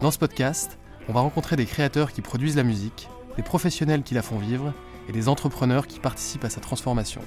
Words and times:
Dans 0.00 0.10
ce 0.10 0.18
podcast, 0.18 0.78
on 1.08 1.12
va 1.12 1.20
rencontrer 1.20 1.56
des 1.56 1.66
créateurs 1.66 2.12
qui 2.12 2.20
produisent 2.20 2.56
la 2.56 2.62
musique, 2.62 3.08
des 3.36 3.42
professionnels 3.42 4.02
qui 4.02 4.14
la 4.14 4.22
font 4.22 4.38
vivre 4.38 4.74
et 5.08 5.12
des 5.12 5.28
entrepreneurs 5.28 5.86
qui 5.86 6.00
participent 6.00 6.44
à 6.44 6.50
sa 6.50 6.60
transformation. 6.60 7.20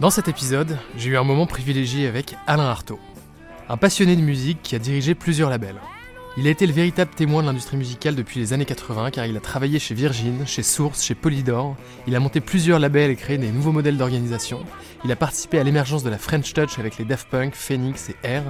Dans 0.00 0.10
cet 0.10 0.28
épisode, 0.28 0.76
j'ai 0.96 1.10
eu 1.10 1.16
un 1.16 1.24
moment 1.24 1.46
privilégié 1.46 2.06
avec 2.06 2.36
Alain 2.46 2.66
Artaud, 2.66 2.98
un 3.68 3.76
passionné 3.76 4.16
de 4.16 4.20
musique 4.20 4.60
qui 4.62 4.74
a 4.74 4.78
dirigé 4.78 5.14
plusieurs 5.14 5.48
labels. 5.48 5.80
Il 6.36 6.48
a 6.48 6.50
été 6.50 6.66
le 6.66 6.72
véritable 6.72 7.12
témoin 7.14 7.42
de 7.42 7.46
l'industrie 7.46 7.76
musicale 7.76 8.16
depuis 8.16 8.40
les 8.40 8.52
années 8.52 8.64
80 8.64 9.12
car 9.12 9.24
il 9.24 9.36
a 9.36 9.40
travaillé 9.40 9.78
chez 9.78 9.94
Virgin, 9.94 10.44
chez 10.46 10.64
Source, 10.64 11.04
chez 11.04 11.14
Polydor. 11.14 11.76
Il 12.08 12.16
a 12.16 12.20
monté 12.20 12.40
plusieurs 12.40 12.80
labels 12.80 13.12
et 13.12 13.16
créé 13.16 13.38
des 13.38 13.52
nouveaux 13.52 13.70
modèles 13.70 13.96
d'organisation. 13.96 14.64
Il 15.04 15.12
a 15.12 15.16
participé 15.16 15.60
à 15.60 15.62
l'émergence 15.62 16.02
de 16.02 16.10
la 16.10 16.18
French 16.18 16.52
Touch 16.52 16.80
avec 16.80 16.98
les 16.98 17.04
Daft 17.04 17.28
Punk, 17.28 17.54
Phoenix 17.54 18.10
et 18.10 18.38
R. 18.38 18.42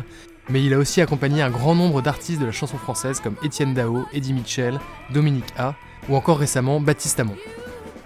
Mais 0.48 0.64
il 0.64 0.72
a 0.72 0.78
aussi 0.78 1.02
accompagné 1.02 1.42
un 1.42 1.50
grand 1.50 1.74
nombre 1.74 2.00
d'artistes 2.00 2.40
de 2.40 2.46
la 2.46 2.52
chanson 2.52 2.78
française 2.78 3.20
comme 3.20 3.36
Étienne 3.42 3.74
Dao, 3.74 4.06
Eddie 4.14 4.32
Mitchell, 4.32 4.80
Dominique 5.10 5.52
A 5.58 5.74
ou 6.08 6.16
encore 6.16 6.38
récemment 6.38 6.80
Baptiste 6.80 7.20
Amon. 7.20 7.36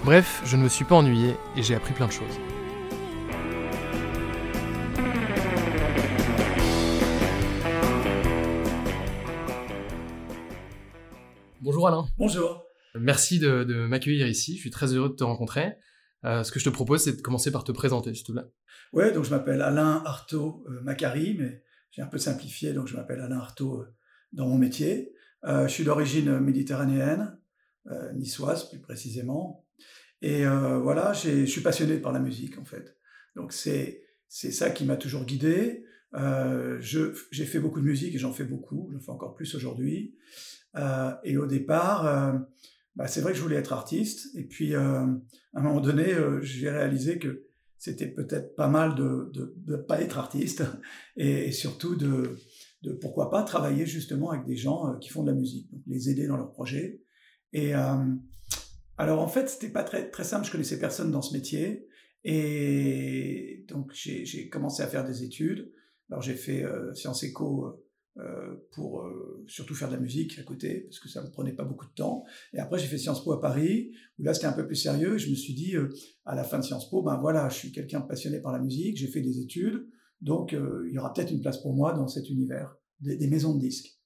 Bref, 0.04 0.42
je 0.44 0.56
ne 0.56 0.64
me 0.64 0.68
suis 0.68 0.84
pas 0.84 0.96
ennuyé 0.96 1.36
et 1.56 1.62
j'ai 1.62 1.76
appris 1.76 1.94
plein 1.94 2.06
de 2.06 2.12
choses. 2.12 2.40
Bonjour 11.68 11.86
Alain. 11.86 12.06
Bonjour. 12.16 12.64
Merci 12.98 13.38
de, 13.38 13.86
m'accueillir 13.86 14.26
ici. 14.26 14.54
Je 14.54 14.60
suis 14.60 14.70
très 14.70 14.94
heureux 14.94 15.10
de 15.10 15.14
te 15.14 15.22
rencontrer. 15.22 15.74
Euh, 16.24 16.42
ce 16.42 16.50
que 16.50 16.58
je 16.58 16.64
te 16.64 16.70
propose, 16.70 17.04
c'est 17.04 17.18
de 17.18 17.20
commencer 17.20 17.52
par 17.52 17.62
te 17.62 17.72
présenter, 17.72 18.14
s'il 18.14 18.24
te 18.24 18.32
plaît. 18.32 18.46
Ouais, 18.94 19.12
donc 19.12 19.24
je 19.24 19.30
m'appelle 19.30 19.60
Alain 19.60 20.02
Artaud 20.06 20.64
euh, 20.66 20.80
Macari, 20.80 21.36
mais 21.38 21.62
j'ai 21.90 22.00
un 22.00 22.06
peu 22.06 22.16
simplifié, 22.16 22.72
donc 22.72 22.86
je 22.86 22.96
m'appelle 22.96 23.20
Alain 23.20 23.36
Artaud 23.36 23.82
euh, 23.82 23.94
dans 24.32 24.48
mon 24.48 24.56
métier. 24.56 25.12
je 25.44 25.68
suis 25.68 25.84
d'origine 25.84 26.38
méditerranéenne, 26.38 27.38
niçoise 28.14 28.70
plus 28.70 28.80
précisément. 28.80 29.66
Et 30.22 30.46
voilà, 30.46 31.12
je 31.12 31.44
suis 31.44 31.60
passionné 31.60 31.98
par 31.98 32.12
la 32.12 32.18
musique 32.18 32.56
en 32.56 32.64
fait. 32.64 32.96
Donc 33.36 33.52
c'est 33.52 34.04
c'est 34.26 34.52
ça 34.52 34.70
qui 34.70 34.86
m'a 34.86 34.96
toujours 34.96 35.26
guidé. 35.26 35.84
j'ai 36.80 37.44
fait 37.44 37.58
beaucoup 37.58 37.80
de 37.80 37.86
musique 37.86 38.14
et 38.14 38.18
j'en 38.18 38.32
fais 38.32 38.44
beaucoup, 38.44 38.88
j'en 38.90 39.00
fais 39.00 39.12
encore 39.12 39.34
plus 39.34 39.54
aujourd'hui. 39.54 40.14
Euh, 40.78 41.12
et 41.24 41.36
au 41.36 41.46
départ, 41.46 42.06
euh, 42.06 42.38
bah, 42.96 43.06
c'est 43.06 43.20
vrai 43.20 43.32
que 43.32 43.38
je 43.38 43.42
voulais 43.42 43.56
être 43.56 43.72
artiste. 43.72 44.28
Et 44.34 44.44
puis, 44.44 44.74
euh, 44.74 44.80
à 44.80 45.60
un 45.60 45.62
moment 45.62 45.80
donné, 45.80 46.14
j'ai 46.42 46.70
réalisé 46.70 47.18
que 47.18 47.44
c'était 47.78 48.08
peut-être 48.08 48.56
pas 48.56 48.68
mal 48.68 48.94
de 48.94 49.32
ne 49.66 49.76
pas 49.76 50.00
être 50.00 50.18
artiste 50.18 50.64
et, 51.16 51.52
surtout 51.52 51.94
de, 51.94 52.36
pourquoi 53.00 53.30
pas 53.30 53.42
travailler 53.42 53.86
justement 53.86 54.30
avec 54.30 54.44
des 54.46 54.56
gens 54.56 54.98
qui 54.98 55.10
font 55.10 55.22
de 55.22 55.30
la 55.30 55.36
musique, 55.36 55.70
donc 55.70 55.82
les 55.86 56.10
aider 56.10 56.26
dans 56.26 56.36
leurs 56.36 56.52
projets. 56.52 57.02
Et 57.52 57.72
alors 58.98 59.20
en 59.20 59.28
fait, 59.28 59.48
c'était 59.48 59.70
pas 59.70 59.84
très, 59.84 60.24
simple, 60.24 60.44
je 60.44 60.50
connaissais 60.50 60.78
personne 60.78 61.10
dans 61.12 61.22
ce 61.22 61.32
métier. 61.32 61.88
Et 62.24 63.64
donc 63.68 63.92
j'ai 63.92 64.48
commencé 64.48 64.82
à 64.82 64.88
faire 64.88 65.04
des 65.04 65.22
études. 65.22 65.72
Alors 66.10 66.20
j'ai 66.20 66.34
fait 66.34 66.64
Sciences 66.94 67.22
Éco 67.22 67.66
euh, 67.66 67.84
pour 68.72 69.02
euh, 69.02 69.44
surtout 69.46 69.74
faire 69.74 69.88
de 69.88 69.94
la 69.94 70.00
musique 70.00 70.38
à 70.38 70.42
côté, 70.42 70.80
parce 70.88 70.98
que 70.98 71.08
ça 71.08 71.22
me 71.22 71.30
prenait 71.30 71.52
pas 71.52 71.64
beaucoup 71.64 71.86
de 71.86 71.92
temps. 71.92 72.24
Et 72.52 72.58
après, 72.58 72.78
j'ai 72.78 72.86
fait 72.86 72.98
Sciences 72.98 73.22
Po 73.22 73.32
à 73.32 73.40
Paris, 73.40 73.92
où 74.18 74.24
là, 74.24 74.34
c'était 74.34 74.46
un 74.46 74.52
peu 74.52 74.66
plus 74.66 74.76
sérieux. 74.76 75.14
Et 75.14 75.18
je 75.18 75.30
me 75.30 75.36
suis 75.36 75.54
dit, 75.54 75.76
euh, 75.76 75.88
à 76.24 76.34
la 76.34 76.42
fin 76.42 76.58
de 76.58 76.64
Sciences 76.64 76.90
Po, 76.90 77.02
ben 77.02 77.16
voilà, 77.18 77.48
je 77.48 77.56
suis 77.56 77.72
quelqu'un 77.72 78.00
passionné 78.00 78.40
par 78.40 78.52
la 78.52 78.58
musique, 78.58 78.96
j'ai 78.96 79.06
fait 79.06 79.20
des 79.20 79.40
études, 79.40 79.86
donc 80.20 80.52
il 80.52 80.92
y 80.92 80.98
aura 80.98 81.12
peut-être 81.12 81.30
une 81.30 81.40
place 81.40 81.58
pour 81.58 81.74
moi 81.74 81.92
dans 81.92 82.08
cet 82.08 82.28
univers 82.28 82.76
des, 83.00 83.28
maisons 83.28 83.54
de 83.54 83.60
disques, 83.60 84.00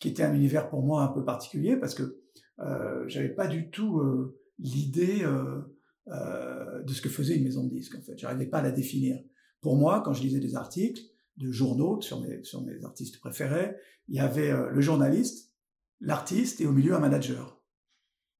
qui 0.00 0.08
était 0.08 0.22
un 0.22 0.34
univers 0.34 0.70
pour 0.70 0.82
moi 0.82 1.02
un 1.02 1.08
peu 1.08 1.22
particulier, 1.22 1.76
parce 1.76 1.94
que 1.94 2.22
euh, 2.60 3.06
j'avais 3.08 3.28
pas 3.28 3.46
du 3.46 3.68
tout 3.68 4.00
l'idée 4.58 5.22
de 6.06 6.92
ce 6.92 7.02
que 7.02 7.10
faisait 7.10 7.36
une 7.36 7.44
maison 7.44 7.64
de 7.64 7.70
disques, 7.70 7.94
en 7.96 8.02
fait. 8.02 8.16
J'arrivais 8.16 8.46
pas 8.46 8.58
à 8.58 8.62
la 8.62 8.72
définir. 8.72 9.18
Pour 9.60 9.76
moi, 9.76 10.02
quand 10.02 10.14
je 10.14 10.22
lisais 10.22 10.40
des 10.40 10.54
articles, 10.54 11.02
de 11.40 11.50
journaux 11.50 12.00
sur 12.02 12.20
mes, 12.20 12.44
sur 12.44 12.62
mes 12.62 12.84
artistes 12.84 13.18
préférés, 13.18 13.74
il 14.08 14.16
y 14.16 14.20
avait 14.20 14.50
euh, 14.50 14.70
le 14.70 14.80
journaliste, 14.80 15.52
l'artiste 16.00 16.60
et 16.60 16.66
au 16.66 16.72
milieu 16.72 16.94
un 16.94 17.00
manager. 17.00 17.62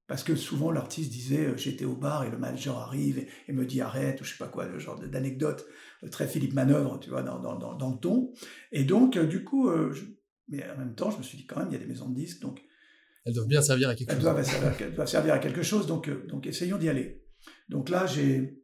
Parce 0.07 0.23
que 0.23 0.35
souvent 0.35 0.71
l'artiste 0.71 1.11
disait 1.11 1.47
euh, 1.47 1.57
j'étais 1.57 1.85
au 1.85 1.95
bar 1.95 2.25
et 2.25 2.29
le 2.29 2.37
manager 2.37 2.77
arrive 2.77 3.25
et, 3.47 3.53
me 3.53 3.65
dit 3.65 3.81
arrête 3.81 4.21
ou 4.21 4.23
je 4.23 4.31
sais 4.31 4.37
pas 4.37 4.47
quoi, 4.47 4.67
le 4.67 4.77
genre 4.77 4.99
d'anecdote 4.99 5.65
euh, 6.03 6.09
très 6.09 6.27
Philippe 6.27 6.53
Manœuvre, 6.53 6.99
tu 6.99 7.09
vois, 7.09 7.23
dans, 7.23 7.39
dans, 7.39 7.55
dans, 7.55 7.91
le 7.91 7.97
ton. 7.97 8.31
Et 8.71 8.83
donc 8.83 9.17
du 9.17 9.43
coup, 9.43 9.69
mais 10.47 10.63
en 10.69 10.77
même 10.77 10.95
temps 10.95 11.09
je 11.09 11.17
me 11.17 11.23
suis 11.23 11.37
dit 11.37 11.45
quand 11.47 11.59
même 11.59 11.69
il 11.69 11.73
y 11.73 11.77
a 11.77 11.79
des 11.79 11.87
maisons 11.87 12.09
de 12.09 12.15
disques 12.15 12.41
donc 12.41 12.61
elles 13.23 13.33
doivent 13.33 13.47
bien 13.47 13.61
servir 13.61 13.89
à 13.89 13.95
quelque 13.95 14.13
chose. 14.13 14.21
Doivent 14.21 14.43
servir, 14.43 14.73
elles 14.79 14.95
doivent 14.95 15.07
servir 15.07 15.33
à 15.33 15.39
quelque 15.39 15.63
chose 15.63 15.87
donc 15.87 16.09
donc 16.27 16.45
essayons 16.45 16.77
d'y 16.77 16.89
aller. 16.89 17.23
Donc 17.69 17.89
là 17.89 18.05
j'ai 18.05 18.61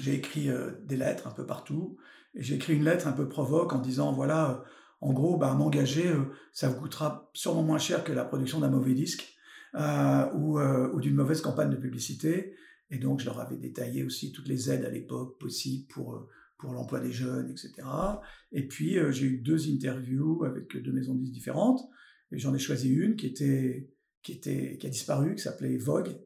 j'ai 0.00 0.14
écrit 0.14 0.48
des 0.84 0.96
lettres 0.96 1.26
un 1.26 1.32
peu 1.32 1.46
partout 1.46 1.96
j'ai 2.34 2.54
écrit 2.54 2.74
une 2.74 2.84
lettre 2.84 3.06
un 3.06 3.12
peu 3.12 3.28
provoque 3.28 3.72
en 3.72 3.80
disant 3.80 4.12
voilà, 4.12 4.50
euh, 4.50 4.64
en 5.00 5.12
gros, 5.12 5.36
bah, 5.36 5.54
m'engager, 5.54 6.08
euh, 6.08 6.24
ça 6.52 6.68
vous 6.68 6.80
coûtera 6.80 7.30
sûrement 7.34 7.62
moins 7.62 7.78
cher 7.78 8.04
que 8.04 8.12
la 8.12 8.24
production 8.24 8.60
d'un 8.60 8.70
mauvais 8.70 8.94
disque 8.94 9.36
euh, 9.74 10.32
ou, 10.34 11.00
d'une 11.00 11.14
mauvaise 11.14 11.40
campagne 11.40 11.70
de 11.70 11.76
publicité. 11.76 12.54
Et 12.90 12.98
donc, 12.98 13.20
je 13.20 13.26
leur 13.26 13.40
avais 13.40 13.56
détaillé 13.56 14.04
aussi 14.04 14.32
toutes 14.32 14.48
les 14.48 14.70
aides 14.70 14.84
à 14.84 14.90
l'époque 14.90 15.38
possibles 15.38 15.86
pour, 15.88 16.28
l'emploi 16.64 17.00
des 17.00 17.10
jeunes, 17.10 17.50
etc. 17.50 17.72
Et 18.52 18.68
puis, 18.68 18.96
j'ai 19.10 19.26
eu 19.26 19.38
deux 19.38 19.68
interviews 19.68 20.44
avec 20.44 20.76
deux 20.76 20.92
maisons 20.92 21.14
de 21.14 21.18
disques 21.18 21.32
différentes. 21.32 21.80
Et 22.30 22.38
j'en 22.38 22.54
ai 22.54 22.60
choisi 22.60 22.88
une 22.88 23.16
qui 23.16 23.26
était, 23.26 23.90
qui 24.22 24.30
était, 24.30 24.76
qui 24.78 24.86
a 24.86 24.90
disparu, 24.90 25.34
qui 25.34 25.42
s'appelait 25.42 25.76
Vogue. 25.76 26.16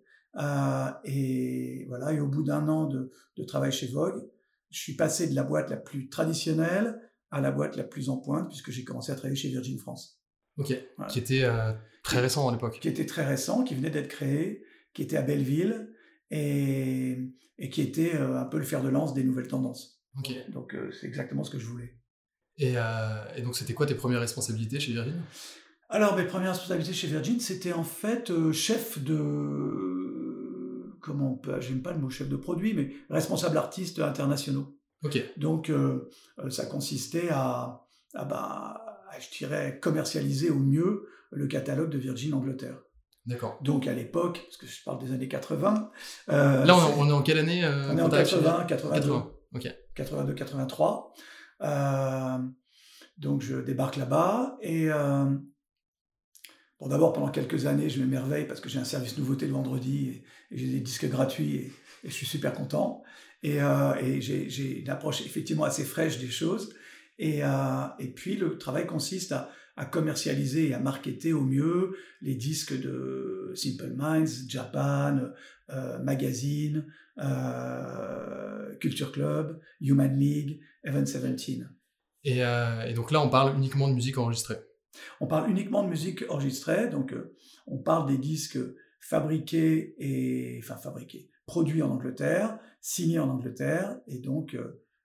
et 1.05 1.87
voilà. 1.89 2.13
Et 2.13 2.21
au 2.21 2.27
bout 2.27 2.43
d'un 2.43 2.69
an 2.69 2.87
de 2.87 3.45
travail 3.45 3.73
chez 3.73 3.87
Vogue, 3.87 4.29
je 4.71 4.81
suis 4.81 4.97
passé 4.97 5.29
de 5.29 5.35
la 5.35 5.43
boîte 5.43 5.71
la 5.71 5.77
plus 5.77 6.09
traditionnelle 6.09 7.01
à 7.31 7.41
la 7.41 7.51
boîte 7.51 7.77
la 7.77 7.85
plus 7.85 8.09
en 8.09 8.19
pointe, 8.19 8.49
puisque 8.49 8.71
j'ai 8.71 8.85
commencé 8.85 9.13
à 9.13 9.15
travailler 9.15 9.37
chez 9.37 9.49
Virgin 9.49 9.79
France. 9.79 10.21
Ok, 10.59 10.75
qui 11.09 11.19
était 11.19 11.45
euh, 11.45 11.73
très 12.03 12.21
récent 12.21 12.49
à 12.49 12.53
l'époque. 12.53 12.79
Qui 12.81 12.89
était 12.89 13.07
très 13.07 13.27
récent, 13.27 13.65
qui 13.65 13.75
venait 13.75 13.91
d'être 13.91 14.09
créé, 14.09 14.65
qui 14.95 15.03
était 15.03 15.17
à 15.17 15.23
Belleville, 15.23 15.93
et, 16.31 17.19
et 17.59 17.69
qui 17.69 17.83
était 17.83 18.15
euh, 18.15 18.41
un 18.41 18.47
peu 18.47 18.59
le 18.59 18.65
fer 18.65 18.83
de 18.83 18.89
lance 18.89 19.13
des 19.13 19.23
nouvelles 19.23 19.49
tendances. 19.49 20.03
Ok. 20.19 20.33
Donc 20.51 20.75
euh, 20.75 20.91
c'est 20.93 21.07
exactement 21.07 21.45
ce 21.45 21.51
que 21.51 21.59
je 21.59 21.67
voulais. 21.67 21.99
Et, 22.59 22.77
et 23.37 23.43
donc 23.43 23.55
c'était 23.55 23.75
quoi 23.75 23.85
tes 23.85 23.95
premières 23.95 24.21
responsabilités 24.21 24.81
chez 24.81 24.93
Virgin? 24.93 25.21
Alors 25.91 26.17
mes 26.17 26.25
premières 26.25 26.53
responsabilités 26.53 26.95
chez 26.95 27.07
Virgin, 27.07 27.39
c'était 27.39 27.75
en 27.75 27.85
fait 27.85 28.33
chef 28.53 28.99
de 28.99 29.86
comment 31.07 31.33
on 31.33 31.37
peut, 31.37 31.61
j'aime 31.61 31.83
pas 31.83 31.93
le 31.93 32.01
mot 32.01 32.11
chef 32.11 32.29
de 32.29 32.37
produit, 32.37 32.75
mais 32.75 32.91
responsable 33.09 33.57
artistes 33.57 34.01
internationaux. 34.01 34.77
Donc, 35.37 35.71
euh, 35.71 36.11
euh, 36.41 36.51
ça 36.51 36.67
consistait 36.67 37.29
à, 37.31 37.81
bah, 38.15 39.05
à, 39.09 39.21
je 39.21 39.39
dirais, 39.39 39.79
commercialiser 39.81 40.51
au 40.51 40.59
mieux 40.59 41.07
le 41.31 41.47
catalogue 41.47 41.91
de 41.91 41.99
Virgin 41.99 42.35
Angleterre. 42.35 42.79
D'accord. 43.25 43.59
Donc 43.61 43.87
à 43.87 43.93
l'époque, 43.93 44.41
parce 44.45 44.57
que 44.57 44.67
je 44.67 44.83
parle 44.85 44.99
des 45.05 45.13
années 45.13 45.29
80. 45.29 45.91
Euh, 46.29 46.65
Là, 46.65 46.77
on, 46.97 47.09
est 47.09 47.13
en 47.13 47.23
quelle 47.23 47.39
année 47.39 47.65
On 47.65 47.99
est 47.99 48.03
en 48.03 48.09
80, 48.09 48.65
82. 48.69 49.01
80. 49.01 49.33
Ok. 49.55 49.77
82, 49.95 50.35
83. 50.35 51.13
donc 53.19 53.43
je 53.43 53.57
débarque 53.57 53.97
là-bas 53.97 54.57
et 54.61 54.89
Bon, 56.79 56.89
d'abord, 56.89 57.13
pendant 57.13 57.31
quelques 57.31 57.67
années, 57.67 57.89
je 57.89 58.01
m'émerveille 58.01 58.47
parce 58.47 58.61
que 58.61 58.69
j'ai 58.69 58.79
un 58.79 58.85
service 58.85 59.17
nouveauté 59.17 59.47
le 59.47 59.53
vendredi 59.53 60.09
et, 60.51 60.57
j'ai 60.57 60.67
des 60.67 60.81
disques 60.81 61.09
gratuits 61.09 61.57
et, 61.57 61.73
je 62.05 62.11
suis 62.11 62.27
super 62.27 62.53
content. 62.53 63.03
Et, 63.43 63.57
et 63.57 64.21
j'ai 64.21 64.81
une 64.81 64.91
approche 64.91 65.23
effectivement 65.23 65.65
assez 65.65 65.85
fraîche 65.85 66.19
des 66.19 66.31
choses. 66.31 66.75
Et, 67.19 67.41
et 67.99 68.07
puis, 68.15 68.37
le 68.37 68.59
travail 68.59 68.87
consiste 68.87 69.33
à, 69.33 69.51
commercialiser 69.91 70.69
et 70.69 70.75
à 70.75 70.79
marketer 70.79 71.33
au 71.33 71.43
mieux 71.43 71.97
les 72.23 72.35
disques 72.35 72.79
de 72.79 73.53
Simple 73.55 73.93
Minds, 73.95 74.49
Japan, 74.49 75.19
euh, 75.71 75.99
Magazine, 75.99 76.87
euh, 77.19 78.73
Culture 78.77 79.11
Club, 79.11 79.61
Human 79.81 80.17
League, 80.17 80.61
Event 80.85 81.03
17. 81.03 81.63
Euh, 82.27 82.83
et, 82.83 82.95
donc 82.95 83.11
là, 83.11 83.21
on 83.21 83.29
parle 83.29 83.57
uniquement 83.57 83.89
de 83.89 83.95
musique 83.95 84.17
enregistrée. 84.17 84.59
On 85.21 85.27
parle 85.27 85.51
uniquement 85.51 85.83
de 85.83 85.89
musique 85.89 86.25
enregistrée, 86.29 86.89
donc 86.89 87.15
on 87.67 87.79
parle 87.79 88.09
des 88.09 88.19
disques 88.19 88.59
fabriqués 89.01 89.95
et 89.99 90.59
enfin 90.63 90.77
fabriqués, 90.77 91.31
produits 91.47 91.83
en 91.83 91.91
Angleterre, 91.91 92.59
signés 92.81 93.19
en 93.19 93.29
Angleterre, 93.31 93.99
et 94.07 94.19
donc 94.19 94.57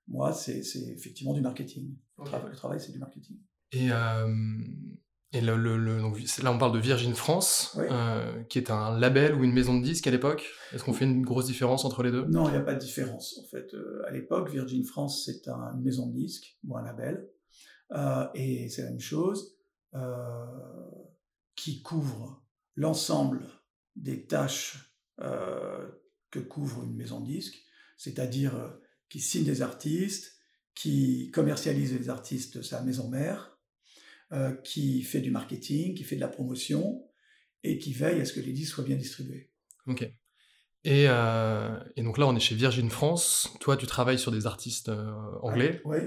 moi, 0.07 0.33
c'est 0.33 0.61
effectivement 0.89 1.33
du 1.33 1.41
marketing. 1.41 1.95
Le 2.17 2.55
travail, 2.55 2.79
c'est 2.79 2.91
du 2.91 2.99
marketing. 2.99 3.38
Et, 3.71 3.91
euh, 3.91 4.27
et 5.31 5.39
le, 5.39 5.55
le, 5.55 6.01
donc, 6.01 6.19
là, 6.44 6.51
on 6.51 6.57
parle 6.57 6.73
de 6.73 6.79
Virgin 6.79 7.13
France, 7.15 7.77
euh, 7.79 8.44
qui 8.44 8.57
est 8.57 8.69
un 8.69 8.99
label 8.99 9.35
ou 9.35 9.44
une 9.44 9.53
maison 9.53 9.79
de 9.79 9.83
disques 9.83 10.07
à 10.07 10.11
l'époque? 10.11 10.45
Est-ce 10.73 10.83
qu'on 10.83 10.94
fait 10.94 11.05
une 11.05 11.21
grosse 11.21 11.45
différence 11.45 11.85
entre 11.85 12.03
les 12.03 12.11
deux? 12.11 12.25
Non, 12.25 12.47
il 12.49 12.51
n'y 12.51 12.57
a 12.57 12.61
pas 12.61 12.73
de 12.73 12.79
différence. 12.79 13.39
En 13.41 13.47
fait, 13.47 13.73
euh, 13.73 14.03
à 14.07 14.11
l'époque, 14.11 14.49
Virgin 14.51 14.83
France, 14.83 15.23
c'est 15.25 15.47
un, 15.47 15.73
une 15.75 15.83
maison 15.83 16.07
de 16.07 16.13
disques 16.13 16.57
ou 16.67 16.77
un 16.77 16.83
label. 16.83 17.29
et 18.35 18.67
c'est 18.69 18.83
la 18.83 18.89
même 18.89 18.99
chose, 18.99 19.57
qui 21.55 21.81
couvre 21.81 22.43
l'ensemble 22.75 23.45
des 23.95 24.25
tâches 24.25 24.95
que 25.17 26.39
couvre 26.39 26.83
une 26.83 26.95
maison 26.95 27.19
de 27.19 27.25
disques, 27.25 27.61
c'est-à-dire 27.97 28.79
qui 29.09 29.19
signe 29.19 29.43
des 29.43 29.61
artistes, 29.61 30.38
qui 30.73 31.29
commercialise 31.31 31.93
les 31.93 32.09
artistes 32.09 32.57
de 32.57 32.61
sa 32.61 32.81
maison 32.81 33.09
mère, 33.09 33.57
euh, 34.31 34.53
qui 34.63 35.03
fait 35.03 35.19
du 35.19 35.29
marketing, 35.29 35.94
qui 35.94 36.05
fait 36.05 36.15
de 36.15 36.21
la 36.21 36.29
promotion 36.29 37.05
et 37.63 37.77
qui 37.77 37.91
veille 37.91 38.21
à 38.21 38.25
ce 38.25 38.31
que 38.31 38.39
les 38.39 38.53
disques 38.53 38.75
soient 38.75 38.85
bien 38.85 38.95
distribués. 38.95 39.51
Ok. 39.87 40.03
Et, 40.83 41.05
euh, 41.09 41.77
et, 41.97 42.01
donc 42.01 42.17
là, 42.17 42.27
on 42.27 42.35
est 42.35 42.39
chez 42.39 42.55
Virgin 42.55 42.89
France. 42.89 43.53
Toi, 43.59 43.75
tu 43.75 43.85
travailles 43.85 44.17
sur 44.17 44.31
des 44.31 44.47
artistes 44.47 44.87
euh, 44.89 45.11
anglais. 45.41 45.81
Oui. 45.83 45.97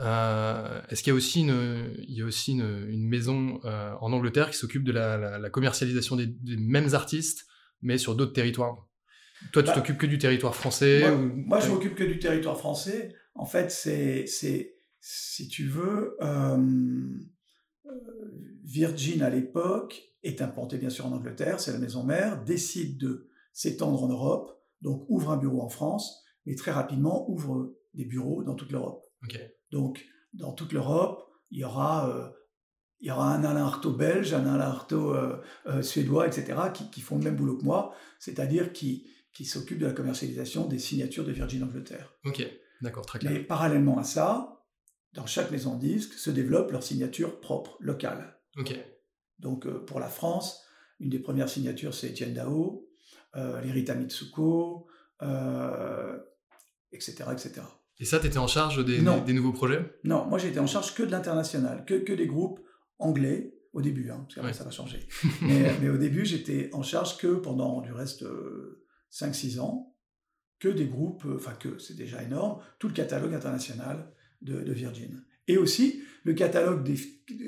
Est-ce 0.00 1.02
qu'il 1.02 1.10
y 1.10 1.14
a 1.14 1.14
aussi 1.14 1.40
une, 1.40 1.94
il 1.98 2.14
y 2.14 2.22
a 2.22 2.24
aussi 2.24 2.52
une, 2.52 2.86
une 2.88 3.08
maison 3.08 3.60
en 3.64 4.12
Angleterre 4.12 4.50
qui 4.50 4.56
s'occupe 4.56 4.84
de 4.84 4.92
la, 4.92 5.38
la, 5.38 5.50
commercialisation 5.50 6.16
des, 6.16 6.34
mêmes 6.56 6.94
artistes, 6.94 7.46
mais 7.82 7.98
sur 7.98 8.14
d'autres 8.14 8.32
territoires? 8.32 8.88
Toi, 9.52 9.62
tu 9.62 9.68
bah, 9.68 9.74
t'occupes 9.74 9.98
que 9.98 10.06
du 10.06 10.18
territoire 10.18 10.54
français 10.54 11.00
Moi, 11.00 11.12
ou... 11.12 11.32
moi 11.34 11.60
je 11.60 11.68
m'occupe 11.68 11.94
que 11.94 12.04
du 12.04 12.18
territoire 12.18 12.56
français. 12.56 13.14
En 13.34 13.46
fait, 13.46 13.70
c'est, 13.70 14.24
si 15.00 15.48
tu 15.48 15.66
veux, 15.66 16.16
Virgin 18.64 19.22
à 19.22 19.30
l'époque 19.30 20.02
est 20.22 20.40
implanté 20.40 20.78
bien 20.78 20.90
sûr 20.90 21.06
en 21.06 21.12
Angleterre, 21.12 21.60
c'est 21.60 21.72
la 21.72 21.78
maison 21.78 22.04
mère, 22.04 22.42
décide 22.44 22.98
de 22.98 23.28
s'étendre 23.52 24.02
en 24.02 24.08
Europe, 24.08 24.62
donc 24.80 25.04
ouvre 25.08 25.30
un 25.30 25.36
bureau 25.36 25.62
en 25.62 25.68
France, 25.68 26.24
mais 26.46 26.54
très 26.54 26.70
rapidement 26.70 27.28
ouvre 27.28 27.74
des 27.94 28.04
bureaux 28.04 28.42
dans 28.42 28.54
toute 28.54 28.72
l'Europe. 28.72 29.04
Donc 29.70 30.04
dans 30.32 30.52
toute 30.52 30.72
l'Europe, 30.72 31.28
il 31.50 31.58
y 31.58 31.64
aura 31.64 32.08
euh, 32.08 32.28
il 33.02 33.08
y 33.08 33.10
aura 33.10 33.34
un 33.34 33.42
Alain 33.42 33.64
Artaud 33.64 33.92
belge, 33.92 34.32
un 34.32 34.46
Alain 34.46 34.60
Artaud 34.60 35.12
euh, 35.12 35.36
euh, 35.66 35.82
suédois, 35.82 36.28
etc., 36.28 36.56
qui, 36.72 37.00
font 37.00 37.18
le 37.18 37.24
même 37.24 37.34
boulot 37.34 37.58
que 37.58 37.64
moi, 37.64 37.94
c'est-à-dire 38.20 38.72
qui, 38.72 39.10
qui 39.32 39.44
s'occupent 39.44 39.80
de 39.80 39.86
la 39.86 39.92
commercialisation 39.92 40.66
des 40.68 40.78
signatures 40.78 41.24
de 41.24 41.32
Virgin 41.32 41.64
Angleterre. 41.64 42.14
Ok, 42.24 42.46
d'accord, 42.80 43.04
très 43.04 43.18
clair. 43.18 43.32
Mais 43.32 43.40
parallèlement 43.40 43.98
à 43.98 44.04
ça, 44.04 44.64
dans 45.14 45.26
chaque 45.26 45.50
maison 45.50 45.74
de 45.74 45.80
disque, 45.80 46.12
se 46.14 46.30
développent 46.30 46.70
leurs 46.70 46.84
signatures 46.84 47.40
propres, 47.40 47.76
locales. 47.80 48.38
Ok. 48.56 48.78
Donc 49.40 49.66
euh, 49.66 49.84
pour 49.84 49.98
la 49.98 50.08
France, 50.08 50.64
une 51.00 51.10
des 51.10 51.18
premières 51.18 51.48
signatures, 51.48 51.94
c'est 51.94 52.10
Etienne 52.10 52.34
Dao, 52.34 52.88
euh, 53.34 53.60
les 53.62 53.94
Mitsuko, 53.94 54.86
etc., 56.92 57.24
etc. 57.32 57.62
Et 58.02 58.04
ça, 58.04 58.18
tu 58.18 58.26
étais 58.26 58.38
en 58.38 58.48
charge 58.48 58.84
des, 58.84 58.98
des, 58.98 59.32
nouveaux 59.32 59.52
projets? 59.52 59.96
Non, 60.02 60.26
moi 60.26 60.36
j'étais 60.36 60.58
en 60.58 60.66
charge 60.66 60.92
que 60.92 61.04
de 61.04 61.12
l'international, 61.12 61.84
que, 61.84 61.94
que 61.94 62.12
des 62.12 62.26
groupes 62.26 62.58
anglais 62.98 63.54
au 63.72 63.80
début, 63.80 64.10
hein, 64.10 64.24
parce 64.24 64.34
qu'après 64.34 64.52
ça 64.52 64.64
va 64.64 64.72
changer. 64.72 65.06
mais, 65.42 65.72
mais, 65.80 65.88
au 65.88 65.96
début, 65.96 66.24
j'étais 66.24 66.68
en 66.72 66.82
charge 66.82 67.16
que 67.16 67.28
pendant 67.28 67.80
du 67.80 67.92
reste 67.92 68.24
5-6 69.12 69.60
ans, 69.60 69.94
que 70.58 70.66
des 70.66 70.86
groupes, 70.86 71.24
enfin 71.32 71.52
que 71.52 71.78
c'est 71.78 71.94
déjà 71.94 72.24
énorme, 72.24 72.60
tout 72.80 72.88
le 72.88 72.92
catalogue 72.92 73.34
international 73.34 74.12
de, 74.40 74.72
Virgin. 74.72 75.22
Et 75.46 75.56
aussi 75.56 76.02
le 76.24 76.34
catalogue 76.34 76.82
des 76.82 76.98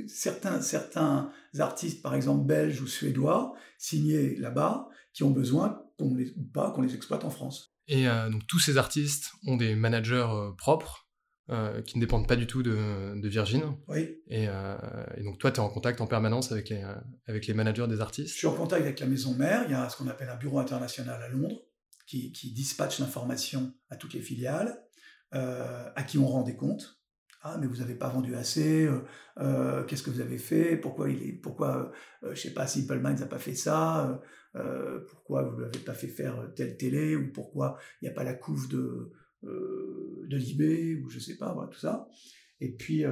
certains, 0.07 0.61
certains 0.61 1.33
artistes, 1.59 2.01
par 2.01 2.15
exemple 2.15 2.47
belges 2.47 2.81
ou 2.81 2.87
suédois, 2.87 3.55
signés 3.77 4.37
là-bas, 4.37 4.89
qui 5.13 5.25
ont 5.25 5.33
besoin 5.33 5.83
qu'on 5.99 6.15
les, 6.15 6.31
ou 6.37 6.45
pas 6.45 6.71
qu'on 6.71 6.83
les 6.83 6.95
exploite 6.95 7.25
en 7.25 7.31
France. 7.31 7.74
Et 7.89 8.09
euh, 8.09 8.31
donc 8.31 8.47
tous 8.47 8.59
ces 8.59 8.79
artistes 8.79 9.33
ont 9.47 9.57
des 9.57 9.75
managers 9.75 10.27
euh, 10.29 10.53
propres 10.53 11.09
euh, 11.51 11.83
qui 11.83 11.99
ne 11.99 12.01
dépendent 12.01 12.27
pas 12.27 12.37
du 12.37 12.47
tout 12.47 12.63
de, 12.63 13.21
de 13.21 13.29
Virgin. 13.29 13.77
Oui. 13.89 14.23
Et, 14.29 14.45
et, 14.45 15.23
donc 15.23 15.39
toi, 15.39 15.51
tu 15.51 15.57
es 15.57 15.61
en 15.61 15.69
contact 15.69 16.01
en 16.01 16.07
permanence 16.07 16.51
avec 16.53 16.71
les, 16.71 16.83
avec 17.27 17.47
les 17.47 17.55
managers 17.55 17.87
des 17.87 18.01
artistes? 18.01 18.33
Je 18.33 18.39
suis 18.39 18.47
en 18.47 18.55
contact 18.55 18.83
avec 18.83 19.01
la 19.01 19.07
maison 19.07 19.35
mère. 19.35 19.65
Il 19.67 19.73
y 19.73 19.75
a 19.75 19.89
ce 19.91 19.97
qu'on 19.97 20.09
appelle 20.09 20.31
un 20.31 20.37
bureau 20.37 20.59
international 20.59 21.23
à 21.23 21.29
Londres 21.29 21.61
qui, 22.07 22.33
qui 22.33 22.53
dispatche 22.53 22.99
l'information 22.99 23.75
à 23.91 23.97
toutes 23.97 24.15
les 24.15 24.23
filiales. 24.23 24.81
À 25.33 26.03
qui 26.07 26.17
on 26.17 26.29
rend 26.29 26.43
des 26.43 26.55
comptes. 26.55 27.01
Ah, 27.47 27.59
mais 27.61 27.67
vous 27.67 27.77
n'avez 27.77 27.95
pas 27.95 28.09
vendu 28.09 28.35
assez, 28.35 28.87
euh, 28.87 29.01
euh, 29.39 29.85
qu'est-ce 29.85 30.03
que 30.03 30.09
vous 30.09 30.23
avez 30.23 30.39
fait, 30.39 30.79
pourquoi, 30.79 31.11
il 31.11 31.23
est, 31.23 31.33
pourquoi 31.33 31.93
je 32.23 32.41
sais 32.41 32.55
pas, 32.55 32.67
Simple 32.67 33.01
Minds 33.01 33.21
n'a 33.21 33.27
pas 33.27 33.39
fait 33.39 33.55
ça, 33.55 34.19
pourquoi 35.11 35.43
vous 35.43 35.59
ne 35.59 35.63
l'avez 35.67 35.81
pas 35.81 35.93
fait 35.93 36.09
faire 36.09 36.51
telle 36.57 36.79
télé, 36.79 37.17
ou 37.17 37.31
pourquoi 37.33 37.77
il 38.01 38.07
n'y 38.07 38.09
a 38.09 38.15
pas 38.15 38.25
la 38.25 38.33
couve 38.33 38.67
de, 38.69 39.13
de 39.43 40.37
Libé, 40.39 40.97
ou 40.97 41.11
je 41.11 41.19
sais 41.19 41.37
pas, 41.37 41.53
voilà, 41.53 41.69
tout 41.69 41.79
ça. 41.79 42.09
Et 42.61 42.73
puis, 42.73 43.05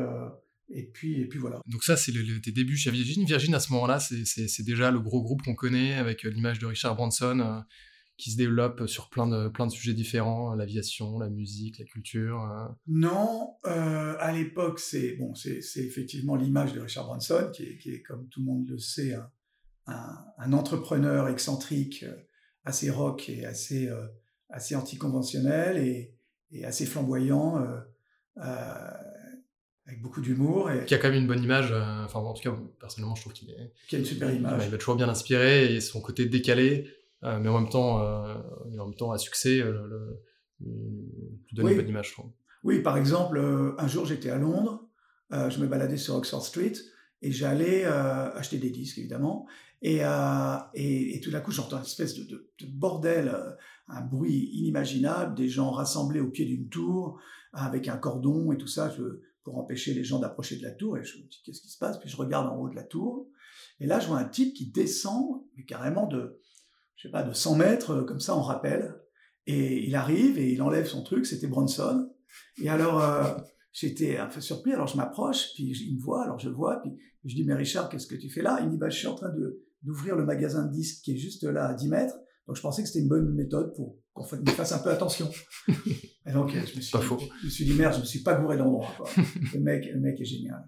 et 0.71 0.87
puis, 0.95 1.21
et 1.21 1.27
puis 1.27 1.39
voilà. 1.39 1.61
Donc 1.67 1.85
ça, 1.85 1.99
c'est 1.99 2.13
tes 2.43 2.53
débuts 2.53 2.79
chez 2.79 2.91
Virgin. 2.91 3.27
Virgin, 3.27 3.55
à 3.55 3.61
ce 3.61 3.71
moment-là, 3.75 4.01
c'est 4.01 4.65
déjà 4.65 4.91
le 4.91 5.01
gros 5.01 5.23
groupe 5.23 5.43
qu'on 5.43 5.55
connaît, 5.55 5.93
avec 5.93 6.23
l'image 6.23 6.59
de 6.59 6.65
Richard 6.65 6.97
Branson 6.97 7.63
qui 8.17 8.31
se 8.31 8.37
développe 8.37 8.87
sur 8.87 9.09
plein 9.09 9.27
de, 9.27 9.49
plein 9.49 9.67
de 9.67 9.73
sujets 9.73 9.95
différents, 9.95 10.55
l'aviation, 10.55 11.19
la 11.19 11.29
musique, 11.29 11.79
la 11.79 11.85
culture 11.85 12.41
euh. 12.43 12.69
Non, 12.87 13.57
euh, 13.67 14.15
à 14.19 14.33
l'époque, 14.33 14.79
c'est 14.79 15.17
bon, 15.17 15.35
c'est 15.35 15.61
effectivement 15.77 16.37
l'image 16.37 16.73
de 16.73 16.81
Richard 16.81 17.07
Branson, 17.07 17.51
qui 17.53 17.65
est, 17.65 17.79
qui 17.79 17.91
est, 17.91 18.03
comme 18.03 18.29
tout 18.29 18.41
le 18.41 18.47
monde 18.47 18.69
le 18.69 18.79
sait, 18.79 19.15
un, 19.87 20.25
un, 20.39 20.53
entrepreneur 20.53 21.29
excentrique, 21.29 22.05
euh, 22.05 22.15
assez 22.65 22.91
rock 22.91 23.29
et 23.29 23.45
assez, 23.45 23.91
assez 24.49 24.77
anticonventionnel 24.77 25.79
et, 25.79 26.15
et, 26.53 26.65
assez 26.65 26.87
flamboyant, 26.87 27.67
avec 28.37 30.01
beaucoup 30.01 30.21
d'humour. 30.21 30.71
Et... 30.71 30.85
Qui 30.85 30.95
a 30.95 30.99
quand 30.99 31.09
même 31.09 31.23
une 31.23 31.27
bonne 31.27 31.43
image, 31.43 31.73
enfin 31.73 32.21
en 32.21 32.35
tout 32.35 32.43
cas, 32.43 32.57
personnellement, 32.79 33.17
je 33.17 33.23
trouve 33.23 33.33
qu'il 33.33 33.51
est... 33.51 33.73
Qui 33.89 33.97
a 33.97 33.99
une 33.99 34.05
super 34.05 34.33
image. 34.33 34.63
il 34.65 34.71
va 34.71 34.79
toujours 34.79 34.95
bien 34.95 35.09
inspiré 35.09 35.75
et 35.75 35.81
son 35.81 36.01
côté 36.01 36.27
décalé 36.27 36.87
euh, 36.87 37.02
mais 37.23 37.49
en 37.49 37.61
même 37.61 37.69
temps, 37.69 38.01
euh, 38.01 38.35
en 38.79 38.87
même 38.87 38.95
temps 38.95 39.13
à 39.13 39.19
succès, 39.19 39.61
euh, 39.61 39.73
le, 39.73 40.23
donne 41.53 41.69
une 41.69 41.77
bonne 41.77 41.89
image, 41.89 42.09
je 42.09 42.13
trouve. 42.13 42.31
Oui, 42.63 42.81
par 42.81 42.97
exemple, 42.97 43.41
un 43.79 43.89
jour 43.89 44.07
j'étais 44.07 44.31
à 44.31 44.39
Londres, 44.39 44.89
je 45.31 45.59
me 45.59 45.67
baladais 45.67 45.97
sur 45.97 46.15
Oxford 46.15 46.45
Street 46.45 46.75
et 47.21 47.33
j'allais 47.33 47.85
acheter 47.85 48.59
des 48.59 48.71
disques 48.71 48.99
évidemment. 48.99 49.47
Et, 49.81 50.03
et, 50.75 51.17
et, 51.17 51.21
tout 51.21 51.33
d'un 51.33 51.41
coup, 51.41 51.51
j'entends 51.51 51.79
une 51.79 51.83
espèce 51.83 52.15
de, 52.15 52.25
de, 52.25 52.67
bordel, 52.67 53.35
un 53.89 54.01
bruit 54.03 54.51
inimaginable, 54.53 55.35
des 55.35 55.49
gens 55.49 55.73
rassemblés 55.73 56.21
au 56.21 56.31
pied 56.31 56.45
d'une 56.45 56.69
tour 56.69 57.21
avec 57.53 57.89
un 57.89 57.97
cordon 57.97 58.53
et 58.53 58.57
tout 58.57 58.69
ça 58.69 58.91
je, 58.97 59.03
pour 59.45 59.59
empêcher 59.59 59.95
les 59.95 60.05
gens 60.05 60.19
d'approcher 60.19 60.57
de 60.57 60.63
la 60.63 60.71
tour. 60.71 60.97
Et 60.99 61.05
je 61.05 61.19
me 61.19 61.23
dis, 61.25 61.43
qu'est-ce 61.45 61.61
qui 61.61 61.69
se 61.69 61.79
passe? 61.79 61.99
Puis 61.99 62.09
je 62.09 62.17
regarde 62.17 62.47
en 62.47 62.57
haut 62.57 62.69
de 62.69 62.77
la 62.77 62.85
tour. 62.85 63.29
Et 63.81 63.87
là, 63.87 64.01
je 64.01 64.09
vois 64.09 64.19
un 64.19 64.29
type 64.29 64.55
qui 64.55 64.71
descend, 64.71 65.43
mais 65.57 65.65
carrément 65.65 66.07
de, 66.07 66.39
je 67.03 67.09
sais 67.09 67.13
pas, 67.13 67.25
de 67.25 67.33
100 67.33 67.57
mètres, 67.57 67.91
euh, 67.91 68.05
comme 68.05 68.21
ça, 68.21 68.35
en 68.37 68.43
rappel. 68.43 68.95
Et 69.47 69.85
il 69.85 69.97
arrive 69.97 70.39
et 70.39 70.53
il 70.53 70.63
enlève 70.63 70.87
son 70.87 71.03
truc, 71.03 71.27
c'était 71.27 71.49
Bronson. 71.49 72.09
Et 72.63 72.69
alors, 72.69 73.03
euh, 73.03 73.25
j'étais 73.73 74.19
un 74.19 74.29
peu 74.29 74.41
surpris, 74.41 74.73
alors 74.73 74.87
je 74.87 74.97
m'approche, 74.97 75.49
puis 75.55 75.73
il 75.73 75.97
me 75.97 76.01
voit, 76.01 76.23
alors 76.23 76.39
je 76.39 76.49
vois, 76.49 76.81
puis 76.81 76.93
je 77.25 77.35
dis, 77.35 77.45
mais 77.45 77.55
Richard, 77.55 77.89
qu'est-ce 77.89 78.07
que 78.07 78.15
tu 78.15 78.31
fais 78.31 78.43
là? 78.43 78.59
Il 78.61 78.67
me 78.67 78.71
dit, 78.71 78.77
bah, 78.77 78.89
je 78.89 78.99
suis 78.99 79.09
en 79.09 79.17
train 79.17 79.31
de, 79.31 79.65
d'ouvrir 79.83 80.15
le 80.15 80.25
magasin 80.25 80.65
de 80.65 80.73
disques 80.73 81.03
qui 81.03 81.15
est 81.15 81.17
juste 81.17 81.43
là 81.43 81.67
à 81.67 81.75
10 81.75 81.89
mètres. 81.89 82.15
Donc 82.47 82.57
je 82.57 82.63
pensais 82.63 82.83
que 82.83 82.89
c'était 82.89 83.01
une 83.01 83.09
bonne 83.09 83.35
méthode 83.35 83.75
pour 83.75 83.99
qu'on 84.13 84.25
fasse 84.25 84.73
un 84.73 84.79
peu 84.79 84.91
attention. 84.91 85.29
Et 86.27 86.33
donc 86.33 86.51
je 86.51 86.77
me 86.77 86.81
suis, 86.81 86.99
je 86.99 87.45
me 87.47 87.51
suis 87.51 87.65
dit 87.65 87.75
merde, 87.75 87.95
je 87.95 88.01
me 88.01 88.05
suis 88.05 88.23
pas 88.23 88.35
gouré 88.35 88.57
d'endroit. 88.57 88.95
le 89.55 89.61
mec, 89.61 89.87
le 89.93 90.01
mec 90.01 90.21
est 90.21 90.25
génial. 90.25 90.65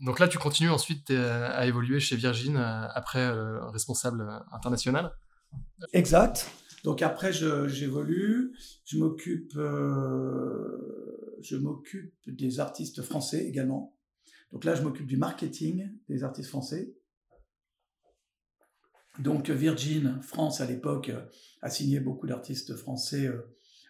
Donc 0.00 0.18
là, 0.18 0.28
tu 0.28 0.38
continues 0.38 0.70
ensuite 0.70 1.10
euh, 1.10 1.50
à 1.52 1.66
évoluer 1.66 2.00
chez 2.00 2.16
Virgin 2.16 2.56
euh, 2.56 2.88
après 2.94 3.20
euh, 3.20 3.64
responsable 3.66 4.26
international. 4.52 5.12
Exact. 5.92 6.50
Donc 6.82 7.00
après, 7.00 7.32
j'évolue, 7.32 8.56
je 8.84 8.98
m'occupe, 8.98 9.52
je 9.54 11.56
m'occupe 11.56 12.12
des 12.26 12.60
artistes 12.60 13.00
français 13.02 13.46
également. 13.46 13.96
Donc 14.52 14.64
là, 14.64 14.74
je 14.74 14.82
m'occupe 14.82 15.06
du 15.06 15.16
marketing 15.16 15.88
des 16.08 16.24
artistes 16.24 16.50
français. 16.50 16.94
Donc 19.18 19.48
Virgin 19.48 20.20
France 20.20 20.60
à 20.60 20.66
l'époque 20.66 21.10
a 21.62 21.70
signé 21.70 22.00
beaucoup 22.00 22.26
d'artistes 22.26 22.76
français 22.76 23.30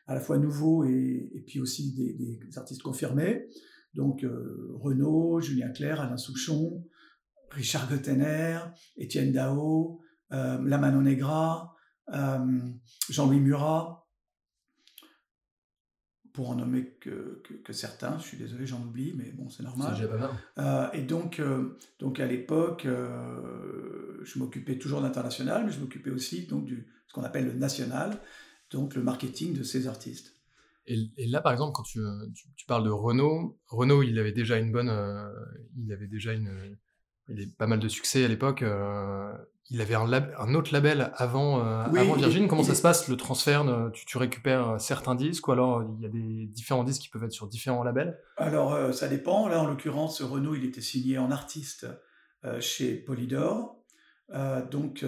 à 0.06 0.14
la 0.14 0.20
fois 0.20 0.38
nouveaux 0.38 0.84
et, 0.84 1.42
puis 1.46 1.60
aussi 1.60 1.92
des, 1.92 2.38
artistes 2.56 2.82
confirmés. 2.82 3.48
Donc 3.94 4.24
Renaud, 4.24 5.40
Julien 5.40 5.70
Clerc, 5.70 6.00
Alain 6.00 6.16
Souchon, 6.16 6.84
Richard 7.50 7.88
Gottener, 7.88 8.58
Étienne 8.96 9.32
Dao, 9.32 10.00
euh, 10.32 10.60
La 10.64 10.78
Manon 10.78 11.02
Negra, 11.02 11.74
Jean-Louis 13.08 13.40
Murat, 13.40 14.04
pour 16.34 16.50
en 16.50 16.56
nommer 16.56 16.96
que, 17.00 17.42
que, 17.64 17.72
certains. 17.72 18.18
Je 18.18 18.24
suis 18.24 18.36
désolé, 18.36 18.66
j'en 18.66 18.82
oublie, 18.82 19.14
mais 19.16 19.30
bon, 19.30 19.48
c'est 19.48 19.62
normal. 19.62 19.94
Euh, 20.58 20.90
et 20.92 21.02
donc, 21.02 21.38
euh, 21.38 21.78
donc 22.00 22.18
à 22.18 22.26
l'époque, 22.26 22.86
euh, 22.86 24.18
je 24.24 24.40
m'occupais 24.40 24.76
toujours 24.76 25.00
de 25.00 25.06
l'international, 25.06 25.64
mais 25.64 25.70
je 25.70 25.78
m'occupais 25.78 26.10
aussi 26.10 26.46
donc 26.46 26.64
du 26.64 26.88
ce 27.06 27.14
qu'on 27.14 27.22
appelle 27.22 27.46
le 27.46 27.52
national, 27.52 28.20
donc 28.70 28.96
le 28.96 29.02
marketing 29.04 29.54
de 29.54 29.62
ces 29.62 29.86
artistes. 29.86 30.33
Et, 30.86 31.26
là, 31.26 31.40
par 31.40 31.52
exemple, 31.52 31.72
quand 31.72 31.82
tu, 31.82 32.00
tu, 32.56 32.66
parles 32.66 32.84
de 32.84 32.90
Renault, 32.90 33.58
Renault, 33.68 34.02
il 34.02 34.18
avait 34.18 34.32
déjà 34.32 34.58
une 34.58 34.70
bonne, 34.70 34.92
il 35.76 35.92
avait 35.92 36.06
déjà 36.06 36.32
une, 36.32 36.76
il 37.28 37.36
avait 37.36 37.46
pas 37.46 37.66
mal 37.66 37.78
de 37.78 37.88
succès 37.88 38.24
à 38.24 38.28
l'époque 38.28 38.62
il 39.70 39.80
avait 39.80 39.94
un, 39.94 40.54
autre 40.54 40.72
label 40.72 41.10
avant, 41.14 41.60
euh, 41.60 41.84
avant 41.84 42.14
Virgin. 42.14 42.48
Comment 42.48 42.62
ça 42.62 42.74
se 42.74 42.82
passe 42.82 43.08
le 43.08 43.16
transfert 43.16 43.64
tu, 43.92 44.18
récupères 44.18 44.70
euh, 44.70 44.78
certains 44.78 45.14
disques 45.14 45.48
ou 45.48 45.52
alors 45.52 45.82
il 45.82 46.02
y 46.02 46.06
a 46.06 46.10
des 46.10 46.46
différents 46.46 46.84
disques 46.84 47.02
qui 47.02 47.08
peuvent 47.08 47.24
être 47.24 47.32
sur 47.32 47.48
différents 47.48 47.82
labels? 47.82 48.18
Alors 48.36 48.74
euh, 48.74 48.92
ça 48.92 49.08
dépend. 49.08 49.48
Là 49.48 49.62
en 49.62 49.66
l'occurrence, 49.66 50.20
Renault 50.20 50.54
il 50.54 50.64
était 50.64 50.82
signé 50.82 51.18
en 51.18 51.30
artiste 51.30 51.86
chez 52.60 52.94
Polydor. 52.96 53.78
donc 54.70 55.02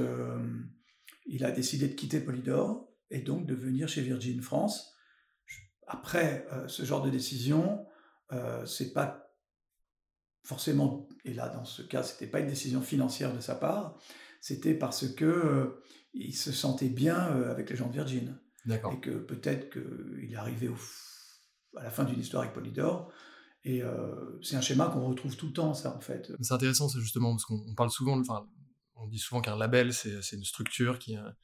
il 1.27 1.45
a 1.45 1.51
décidé 1.51 1.87
de 1.89 1.93
quitter 1.93 2.19
Polydor 2.19 2.89
et 3.11 3.21
donc 3.21 3.45
de 3.45 3.55
venir 3.55 3.89
chez 3.89 4.01
Virgin 4.01 4.41
France. 4.41 4.96
Après 5.87 6.47
ce 6.67 6.85
genre 6.85 7.03
de 7.03 7.11
décision, 7.11 7.87
c'est 8.65 8.93
pas 8.93 9.27
forcément, 10.47 11.09
et 11.25 11.35
là 11.35 11.49
dans 11.49 11.65
ce 11.65 11.83
cas, 11.83 12.03
c'était 12.03 12.29
pas 12.29 12.41
une 12.41 12.47
décision 12.47 12.81
financière 12.81 13.35
de 13.35 13.41
sa 13.41 13.57
part, 13.57 13.99
c'était 14.41 14.75
parce 14.75 15.09
que 15.09 15.25
euh, 15.25 15.83
il 16.15 16.35
se 16.35 16.53
sentait 16.53 16.89
bien 16.89 17.29
euh, 17.31 17.51
avec 17.51 17.69
les 17.69 17.75
gens 17.75 17.89
de 17.89 17.93
Virgin. 17.93 18.39
Et 18.69 19.01
que 19.01 19.11
peut-être 19.11 19.71
qu'il 19.71 20.33
est 20.33 20.37
arrivé 20.37 20.69
à 21.77 21.85
la 21.85 21.91
fin 21.91 22.05
d'une 22.05 22.19
histoire 22.19 22.43
avec 22.43 22.55
Polydor. 22.55 23.13
Et 23.63 23.83
euh, 23.83 24.39
c'est 24.43 24.57
un 24.57 24.61
schéma 24.61 24.87
qu'on 24.87 25.07
retrouve 25.07 25.37
tout 25.37 25.47
le 25.47 25.53
temps, 25.53 25.75
ça, 25.75 25.97
en 25.97 26.01
fait. 26.01 26.33
C'est 26.41 26.55
intéressant, 26.55 26.89
c'est 26.89 27.01
justement 27.01 27.31
parce 27.31 27.45
qu'on 27.45 27.75
parle 27.77 27.91
souvent, 27.91 28.19
enfin, 28.21 28.47
on 28.97 29.07
dit 29.07 29.19
souvent 29.19 29.41
qu'un 29.41 29.57
label, 29.57 29.93
c'est 29.93 30.33
une 30.33 30.45
structure 30.45 30.99
qui 30.99 31.17
a, 31.17 31.37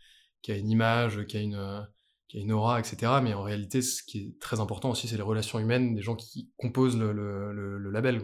qui 0.43 0.51
a, 0.53 0.57
une 0.57 0.71
image, 0.71 1.27
qui 1.27 1.37
a 1.37 1.41
une, 1.41 1.87
qui 2.33 2.39
a 2.39 2.41
une 2.41 2.53
aura, 2.53 2.81
etc. 2.81 3.13
Mais 3.23 3.35
en 3.35 3.43
réalité, 3.43 3.83
ce 3.83 4.03
qui 4.03 4.19
est 4.21 4.41
très 4.41 4.59
important 4.59 4.91
aussi, 4.91 5.07
c'est 5.07 5.17
les 5.17 5.23
relations 5.23 5.59
humaines 5.59 5.95
des 5.95 6.01
gens 6.01 6.17
qui 6.17 6.51
composent 6.57 6.97
le, 6.97 7.13
le, 7.13 7.53
le, 7.79 7.91
label. 7.91 8.23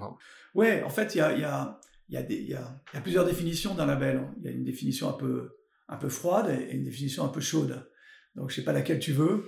Ouais, 0.55 0.83
en 0.83 0.89
fait, 0.89 1.15
il 1.15 1.19
y 1.19 1.21
a, 1.21 1.79
y 2.09 2.17
y, 2.17 2.53
y 2.53 3.01
plusieurs 3.03 3.27
définitions 3.27 3.75
d'un 3.75 3.85
label. 3.85 4.27
Il 4.39 4.45
y 4.47 4.49
a 4.49 4.51
une 4.51 4.65
définition 4.65 5.11
un 5.11 5.13
peu, 5.13 5.59
un 5.89 5.99
peu 5.99 6.09
froide 6.09 6.49
et 6.49 6.75
une 6.75 6.85
définition 6.85 7.23
un 7.23 7.29
peu 7.29 7.41
chaude. 7.41 7.87
Donc, 8.35 8.49
je 8.49 8.57
sais 8.57 8.65
pas 8.65 8.73
laquelle 8.73 8.99
tu 8.99 9.13
veux. 9.13 9.47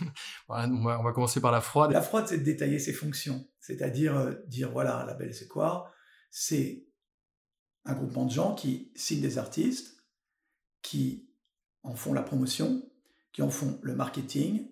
on, 0.48 0.84
va, 0.84 1.12
commencer 1.12 1.42
par 1.42 1.52
la 1.52 1.60
froide. 1.60 1.92
La 1.92 2.00
froide, 2.00 2.24
c'est 2.28 2.38
de 2.38 2.44
détailler 2.44 2.78
ses 2.78 2.94
fonctions. 2.94 3.46
C'est-à-dire 3.60 4.16
euh, 4.16 4.32
dire, 4.46 4.70
voilà, 4.70 5.02
un 5.02 5.04
label, 5.04 5.34
c'est 5.34 5.48
quoi? 5.48 5.92
C'est 6.30 6.86
un 7.84 7.92
groupement 7.92 8.24
de 8.24 8.30
gens 8.30 8.54
qui 8.54 8.90
signent 8.94 9.20
des 9.20 9.36
artistes, 9.36 10.02
qui 10.80 11.28
en 11.82 11.94
font 11.94 12.14
la 12.14 12.22
promotion, 12.22 12.87
qui 13.32 13.42
en 13.42 13.50
font 13.50 13.78
le 13.82 13.94
marketing, 13.94 14.68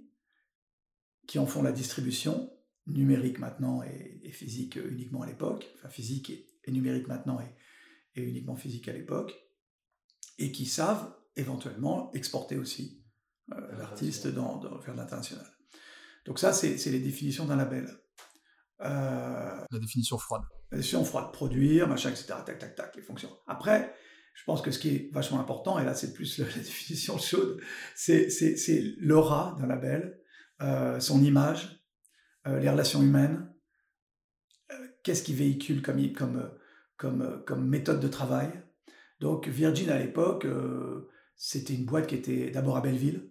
qui 1.26 1.38
en 1.38 1.46
font 1.46 1.62
la 1.62 1.72
distribution, 1.72 2.52
numérique 2.86 3.38
maintenant 3.38 3.82
et, 3.82 4.20
et 4.22 4.32
physique 4.32 4.76
uniquement 4.76 5.22
à 5.22 5.26
l'époque, 5.26 5.68
enfin 5.76 5.88
physique 5.88 6.30
et 6.30 6.46
et 6.66 6.72
numérique 6.72 7.08
maintenant 7.08 7.40
et, 7.40 8.22
uniquement 8.22 8.56
physique 8.56 8.88
à 8.88 8.92
l'époque, 8.92 9.34
et 10.38 10.50
qui 10.50 10.64
savent 10.64 11.14
éventuellement 11.36 12.10
exporter 12.12 12.56
aussi 12.56 13.04
euh, 13.52 13.76
l'artiste 13.76 14.26
dans, 14.26 14.56
dans, 14.56 14.78
vers 14.78 14.94
l'international. 14.94 15.46
Donc 16.24 16.38
ça, 16.38 16.54
c'est 16.54 16.76
les 16.86 17.00
définitions 17.00 17.44
d'un 17.44 17.56
label. 17.56 17.86
Euh, 18.80 19.64
la 19.70 19.78
définition 19.78 20.16
froide. 20.16 20.42
La 20.70 20.78
définition 20.78 21.04
froide, 21.04 21.30
produire, 21.30 21.88
machin, 21.88 22.08
etc. 22.08 22.34
Tac, 22.44 22.58
tac, 22.58 22.74
tac, 22.74 22.96
les 22.96 23.02
fonctions. 23.02 23.30
Après, 23.46 23.94
je 24.36 24.44
pense 24.44 24.62
que 24.62 24.70
ce 24.70 24.78
qui 24.78 24.90
est 24.90 25.10
vachement 25.12 25.40
important, 25.40 25.80
et 25.80 25.84
là 25.84 25.94
c'est 25.94 26.12
plus 26.12 26.38
la, 26.38 26.44
définition 26.44 27.18
chaude, 27.18 27.60
c'est 27.96 28.28
l'aura 28.98 29.56
d'un 29.58 29.66
label, 29.66 30.20
euh, 30.62 31.00
son 31.00 31.22
image, 31.22 31.82
les 32.46 32.70
relations 32.70 33.02
humaines, 33.02 33.52
qu'est-ce 35.02 35.24
qu'il 35.24 35.34
véhicule 35.34 35.82
comme, 35.82 36.00
comme, 36.96 37.42
comme, 37.44 37.68
méthode 37.68 37.98
de 37.98 38.06
travail. 38.06 38.50
Donc 39.18 39.48
Virgin 39.48 39.90
à 39.90 39.98
l'époque, 39.98 40.44
euh, 40.44 41.08
c'était 41.36 41.74
une 41.74 41.86
boîte 41.86 42.06
qui 42.06 42.14
était 42.14 42.50
d'abord 42.50 42.76
à 42.76 42.80
Belleville, 42.80 43.30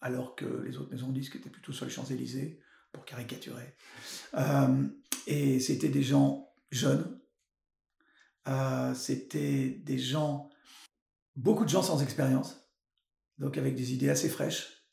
alors 0.00 0.36
que 0.36 0.44
les 0.44 0.76
autres 0.76 0.90
maisons 0.92 1.08
de 1.08 1.14
disques 1.14 1.34
étaient 1.34 1.50
plutôt 1.50 1.72
sur 1.72 1.84
les 1.84 1.90
Champs-Élysées, 1.90 2.60
pour 2.92 3.04
caricaturer. 3.04 3.74
Euh, 4.34 4.86
et 5.26 5.60
c'était 5.60 5.88
des 5.88 6.02
gens 6.02 6.52
jeunes, 6.70 7.20
euh, 8.48 8.94
c'était 8.94 9.70
des 9.70 9.98
gens, 9.98 10.50
beaucoup 11.36 11.64
de 11.64 11.70
gens 11.70 11.82
sans 11.82 12.02
expérience, 12.02 12.68
donc 13.38 13.58
avec 13.58 13.74
des 13.74 13.92
idées 13.92 14.10
assez 14.10 14.28
fraîches, 14.28 14.84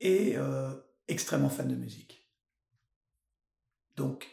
et 0.00 0.36
extrêmement 1.08 1.48
fans 1.48 1.66
de 1.66 1.74
musique. 1.74 2.28
Donc 3.96 4.28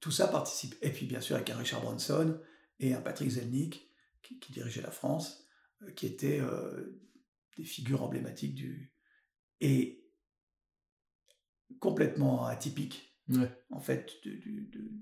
tout 0.00 0.10
ça 0.10 0.26
participe. 0.26 0.74
Et 0.82 0.90
puis 0.90 1.06
bien 1.06 1.20
sûr 1.20 1.36
avec 1.36 1.48
un 1.48 1.56
Richard 1.56 1.80
Branson 1.80 2.38
et 2.80 2.92
un 2.92 3.00
Patrick 3.00 3.30
Zelnick 3.30 3.88
qui, 4.22 4.52
dirigeait 4.52 4.82
la 4.82 4.90
France, 4.90 5.46
euh, 5.82 5.90
qui 5.92 6.06
étaient 6.06 6.40
euh, 6.40 7.00
des 7.56 7.64
figures 7.64 8.02
emblématiques 8.02 8.54
du... 8.54 8.92
et 9.60 10.04
complètement 11.80 12.46
atypiques 12.46 13.16
en 13.70 13.80
fait 13.80 14.12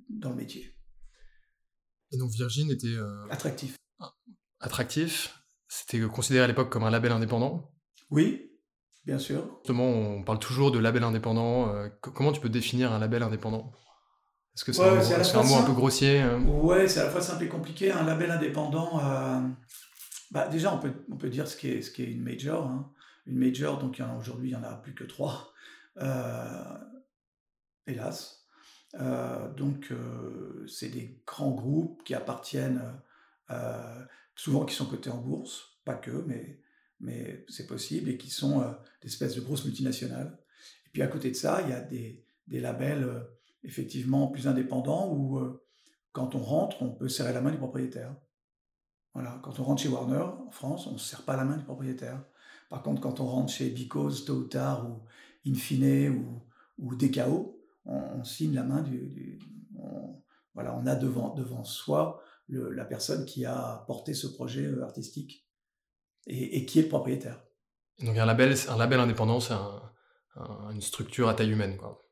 dans 0.09 0.31
le 0.31 0.37
métier. 0.37 0.75
Et 2.13 2.19
donc 2.19 2.31
Virgin 2.31 2.71
était... 2.71 2.89
Euh, 2.89 3.27
attractif. 3.31 3.77
Attractif. 4.61 5.35
C'était 5.69 6.01
considéré 6.01 6.45
à 6.45 6.47
l'époque 6.49 6.71
comme 6.71 6.85
un 6.85 6.91
label 6.91 7.13
indépendant 7.13 7.73
Oui, 8.11 8.51
bien 9.05 9.19
sûr. 9.19 9.59
Justement, 9.61 9.89
on 9.89 10.25
parle 10.25 10.41
toujours 10.41 10.73
de 10.73 10.79
label 10.79 11.05
indépendant. 11.05 11.73
comment 12.01 12.33
tu 12.33 12.41
peux 12.41 12.49
définir 12.49 12.93
un 12.93 12.99
label 12.99 13.23
indépendant? 13.23 13.73
Est-ce 14.57 14.65
que 14.65 14.73
c'est 14.73 15.37
un, 15.37 15.43
mot 15.43 15.55
un 15.55 15.63
peu 15.63 15.73
grossier 15.73 16.23
euh? 16.23 16.39
Ouais, 16.39 16.89
c'est 16.89 17.01
à 17.01 17.05
la 17.05 17.11
fois 17.11 17.21
simple 17.21 17.45
et 17.45 17.49
compliqué. 17.49 17.93
Un 17.93 18.05
label 18.05 18.31
indépendant, 18.31 19.01
euh, 19.03 19.41
bah, 20.33 20.49
déjà, 20.49 20.75
on 20.75 20.79
peut, 20.79 20.93
on 21.11 21.17
peut 21.17 21.31
dire 21.31 21.47
ce 21.47 21.57
qu'est 21.57 21.79
est, 21.79 21.83
ce 21.83 21.91
qui 21.91 22.03
est 22.03 22.11
une 22.11 22.23
major. 22.23 22.67
Hein. 22.67 22.93
Une 23.27 23.39
major, 23.39 23.79
donc 23.79 24.03
aujourd'hui, 24.19 24.51
il 24.51 24.57
n'y 24.57 24.63
en 24.63 24.65
a 24.65 24.75
plus 24.75 24.95
que 24.95 25.05
trois, 25.05 25.53
euh, 25.99 26.79
hélas. 27.87 28.40
Donc, 28.95 29.93
c'est 30.67 30.89
des 30.89 31.23
grands 31.27 31.53
groupes 31.53 32.03
qui 32.05 32.15
appartiennent, 32.15 32.83
souvent 34.35 34.65
qui 34.65 34.75
sont 34.75 34.87
cotés 34.87 35.11
en 35.11 35.19
bourse, 35.19 35.79
pas 35.85 35.95
que, 35.95 36.25
mais, 36.27 36.61
mais 36.99 37.45
c'est 37.49 37.67
possible, 37.67 38.11
et 38.11 38.19
qui 38.19 38.31
sont 38.31 38.61
des 39.03 39.09
espèces 39.09 39.37
de 39.37 39.41
grosses 39.41 39.65
multinationales. 39.65 40.39
Et 40.91 40.93
puis 40.93 41.03
à 41.03 41.07
côté 41.07 41.31
de 41.31 41.37
ça, 41.37 41.63
il 41.63 41.71
y 41.71 41.73
a 41.73 41.81
des, 41.81 42.25
labels 42.49 43.09
effectivement 43.63 44.27
plus 44.27 44.49
indépendant 44.49 45.13
où 45.13 45.39
euh, 45.39 45.63
quand 46.11 46.35
on 46.35 46.41
rentre, 46.41 46.83
on 46.83 46.91
peut 46.91 47.09
serrer 47.09 47.33
la 47.33 47.41
main 47.41 47.53
du 47.53 47.59
propriétaire. 47.59 48.17
Voilà, 49.15 49.39
quand 49.45 49.61
on 49.61 49.65
rentre 49.65 49.83
chez 49.83 49.89
Warner 49.89 50.25
en 50.47 50.51
France, 50.51 50.89
on 50.89 50.95
ne 50.95 50.99
serre 50.99 51.23
pas 51.23 51.37
la 51.37 51.45
main 51.45 51.57
du 51.57 51.65
propriétaire. 51.65 52.25
Par 52.69 52.83
contre, 52.83 53.01
quand 53.01 53.21
on 53.21 53.27
rentre 53.27 53.53
chez 53.53 53.71
Because, 53.71 54.25
tôt 54.25 54.35
ou 54.35 54.45
tard, 54.45 54.91
ou 54.91 55.03
Infine, 55.47 56.09
ou, 56.11 56.43
ou 56.79 56.97
DKO, 56.97 57.60
on, 57.91 58.25
signe 58.25 58.55
la 58.55 58.63
main 58.63 58.83
du. 58.83 59.39
on, 59.79 60.23
voilà, 60.55 60.75
on 60.77 60.87
a 60.87 60.95
devant, 60.95 61.35
devant 61.35 61.65
soi 61.65 62.23
la 62.49 62.85
personne 62.85 63.25
qui 63.25 63.45
a 63.45 63.85
porté 63.87 64.15
ce 64.15 64.27
projet 64.27 64.69
artistique 64.83 65.47
et, 66.27 66.67
qui 66.67 66.79
est 66.79 66.83
le 66.83 66.89
propriétaire. 66.89 67.43
Donc 68.01 68.17
un 68.17 68.27
label, 68.27 68.55
un 68.69 68.77
label 68.77 69.01
indépendant, 69.01 69.41
c'est 69.41 69.55
une 70.73 70.81
structure 70.81 71.29
à 71.29 71.35
taille 71.35 71.51
humaine, 71.51 71.77
quoi. 71.77 72.07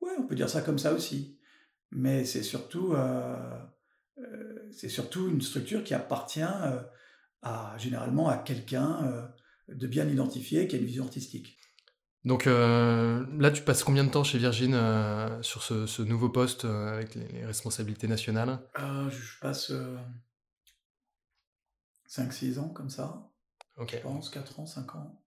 Ouais, 0.00 0.12
on 0.18 0.26
peut 0.26 0.34
dire 0.34 0.48
ça 0.48 0.62
comme 0.62 0.78
ça 0.78 0.92
aussi. 0.92 1.38
Mais 1.90 2.24
c'est 2.24 2.42
surtout, 2.42 2.94
c'est 4.70 4.88
surtout 4.88 5.28
une 5.28 5.40
structure 5.40 5.84
qui 5.84 5.94
appartient 5.94 6.42
à, 7.42 7.76
généralement 7.78 8.28
à 8.28 8.38
quelqu'un 8.38 9.30
de 9.68 9.86
bien 9.86 10.08
identifié 10.08 10.66
qui 10.66 10.76
a 10.76 10.78
une 10.78 10.86
vision 10.86 11.04
artistique. 11.04 11.58
Donc 12.24 12.46
euh, 12.46 13.24
là, 13.38 13.50
tu 13.50 13.62
passes 13.62 13.84
combien 13.84 14.02
de 14.02 14.10
temps 14.10 14.24
chez 14.24 14.38
Virgin 14.38 14.74
euh, 14.74 15.42
sur 15.42 15.62
ce, 15.62 16.02
nouveau 16.02 16.30
poste 16.30 16.64
euh, 16.64 16.94
avec 16.94 17.14
les, 17.14 17.44
responsabilités 17.44 18.08
nationales? 18.08 18.58
Je 18.76 19.40
passe 19.40 19.72
5-6 22.08 22.58
ans 22.58 22.68
comme 22.70 22.88
ça. 22.88 23.28
Je 23.78 23.96
pense, 23.98 24.30
4 24.30 24.60
ans, 24.60 24.66
5 24.66 24.94
ans. 24.94 25.20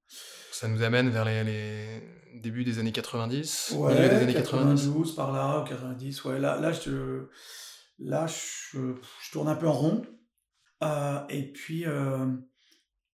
Ça 0.51 0.67
nous 0.67 0.81
amène 0.81 1.09
vers 1.09 1.25
les, 1.25 2.01
débuts 2.41 2.63
des 2.63 2.79
années 2.79 2.91
90 2.91 3.75
Ouais, 3.77 4.09
des 4.09 4.15
années 4.15 4.33
92 4.33 5.15
par 5.15 5.31
là, 5.31 5.65
90. 5.67 6.23
Ouais, 6.25 6.39
là, 6.39 6.59
là, 6.59 6.71
je, 6.71 7.27
là 7.99 8.25
je, 8.25 8.95
je 9.21 9.31
tourne 9.31 9.49
un 9.49 9.55
peu 9.55 9.67
en 9.67 9.73
rond. 9.73 10.01
et 11.29 11.51
puis, 11.51 11.85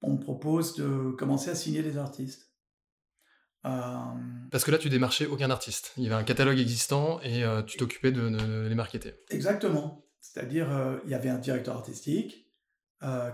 on 0.02 0.14
me 0.14 0.20
propose 0.20 0.76
de 0.76 1.12
commencer 1.18 1.50
à 1.50 1.56
signer 1.56 1.84
des 1.84 1.98
artistes. 1.98 2.53
Euh, 3.66 3.70
Parce 4.52 4.64
que 4.64 4.72
là, 4.72 4.78
tu 4.78 4.90
démarchais 4.90 5.26
aucun 5.26 5.50
artiste. 5.50 5.94
Il 5.98 6.04
y 6.04 6.08
avait 6.08 6.16
un 6.16 6.24
catalogue 6.24 6.60
existant 6.60 7.20
et 7.22 7.44
euh, 7.44 7.62
tu 7.64 7.78
t'occupais 7.78 8.12
de, 8.12 8.68
les 8.68 8.76
marketer. 8.76 9.14
Exactement. 9.30 10.06
C'est-à-dire, 10.20 10.72
euh, 10.72 11.00
il 11.06 11.12
y 11.12 11.14
avait 11.14 11.30
un 11.30 11.40
directeur 11.40 11.76
artistique 11.76 12.40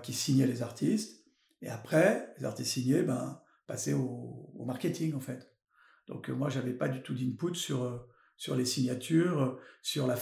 qui 0.01 0.13
signait 0.13 0.47
les 0.47 0.63
artistes. 0.63 1.23
Et 1.61 1.69
après, 1.69 2.33
les 2.39 2.45
artistes 2.45 2.71
signés 2.71 3.03
ben, 3.03 3.39
passaient 3.67 3.93
au, 3.93 4.63
marketing, 4.65 5.13
en 5.13 5.19
fait. 5.19 5.53
Donc, 6.07 6.27
moi, 6.29 6.49
j'avais 6.49 6.73
pas 6.73 6.87
du 6.87 7.03
tout 7.03 7.13
d'input 7.13 7.53
sur, 7.53 8.07
sur 8.35 8.55
les 8.55 8.65
signatures, 8.65 9.59
sur 9.83 10.07
la, 10.07 10.17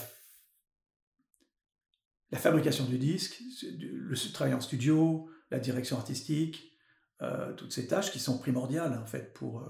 la 2.30 2.36
fabrication 2.38 2.84
du 2.84 2.98
disque, 2.98 3.40
le 3.62 4.32
travail 4.34 4.52
en 4.52 4.60
studio, 4.60 5.30
la 5.50 5.58
direction 5.58 5.96
artistique, 5.96 6.70
toutes 7.56 7.72
ces 7.72 7.86
tâches 7.86 8.12
qui 8.12 8.18
sont 8.18 8.38
primordiales, 8.38 9.00
en 9.02 9.06
fait, 9.06 9.32
pour 9.32 9.66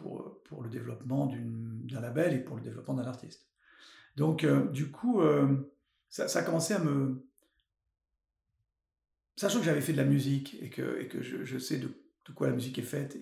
pour, 0.00 0.42
pour 0.44 0.62
le 0.62 0.70
développement 0.70 1.26
d'un 1.26 2.00
label 2.00 2.34
et 2.34 2.38
pour 2.38 2.56
le 2.56 2.62
développement 2.62 2.94
d'un 2.94 3.04
artiste. 3.04 3.46
Donc, 4.16 4.44
euh, 4.44 4.68
du 4.68 4.90
coup, 4.90 5.20
euh, 5.20 5.56
ça, 6.08 6.24
a 6.24 6.42
commencé 6.42 6.74
à 6.74 6.78
me... 6.78 7.24
Sachant 9.36 9.60
que 9.60 9.64
j'avais 9.64 9.80
fait 9.80 9.92
de 9.92 9.98
la 9.98 10.04
musique 10.04 10.56
et 10.60 10.68
que, 10.68 11.08
je, 11.22 11.58
sais 11.58 11.78
de, 11.78 11.88
de, 11.88 12.32
quoi 12.34 12.48
la 12.48 12.52
musique 12.52 12.78
est 12.78 12.82
faite, 12.82 13.16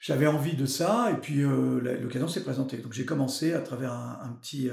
j'avais 0.00 0.26
envie 0.26 0.56
de 0.56 0.64
ça, 0.64 1.10
et 1.12 1.20
puis 1.20 1.42
euh, 1.42 1.80
l'occasion 2.00 2.28
s'est 2.28 2.42
présentée. 2.42 2.78
Donc 2.78 2.92
j'ai 2.92 3.04
commencé 3.04 3.52
à 3.52 3.60
travers 3.60 3.92
un, 3.92 4.18
un 4.22 4.32
petit, 4.32 4.70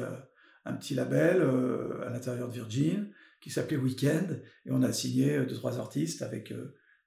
un 0.64 0.74
petit 0.74 0.96
label 0.96 1.42
à 1.42 2.10
l'intérieur 2.10 2.48
de 2.48 2.54
Virgin 2.54 3.12
qui 3.42 3.50
s'appelait 3.50 3.78
Weekend, 3.78 4.42
et 4.66 4.72
on 4.72 4.82
a 4.82 4.94
signé 4.94 5.46
deux, 5.46 5.56
trois 5.56 5.78
artistes 5.78 6.22
avec... 6.22 6.54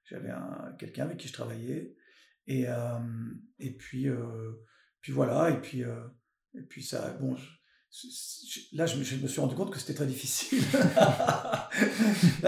j'avais 0.05 0.31
quelqu'un 0.77 1.05
avec 1.05 1.17
qui 1.17 1.27
je 1.27 1.33
travaillais, 1.33 1.95
et, 2.47 2.65
et 3.59 3.71
puis, 3.71 4.07
puis 5.01 5.11
voilà, 5.11 5.49
et 5.49 5.61
puis, 5.61 5.81
et 5.81 6.61
puis 6.69 6.83
ça, 6.83 7.09
bon, 7.19 7.35
là, 8.73 8.85
je 8.85 8.97
me, 8.97 9.03
je 9.03 9.15
me, 9.15 9.27
suis 9.27 9.41
rendu 9.41 9.55
compte 9.55 9.71
que 9.71 9.79
c'était 9.79 9.93
très 9.93 10.05
difficile. 10.05 10.61
là, 10.73 11.69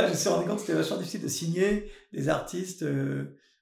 je 0.08 0.12
me 0.12 0.16
suis 0.16 0.30
rendu 0.30 0.48
compte 0.48 0.58
que 0.58 0.62
c'était 0.62 0.74
vachement 0.74 0.98
difficile 0.98 1.22
de 1.22 1.28
signer 1.28 1.92
des 2.14 2.30
artistes 2.30 2.86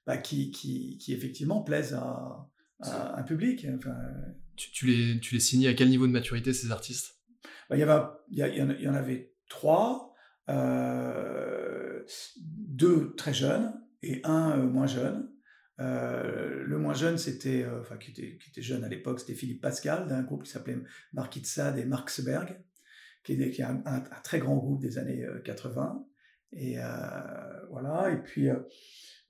bah, 0.06 0.16
qui, 0.16 0.50
qui, 0.50 0.98
qui, 0.98 1.12
effectivement 1.12 1.62
plaisent 1.62 1.94
à, 1.94 2.48
un 2.80 3.22
public. 3.22 3.66
Enfin, 3.76 3.96
tu, 4.56 4.70
tu, 4.70 4.86
les, 4.86 5.20
tu 5.20 5.34
les 5.34 5.40
signais 5.40 5.68
à 5.68 5.74
quel 5.74 5.88
niveau 5.88 6.06
de 6.06 6.12
maturité, 6.12 6.52
ces 6.52 6.70
artistes? 6.70 7.14
Bah, 7.70 7.76
il, 7.76 8.38
y 8.38 8.88
en 8.88 8.94
avait 8.94 9.34
trois, 9.48 10.14
euh, 10.48 12.02
deux 12.36 13.14
très 13.14 13.32
jeunes 13.32 13.72
et 14.02 14.20
un 14.24 14.56
moins 14.56 14.86
jeune. 14.86 15.30
Euh, 15.80 16.62
le 16.64 16.78
moins 16.78 16.94
jeune, 16.94 17.18
c'était, 17.18 17.64
euh, 17.64 17.82
qui 17.98 18.12
était, 18.12 18.38
qui 18.38 18.50
était 18.50 18.62
jeune 18.62 18.84
à 18.84 18.88
l'époque, 18.88 19.20
c'était 19.20 19.34
Philippe 19.34 19.60
Pascal 19.60 20.06
d'un 20.06 20.22
groupe 20.22 20.44
qui 20.44 20.50
s'appelait 20.50 20.78
Marquis 21.12 21.44
Sade 21.44 21.78
et 21.78 21.84
Marxberg, 21.84 22.60
qui 23.24 23.32
est, 23.32 23.50
qui 23.50 23.62
est 23.62 23.64
un, 23.64 24.00
très 24.22 24.38
grand 24.38 24.56
groupe 24.56 24.80
des 24.80 24.98
années 24.98 25.26
80. 25.44 26.06
Euh, 26.54 26.56
et 26.56 26.76
voilà. 27.70 28.10
Et 28.12 28.22
puis, 28.22 28.46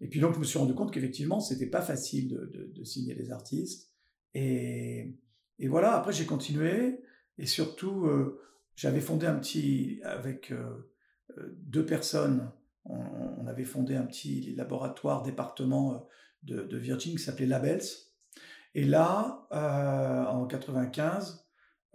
et 0.01 0.09
puis 0.09 0.21
donc 0.21 0.35
je 0.35 0.39
me 0.39 0.45
suis 0.45 0.59
rendu 0.59 0.75
compte 0.75 0.93
qu'effectivement 0.93 1.41
c'était 1.41 1.71
pas 1.71 1.81
facile 1.81 2.29
de, 2.29 2.51
de, 2.53 2.73
de, 2.75 2.85
signer 2.85 3.15
des 3.15 3.31
artistes. 3.31 3.91
Et, 4.35 5.17
et 5.59 5.69
voilà. 5.69 5.95
Après 5.95 6.13
j'ai 6.13 6.27
continué 6.27 7.01
et 7.39 7.47
surtout 7.47 8.07
j'avais 8.77 9.01
fondé 9.01 9.27
un 9.27 9.37
petit 9.37 10.01
avec 10.03 10.53
deux 11.57 11.87
personnes. 11.87 12.51
On, 12.85 12.99
on, 13.39 13.47
avait 13.47 13.65
fondé 13.65 13.95
un 13.97 14.05
petit 14.05 14.55
laboratoire 14.57 15.23
département 15.23 16.07
de, 16.45 16.77
Virgin 16.77 17.13
qui 17.13 17.23
s'appelait 17.23 17.47
Labels. 17.47 17.83
Et 18.75 18.85
là, 18.85 19.47
euh, 19.53 20.25
en 20.27 20.47
95, 20.47 21.47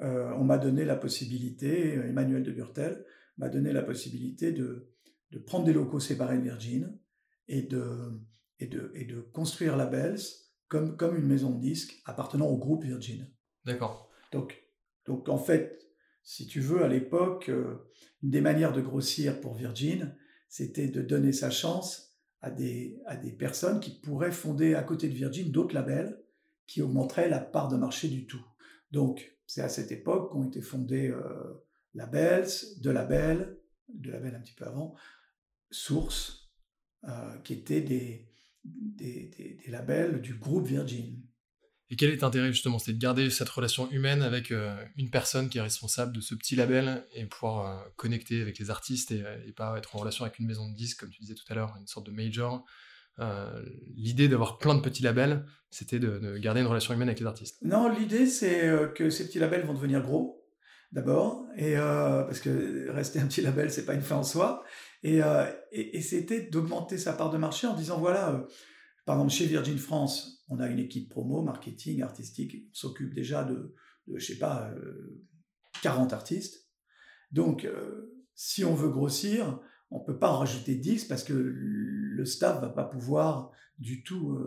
euh, 0.01 0.31
on 0.37 0.43
m'a 0.43 0.57
donné 0.57 0.85
la 0.85 0.95
possibilité, 0.95 1.93
Emmanuel 1.93 2.43
de 2.43 2.51
Burtel 2.51 3.05
m'a 3.37 3.49
donné 3.49 3.71
la 3.71 3.83
possibilité 3.83 4.51
de, 4.51 4.89
de, 5.31 5.39
prendre 5.39 5.65
des 5.65 5.73
locaux 5.73 5.99
séparés 5.99 6.37
de 6.37 6.43
Virgin 6.43 6.97
et 7.47 7.61
de, 7.61 8.19
et 8.59 8.67
de, 8.67 8.91
et 8.95 9.05
de 9.05 9.21
construire 9.21 9.77
Labels 9.77 10.19
comme, 10.67 10.97
comme 10.97 11.17
une 11.17 11.27
maison 11.27 11.51
de 11.51 11.59
disques 11.59 12.01
appartenant 12.05 12.47
au 12.47 12.57
groupe 12.57 12.83
Virgin. 12.83 13.29
D'accord. 13.65 14.09
Donc, 14.31 14.61
donc 15.05 15.29
en 15.29 15.37
fait, 15.37 15.89
si 16.23 16.47
tu 16.47 16.59
veux, 16.59 16.83
à 16.83 16.87
l'époque, 16.87 17.49
euh, 17.49 17.89
une 18.21 18.29
des 18.29 18.41
manières 18.41 18.73
de 18.73 18.81
grossir 18.81 19.41
pour 19.41 19.55
Virgin, 19.55 20.15
c'était 20.47 20.87
de 20.87 21.01
donner 21.01 21.31
sa 21.31 21.49
chance 21.49 22.08
à 22.41 22.51
des, 22.51 22.99
à 23.05 23.15
des 23.15 23.31
personnes 23.31 23.79
qui 23.79 23.99
pourraient 23.99 24.31
fonder 24.31 24.75
à 24.75 24.83
côté 24.83 25.09
de 25.09 25.13
Virgin 25.13 25.51
d'autres 25.51 25.75
labels 25.75 26.21
qui 26.67 26.81
augmenteraient 26.81 27.29
la 27.29 27.39
part 27.39 27.67
de 27.67 27.77
marché 27.77 28.07
du 28.07 28.25
tout. 28.27 28.45
Donc, 28.91 29.35
c'est 29.45 29.61
à 29.61 29.69
cette 29.69 29.91
époque 29.91 30.31
qu'ont 30.31 30.47
été 30.47 30.61
fondés 30.61 31.09
euh, 31.09 31.65
Labels, 31.93 32.47
De 32.81 32.91
Labels, 32.91 33.57
De 33.89 34.11
Labels 34.11 34.35
un 34.35 34.39
petit 34.39 34.53
peu 34.53 34.65
avant, 34.65 34.95
Source, 35.71 36.51
euh, 37.05 37.37
qui 37.39 37.53
étaient 37.53 37.81
des, 37.81 38.27
des, 38.63 39.29
des 39.63 39.71
labels 39.71 40.21
du 40.21 40.35
groupe 40.35 40.67
Virgin. 40.67 41.21
Et 41.91 41.95
quel 41.95 42.11
est 42.11 42.21
l'intérêt 42.21 42.51
justement 42.51 42.77
C'est 42.77 42.93
de 42.93 42.99
garder 42.99 43.29
cette 43.29 43.49
relation 43.49 43.89
humaine 43.91 44.21
avec 44.21 44.51
euh, 44.51 44.75
une 44.97 45.09
personne 45.09 45.49
qui 45.49 45.57
est 45.57 45.61
responsable 45.61 46.15
de 46.15 46.21
ce 46.21 46.35
petit 46.35 46.55
label 46.55 47.03
et 47.13 47.25
pouvoir 47.25 47.65
euh, 47.65 47.89
connecter 47.95 48.41
avec 48.41 48.59
les 48.59 48.69
artistes 48.69 49.11
et, 49.11 49.23
et, 49.47 49.51
pas 49.53 49.75
être 49.77 49.95
en 49.95 49.99
relation 49.99 50.23
avec 50.23 50.37
une 50.37 50.45
maison 50.45 50.69
de 50.69 50.75
disques, 50.75 50.99
comme 50.99 51.09
tu 51.09 51.21
disais 51.21 51.33
tout 51.33 51.45
à 51.49 51.55
l'heure, 51.55 51.75
une 51.79 51.87
sorte 51.87 52.05
de 52.05 52.11
major. 52.11 52.63
Euh, 53.19 53.61
l'idée 53.95 54.27
d'avoir 54.27 54.59
plein 54.59 54.75
de 54.75 54.81
petits 54.81 55.01
labels, 55.01 55.45
c'était 55.71 55.99
de, 55.99 56.37
garder 56.37 56.61
une 56.61 56.67
relation 56.67 56.93
humaine 56.93 57.09
avec 57.09 57.19
les 57.19 57.25
artistes. 57.25 57.57
Non, 57.63 57.89
l'idée 57.89 58.27
c'est 58.27 58.71
que 58.95 59.09
ces 59.09 59.25
petits 59.25 59.39
labels 59.39 59.65
vont 59.65 59.73
devenir 59.73 60.01
gros, 60.01 60.47
d'abord, 60.91 61.45
et 61.57 61.75
parce 61.75 62.39
que 62.39 62.89
rester 62.91 63.19
un 63.19 63.27
petit 63.27 63.41
label, 63.41 63.71
c'est 63.71 63.85
pas 63.85 63.93
une 63.93 64.01
fin 64.01 64.15
en 64.15 64.23
soi. 64.23 64.63
Et, 65.03 65.19
et 65.71 66.01
c'était 66.01 66.41
d'augmenter 66.41 66.97
sa 66.97 67.11
part 67.11 67.29
de 67.29 67.37
marché 67.37 67.67
en 67.67 67.75
disant 67.75 67.99
voilà, 67.99 68.45
par 69.09 69.17
exemple 69.17 69.33
chez 69.33 69.47
Virgin 69.47 69.79
France, 69.79 70.45
on 70.49 70.59
a 70.59 70.67
une 70.67 70.77
équipe 70.77 71.09
promo, 71.09 71.41
marketing, 71.41 72.03
artistique, 72.03 72.67
on 72.69 72.75
s'occupe 72.75 73.15
déjà 73.15 73.43
de, 73.43 73.73
je 74.07 74.19
je 74.19 74.33
sais 74.33 74.37
pas, 74.37 74.71
40 75.81 76.13
euh, 76.13 76.15
artistes. 76.15 76.69
Donc, 77.31 77.65
euh, 77.65 78.13
si 78.35 78.63
on 78.63 78.75
veut 78.75 78.91
grossir, 78.91 79.59
on 79.89 79.99
peut 79.99 80.19
pas 80.19 80.29
rajouter 80.29 80.75
10 80.75 81.05
parce 81.05 81.23
que 81.23 81.33
le 81.33 82.23
staff 82.23 82.61
va 82.61 82.69
pas 82.69 82.83
pouvoir 82.83 83.49
du 83.79 84.03
tout 84.03 84.37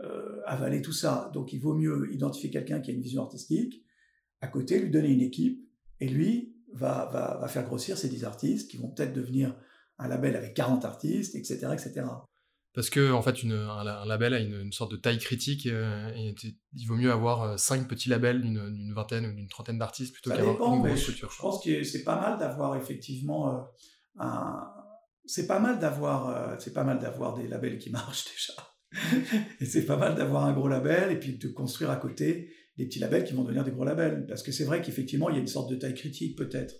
euh, 0.00 0.42
avaler 0.44 0.82
tout 0.82 0.92
ça. 0.92 1.30
Donc, 1.32 1.54
il 1.54 1.60
vaut 1.62 1.72
mieux 1.72 2.12
identifier 2.12 2.50
quelqu'un 2.50 2.80
qui 2.80 2.90
a 2.90 2.94
une 2.94 3.00
vision 3.00 3.22
artistique, 3.22 3.82
à 4.42 4.48
côté, 4.48 4.78
lui 4.78 4.90
donner 4.90 5.08
une 5.08 5.22
équipe, 5.22 5.66
et 6.00 6.08
lui 6.10 6.54
va, 6.74 7.08
va, 7.10 7.38
va 7.40 7.48
faire 7.48 7.64
grossir 7.64 7.96
ces 7.96 8.10
10 8.10 8.24
artistes 8.24 8.70
qui 8.70 8.76
vont 8.76 8.90
peut-être 8.90 9.14
devenir 9.14 9.56
un 9.96 10.06
label 10.06 10.36
avec 10.36 10.52
40 10.52 10.84
artistes, 10.84 11.34
etc., 11.34 11.68
etc 11.72 12.04
parce 12.74 12.88
que 12.88 13.12
en 13.12 13.22
fait 13.22 13.42
une, 13.42 13.52
un, 13.52 14.04
label 14.06 14.34
a 14.34 14.40
une, 14.40 14.72
sorte 14.72 14.92
de 14.92 14.96
taille 14.96 15.18
critique 15.18 15.66
euh, 15.66 16.10
et 16.16 16.34
il 16.74 16.86
vaut 16.86 16.94
mieux 16.94 17.12
avoir 17.12 17.42
euh, 17.42 17.56
cinq 17.56 17.86
petits 17.86 18.08
labels 18.08 18.40
d'une 18.40 18.92
vingtaine 18.94 19.26
ou 19.26 19.32
d'une 19.32 19.48
trentaine 19.48 19.78
d'artistes 19.78 20.12
plutôt 20.14 20.30
qu'avoir 20.30 20.74
une 20.74 20.82
grosse 20.82 21.00
structure. 21.00 21.30
Je, 21.30 21.38
pense 21.38 21.62
que 21.62 21.84
c'est 21.84 22.02
pas 22.02 22.20
mal 22.20 22.38
d'avoir 22.38 22.76
effectivement 22.76 23.54
euh, 23.54 23.60
un 24.18 24.68
c'est 25.24 25.46
pas 25.46 25.60
mal 25.60 25.78
d'avoir 25.78 26.60
c'est 26.60 26.72
pas 26.72 26.84
mal 26.84 26.98
d'avoir 26.98 27.34
des 27.34 27.46
labels 27.46 27.78
qui 27.78 27.90
marchent 27.90 28.24
déjà. 28.24 28.54
Et 29.60 29.64
c'est 29.64 29.86
pas 29.86 29.96
mal 29.96 30.14
d'avoir 30.14 30.44
un 30.44 30.52
gros 30.52 30.68
label 30.68 31.12
et 31.12 31.18
puis 31.18 31.38
de 31.38 31.48
construire 31.48 31.90
à 31.90 31.96
côté 31.96 32.52
des 32.76 32.86
petits 32.86 32.98
labels 32.98 33.24
qui 33.24 33.32
vont 33.32 33.42
devenir 33.42 33.64
des 33.64 33.70
gros 33.70 33.84
labels. 33.84 34.26
Parce 34.26 34.42
que 34.42 34.52
c'est 34.52 34.64
vrai 34.64 34.82
qu'effectivement 34.82 35.28
il 35.28 35.36
y 35.36 35.38
a 35.38 35.40
une 35.40 35.46
sorte 35.46 35.70
de 35.70 35.76
taille 35.76 35.94
critique 35.94 36.36
peut-être 36.36 36.74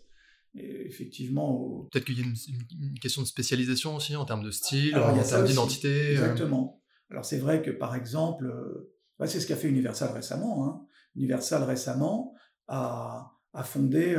effectivement. 0.54 1.88
Peut-être 1.90 2.04
qu'il 2.04 2.18
y 2.18 2.22
a 2.22 2.24
une, 2.24 2.98
question 2.98 3.22
de 3.22 3.26
spécialisation 3.26 3.96
aussi 3.96 4.16
en 4.16 4.24
termes 4.24 4.44
de 4.44 4.50
style, 4.50 4.96
en 4.96 5.22
termes 5.22 5.46
d'identité. 5.46 6.12
Exactement. 6.12 6.82
Alors 7.10 7.24
c'est 7.24 7.38
vrai 7.38 7.62
que 7.62 7.70
par 7.70 7.94
exemple, 7.94 8.52
c'est 9.26 9.40
ce 9.40 9.46
qu'a 9.46 9.56
fait 9.56 9.68
Universal 9.68 10.12
récemment. 10.12 10.66
Hein. 10.66 10.86
Universal 11.14 11.62
récemment 11.64 12.34
a, 12.68 13.32
a 13.52 13.62
fondé 13.62 14.14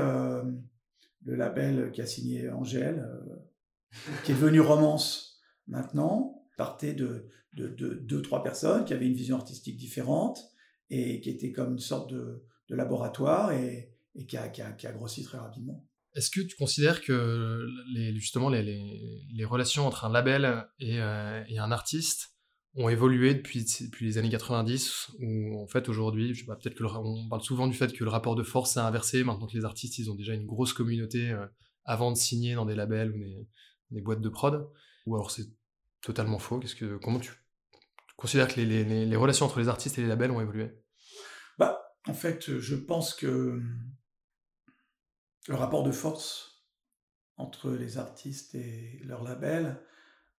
le 1.25 1.35
label 1.35 1.91
qui 1.91 2.01
a 2.01 2.05
signé 2.05 2.49
Angèle, 2.49 3.07
qui 4.23 4.31
est 4.31 4.35
devenu 4.35 4.59
Romance 4.59 5.41
maintenant, 5.67 6.45
partait 6.57 6.93
de, 6.93 7.29
de, 7.53 7.67
deux, 7.67 8.21
trois 8.21 8.43
personnes 8.43 8.85
qui 8.85 8.93
avaient 8.93 9.07
une 9.07 9.13
vision 9.13 9.37
artistique 9.37 9.77
différente 9.77 10.51
et 10.89 11.21
qui 11.21 11.29
était 11.29 11.51
comme 11.51 11.73
une 11.73 11.79
sorte 11.79 12.11
de, 12.11 12.43
laboratoire 12.69 13.51
et, 13.51 13.93
qui, 14.27 14.35
a, 14.35 14.47
qui, 14.49 14.61
a, 14.61 14.91
grossi 14.91 15.23
très 15.23 15.37
rapidement. 15.37 15.85
Est-ce 16.15 16.29
que 16.29 16.41
tu 16.41 16.55
considères 16.55 17.01
que 17.01 17.67
les, 17.93 19.45
relations 19.45 19.87
entre 19.87 20.05
un 20.05 20.11
label 20.11 20.65
et, 20.79 20.99
euh, 20.99 21.43
et, 21.47 21.57
un 21.57 21.71
artiste 21.71 22.35
ont 22.75 22.89
évolué 22.89 23.33
depuis, 23.33 23.65
les 23.99 24.17
années 24.17 24.29
90 24.29 25.11
ou 25.19 25.61
en 25.61 25.67
fait 25.67 25.89
aujourd'hui, 25.89 26.33
peut-être 26.45 26.83
on 26.83 27.29
parle 27.29 27.41
souvent 27.41 27.67
du 27.67 27.75
fait 27.75 27.93
que 27.93 28.03
le 28.03 28.09
rapport 28.09 28.35
de 28.35 28.43
force 28.43 28.73
s'est 28.73 28.79
inversé 28.79 29.23
maintenant 29.23 29.47
que 29.47 29.57
les 29.57 29.65
artistes 29.65 30.07
ont 30.07 30.15
déjà 30.15 30.33
une 30.33 30.45
grosse 30.45 30.73
communauté 30.73 31.31
euh, 31.31 31.45
avant 31.85 32.11
de 32.11 32.17
signer 32.17 32.55
dans 32.55 32.65
des 32.65 32.75
labels 32.75 33.11
ou 33.11 33.19
des, 33.91 34.01
boîtes 34.01 34.21
de 34.21 34.29
prod 34.29 34.69
ou 35.05 35.15
alors 35.15 35.31
c'est 35.31 35.47
totalement 36.01 36.39
faux? 36.39 36.59
Comment 37.01 37.19
tu 37.19 37.31
considères 38.17 38.47
que 38.47 38.61
les, 38.61 39.15
relations 39.15 39.45
entre 39.45 39.59
les 39.59 39.67
artistes 39.67 39.97
et 39.97 40.01
les 40.01 40.07
labels 40.07 40.31
ont 40.31 40.41
évolué? 40.41 40.71
Bah, 41.57 41.79
En 42.07 42.13
fait, 42.13 42.59
je 42.59 42.75
pense 42.75 43.13
que 43.13 43.61
le 45.47 45.55
rapport 45.55 45.83
de 45.83 45.91
force 45.91 46.65
entre 47.37 47.71
les 47.71 47.97
artistes 47.97 48.55
et 48.55 49.01
leurs 49.03 49.23
labels 49.23 49.79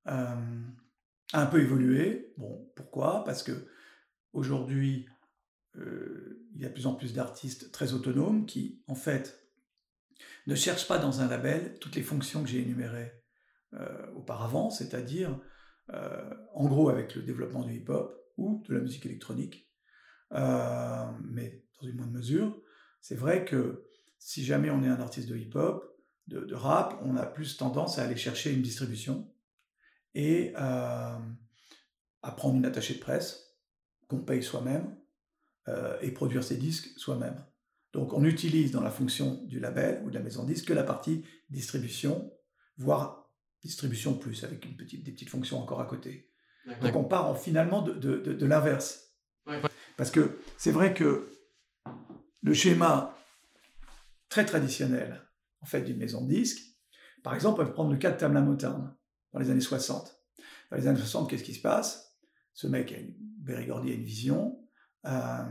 euh, 0.06 0.62
a 1.32 1.42
un 1.42 1.46
peu 1.46 1.60
évolué. 1.60 2.32
Bon, 2.36 2.70
pourquoi? 2.76 3.24
Parce 3.24 3.42
que 3.42 3.52
aujourd'hui, 4.32 5.06
euh, 5.76 6.46
il 6.54 6.60
y 6.60 6.64
a 6.64 6.68
de 6.68 6.74
plus 6.74 6.86
en 6.86 6.94
plus 6.94 7.14
d'artistes 7.14 7.72
très 7.72 7.92
autonomes 7.92 8.46
qui, 8.46 8.82
en 8.86 8.94
fait, 8.94 9.40
ne 10.46 10.54
cherchent 10.54 10.88
pas 10.88 10.98
dans 10.98 11.20
un 11.20 11.28
label 11.28 11.78
toutes 11.80 11.96
les 11.96 12.02
fonctions 12.02 12.42
que 12.42 12.48
j'ai 12.48 12.60
énumérées 12.60 13.12
euh, 13.74 14.06
auparavant, 14.14 14.70
c'est-à-dire 14.70 15.38
en 16.54 16.66
gros 16.66 16.88
avec 16.88 17.14
le 17.14 17.22
développement 17.22 17.62
du 17.62 17.74
hip-hop 17.74 18.18
ou 18.38 18.62
de 18.66 18.72
la 18.72 18.80
musique 18.80 19.04
électronique, 19.04 19.70
mais 20.30 21.62
dans 21.78 21.86
une 21.86 21.96
moindre 21.96 22.12
mesure. 22.12 22.58
C'est 23.02 23.16
vrai 23.16 23.44
que 23.44 23.84
si 24.24 24.42
jamais 24.42 24.70
on 24.70 24.82
est 24.82 24.88
un 24.88 25.00
artiste 25.00 25.28
de 25.28 25.36
hip-hop, 25.36 25.84
de, 26.28 26.54
rap, 26.54 26.98
on 27.02 27.14
a 27.18 27.26
plus 27.26 27.58
tendance 27.58 27.98
à 27.98 28.04
aller 28.04 28.16
chercher 28.16 28.54
une 28.54 28.62
distribution 28.62 29.30
et 30.14 30.54
euh, 30.56 31.18
à 32.22 32.30
prendre 32.34 32.56
une 32.56 32.64
attachée 32.64 32.94
de 32.94 33.00
presse 33.00 33.58
qu'on 34.08 34.24
paye 34.24 34.42
soi-même 34.42 34.96
et 36.02 36.10
produire 36.10 36.44
ses 36.44 36.56
disques 36.56 36.98
soi-même. 36.98 37.42
Donc 37.92 38.14
on 38.14 38.24
utilise 38.24 38.70
dans 38.70 38.80
la 38.80 38.90
fonction 38.90 39.44
du 39.44 39.60
label 39.60 40.02
ou 40.04 40.10
de 40.10 40.14
la 40.14 40.20
maison 40.20 40.42
de 40.42 40.52
disque 40.52 40.68
que 40.68 40.72
la 40.72 40.82
partie 40.84 41.24
distribution, 41.50 42.32
voire 42.78 43.30
distribution 43.62 44.14
plus, 44.14 44.42
avec 44.42 44.64
une 44.64 44.76
petite, 44.76 45.04
des 45.04 45.12
petites 45.12 45.30
fonctions 45.30 45.58
encore 45.60 45.80
à 45.80 45.86
côté. 45.86 46.30
Donc 46.80 46.96
on 46.96 47.04
part 47.04 47.26
en, 47.26 47.34
finalement 47.34 47.82
de, 47.82 47.92
de, 47.92 48.32
de, 48.32 48.46
l'inverse. 48.46 49.14
Parce 49.96 50.10
que 50.10 50.38
c'est 50.56 50.70
vrai 50.70 50.94
que 50.94 51.30
le 52.42 52.54
schéma 52.54 53.13
très 54.34 54.44
traditionnel 54.44 55.22
en 55.60 55.66
fait 55.66 55.82
d'une 55.82 55.96
maison 55.96 56.20
de 56.24 56.28
disques, 56.28 56.60
par 57.22 57.36
exemple, 57.36 57.60
on 57.60 57.66
peut 57.66 57.72
prendre 57.72 57.92
le 57.92 57.98
cas 57.98 58.10
de 58.10 58.16
Tamla 58.16 58.40
Motown 58.40 58.92
dans 59.32 59.38
les 59.38 59.48
années 59.48 59.60
60. 59.60 60.20
Dans 60.72 60.76
les 60.76 60.88
années 60.88 60.98
60, 60.98 61.30
qu'est-ce 61.30 61.44
qui 61.44 61.54
se 61.54 61.60
passe? 61.60 62.16
Ce 62.52 62.66
mec, 62.66 62.90
a 62.90 62.96
une, 62.98 63.14
Gordy 63.64 63.92
a 63.92 63.94
une 63.94 64.02
vision, 64.02 64.58
euh, 65.06 65.44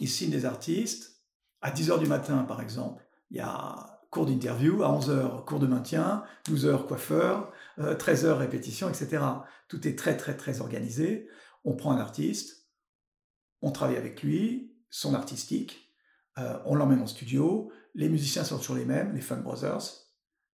il 0.00 0.08
signe 0.08 0.30
des 0.30 0.44
artistes. 0.44 1.22
À 1.62 1.70
10h 1.70 1.98
du 1.98 2.06
matin, 2.06 2.44
par 2.44 2.60
exemple, 2.60 3.02
il 3.30 3.38
y 3.38 3.40
a 3.40 4.02
cours 4.10 4.26
d'interview, 4.26 4.82
à 4.82 4.88
11h 4.88 5.46
cours 5.46 5.58
de 5.58 5.66
maintien, 5.66 6.24
12h 6.44 6.86
coiffeur, 6.86 7.54
13h 7.78 8.24
euh, 8.26 8.34
répétition, 8.34 8.90
etc. 8.90 9.24
Tout 9.66 9.88
est 9.88 9.98
très 9.98 10.18
très 10.18 10.36
très 10.36 10.60
organisé. 10.60 11.26
On 11.64 11.74
prend 11.74 11.92
un 11.92 11.98
artiste, 11.98 12.68
on 13.62 13.70
travaille 13.70 13.96
avec 13.96 14.22
lui, 14.22 14.76
son 14.90 15.14
artistique, 15.14 15.88
euh, 16.38 16.58
on 16.66 16.74
l'emmène 16.74 17.00
en 17.00 17.06
studio, 17.06 17.72
les 17.98 18.08
musiciens 18.08 18.44
sont 18.44 18.58
toujours 18.58 18.76
les 18.76 18.84
mêmes, 18.84 19.12
les 19.12 19.20
Fun 19.20 19.38
Brothers, 19.38 19.82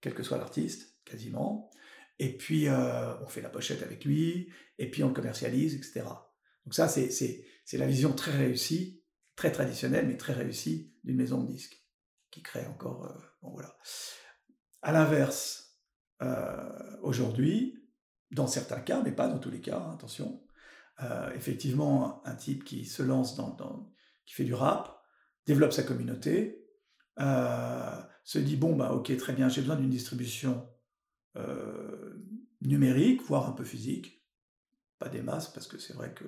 quel 0.00 0.14
que 0.14 0.22
soit 0.22 0.38
l'artiste, 0.38 0.96
quasiment. 1.04 1.70
Et 2.20 2.36
puis 2.36 2.68
euh, 2.68 3.18
on 3.20 3.26
fait 3.26 3.40
la 3.40 3.48
pochette 3.48 3.82
avec 3.82 4.04
lui, 4.04 4.48
et 4.78 4.88
puis 4.88 5.02
on 5.02 5.08
le 5.08 5.12
commercialise, 5.12 5.74
etc. 5.74 6.04
Donc 6.64 6.72
ça, 6.72 6.86
c'est 6.86 7.44
la 7.72 7.86
vision 7.86 8.12
très 8.12 8.30
réussie, 8.30 9.02
très 9.34 9.50
traditionnelle, 9.50 10.06
mais 10.06 10.16
très 10.16 10.34
réussie 10.34 10.94
d'une 11.02 11.16
maison 11.16 11.42
de 11.42 11.50
disques 11.50 11.84
qui 12.30 12.42
crée 12.42 12.64
encore. 12.66 13.06
Euh, 13.06 13.18
bon, 13.42 13.50
voilà. 13.50 13.76
À 14.80 14.92
l'inverse, 14.92 15.80
euh, 16.22 16.96
aujourd'hui, 17.02 17.76
dans 18.30 18.46
certains 18.46 18.80
cas, 18.80 19.02
mais 19.02 19.10
pas 19.10 19.26
dans 19.26 19.40
tous 19.40 19.50
les 19.50 19.60
cas, 19.60 19.78
hein, 19.78 19.94
attention, 19.94 20.44
effectivement, 21.34 22.24
un 22.24 22.36
type 22.36 22.62
qui 22.62 22.84
se 22.84 23.02
lance 23.02 23.34
dans, 23.34 23.92
qui 24.24 24.34
fait 24.34 24.44
du 24.44 24.54
rap, 24.54 25.02
développe 25.46 25.72
sa 25.72 25.82
communauté, 25.82 26.61
se 27.18 28.38
dit 28.38 28.56
bon 28.56 28.76
bah 28.76 28.92
ok 28.92 29.16
très 29.16 29.32
bien, 29.32 29.48
j'ai 29.48 29.60
besoin 29.60 29.76
d'une 29.76 29.90
distribution 29.90 30.68
numérique, 32.60 33.22
voire 33.22 33.48
un 33.48 33.52
peu 33.52 33.64
physique, 33.64 34.24
pas 34.98 35.08
des 35.08 35.22
masses 35.22 35.52
parce 35.52 35.66
que 35.66 35.78
c'est 35.78 35.94
vrai 35.94 36.14
que 36.14 36.24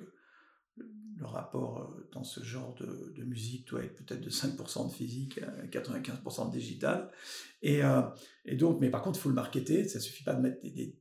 le 1.17 1.25
rapport 1.25 1.79
euh, 1.79 2.09
dans 2.11 2.23
ce 2.23 2.43
genre 2.43 2.75
de, 2.75 3.23
musique 3.23 3.67
doit 3.67 3.83
être 3.83 3.95
peut-être 3.95 4.21
de 4.21 4.29
5% 4.29 4.89
de 4.89 4.93
physique 4.93 5.39
à 5.39 5.65
95% 5.67 6.51
de 6.51 6.57
digital. 6.57 7.11
Et, 7.61 7.83
euh, 7.83 8.01
et, 8.45 8.55
donc, 8.55 8.79
mais 8.81 8.89
par 8.89 9.01
contre, 9.01 9.19
il 9.19 9.21
faut 9.21 9.29
le 9.29 9.35
marketer. 9.35 9.87
Ça 9.87 9.99
suffit 9.99 10.23
pas 10.23 10.35
de 10.35 10.41
mettre 10.41 10.61
des, 10.61 10.95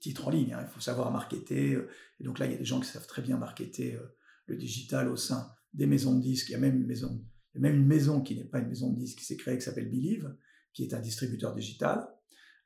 titres 0.00 0.28
en 0.28 0.30
ligne. 0.30 0.52
Hein. 0.52 0.64
Il 0.68 0.72
faut 0.72 0.80
savoir 0.80 1.10
marketer. 1.10 1.78
Et 2.20 2.24
donc 2.24 2.38
là, 2.38 2.46
il 2.46 2.52
y 2.52 2.54
a 2.54 2.58
des 2.58 2.64
gens 2.64 2.80
qui 2.80 2.86
savent 2.86 3.06
très 3.06 3.22
bien 3.22 3.36
marketer 3.36 3.94
euh, 3.94 4.14
le 4.46 4.56
digital 4.56 5.08
au 5.08 5.16
sein 5.16 5.50
des 5.72 5.86
maisons 5.86 6.14
de 6.14 6.22
disques. 6.22 6.50
Il 6.50 6.52
y 6.52 6.56
a 6.56 6.58
même 6.58 6.76
une 6.76 6.86
maison, 6.86 7.22
même 7.58 7.76
une 7.76 7.86
maison 7.86 8.20
qui 8.20 8.36
n'est 8.36 8.44
pas 8.44 8.58
une 8.58 8.68
maison 8.68 8.90
de 8.90 8.96
disques 8.96 9.18
qui 9.18 9.24
s'est 9.24 9.36
créée, 9.36 9.58
qui 9.58 9.64
s'appelle 9.64 9.90
Believe, 9.90 10.34
qui 10.72 10.84
est 10.84 10.94
un 10.94 11.00
distributeur 11.00 11.54
digital. 11.54 12.06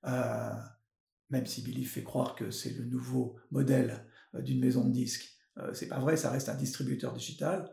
même 0.05 1.47
si 1.47 1.63
Believe 1.63 1.89
fait 1.89 2.03
croire 2.03 2.35
que 2.35 2.51
c'est 2.51 2.71
le 2.71 2.85
nouveau 2.85 3.37
modèle 3.51 4.07
d'une 4.35 4.61
maison 4.61 4.85
de 4.85 4.93
disques 4.93 5.41
euh, 5.59 5.73
c'est 5.75 5.89
pas 5.89 5.99
vrai, 5.99 6.17
ça 6.17 6.31
reste 6.31 6.49
un 6.49 6.55
distributeur 6.55 7.13
digital, 7.13 7.71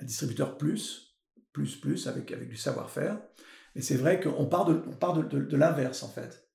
un 0.00 0.04
distributeur 0.04 0.58
plus, 0.58 1.16
plus, 1.52 1.76
plus, 1.76 2.06
avec, 2.06 2.30
avec 2.32 2.48
du 2.48 2.56
savoir-faire. 2.56 3.20
Mais 3.74 3.82
c'est 3.82 3.96
vrai 3.96 4.20
qu'on 4.20 4.46
part 4.46 4.64
de, 4.64 5.38
de, 5.38 5.56
l'inverse, 5.56 6.02
en 6.02 6.08
fait. 6.08 6.45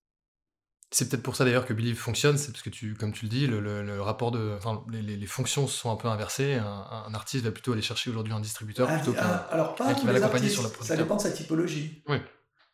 C'est 0.94 1.08
peut-être 1.08 1.24
pour 1.24 1.38
ça 1.38 1.46
d'ailleurs 1.46 1.66
que 1.66 1.74
Believe 1.74 1.96
fonctionne, 1.96 2.38
c'est 2.38 2.52
parce 2.52 2.64
que 2.64 2.70
tu, 2.70 2.96
comme 2.96 3.14
tu 3.14 3.24
le 3.26 3.30
dis, 3.30 3.48
le, 3.48 3.62
le, 3.62 4.02
rapport 4.02 4.32
de, 4.32 4.56
enfin, 4.58 4.84
les, 4.92 5.02
les, 5.02 5.26
fonctions 5.26 5.66
sont 5.66 5.90
un 5.90 5.96
peu 5.96 6.10
inversées. 6.10 6.56
Un, 6.56 7.14
artiste 7.14 7.46
va 7.46 7.52
plutôt 7.52 7.72
aller 7.72 7.82
chercher 7.82 8.10
aujourd'hui 8.10 8.34
un 8.34 8.42
distributeur 8.42 8.90
ah, 8.92 8.98
plutôt 8.98 9.18
ah, 9.18 9.74
qu'un 9.78 9.94
qui 9.94 10.06
va 10.06 10.12
l'accompagner 10.12 10.50
sur 10.50 10.64
la 10.64 10.70
production. 10.70 10.96
Ça 10.96 11.02
dépend 11.02 11.16
de 11.16 11.22
sa 11.22 11.32
typologie. 11.32 12.04
Oui. 12.10 12.18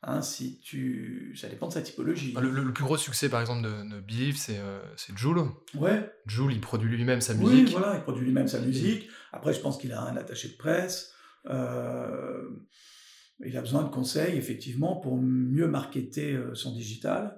Hein, 0.03 0.21
si 0.21 0.59
tu... 0.59 1.35
Ça 1.35 1.47
dépend 1.47 1.67
de 1.67 1.73
sa 1.73 1.81
typologie. 1.81 2.33
Bah, 2.33 2.41
le, 2.41 2.71
plus 2.71 2.83
gros 2.83 2.97
succès, 2.97 3.29
par 3.29 3.41
exemple, 3.41 3.63
de, 3.63 3.95
de 3.95 3.99
Believe, 3.99 4.37
c'est 4.37 4.57
euh, 4.57 4.79
Joule. 5.15 5.43
Ouais. 5.75 6.11
Joule, 6.25 6.53
il 6.53 6.61
produit 6.61 6.89
lui-même 6.89 7.21
sa 7.21 7.33
musique. 7.33 7.67
Oui, 7.67 7.71
voilà, 7.71 7.95
il 7.95 8.01
produit 8.01 8.25
lui-même 8.25 8.47
sa 8.47 8.59
musique. 8.59 9.09
Après, 9.31 9.53
je 9.53 9.59
pense 9.59 9.77
qu'il 9.77 9.91
a 9.93 10.01
un 10.01 10.15
attaché 10.17 10.49
de 10.49 10.55
presse. 10.55 11.13
Euh, 11.49 12.41
il 13.45 13.55
a 13.57 13.61
besoin 13.61 13.83
de 13.83 13.89
conseils, 13.89 14.37
effectivement, 14.37 14.95
pour 14.95 15.17
mieux 15.17 15.67
marketer 15.67 16.33
euh, 16.33 16.55
son 16.55 16.73
digital. 16.73 17.36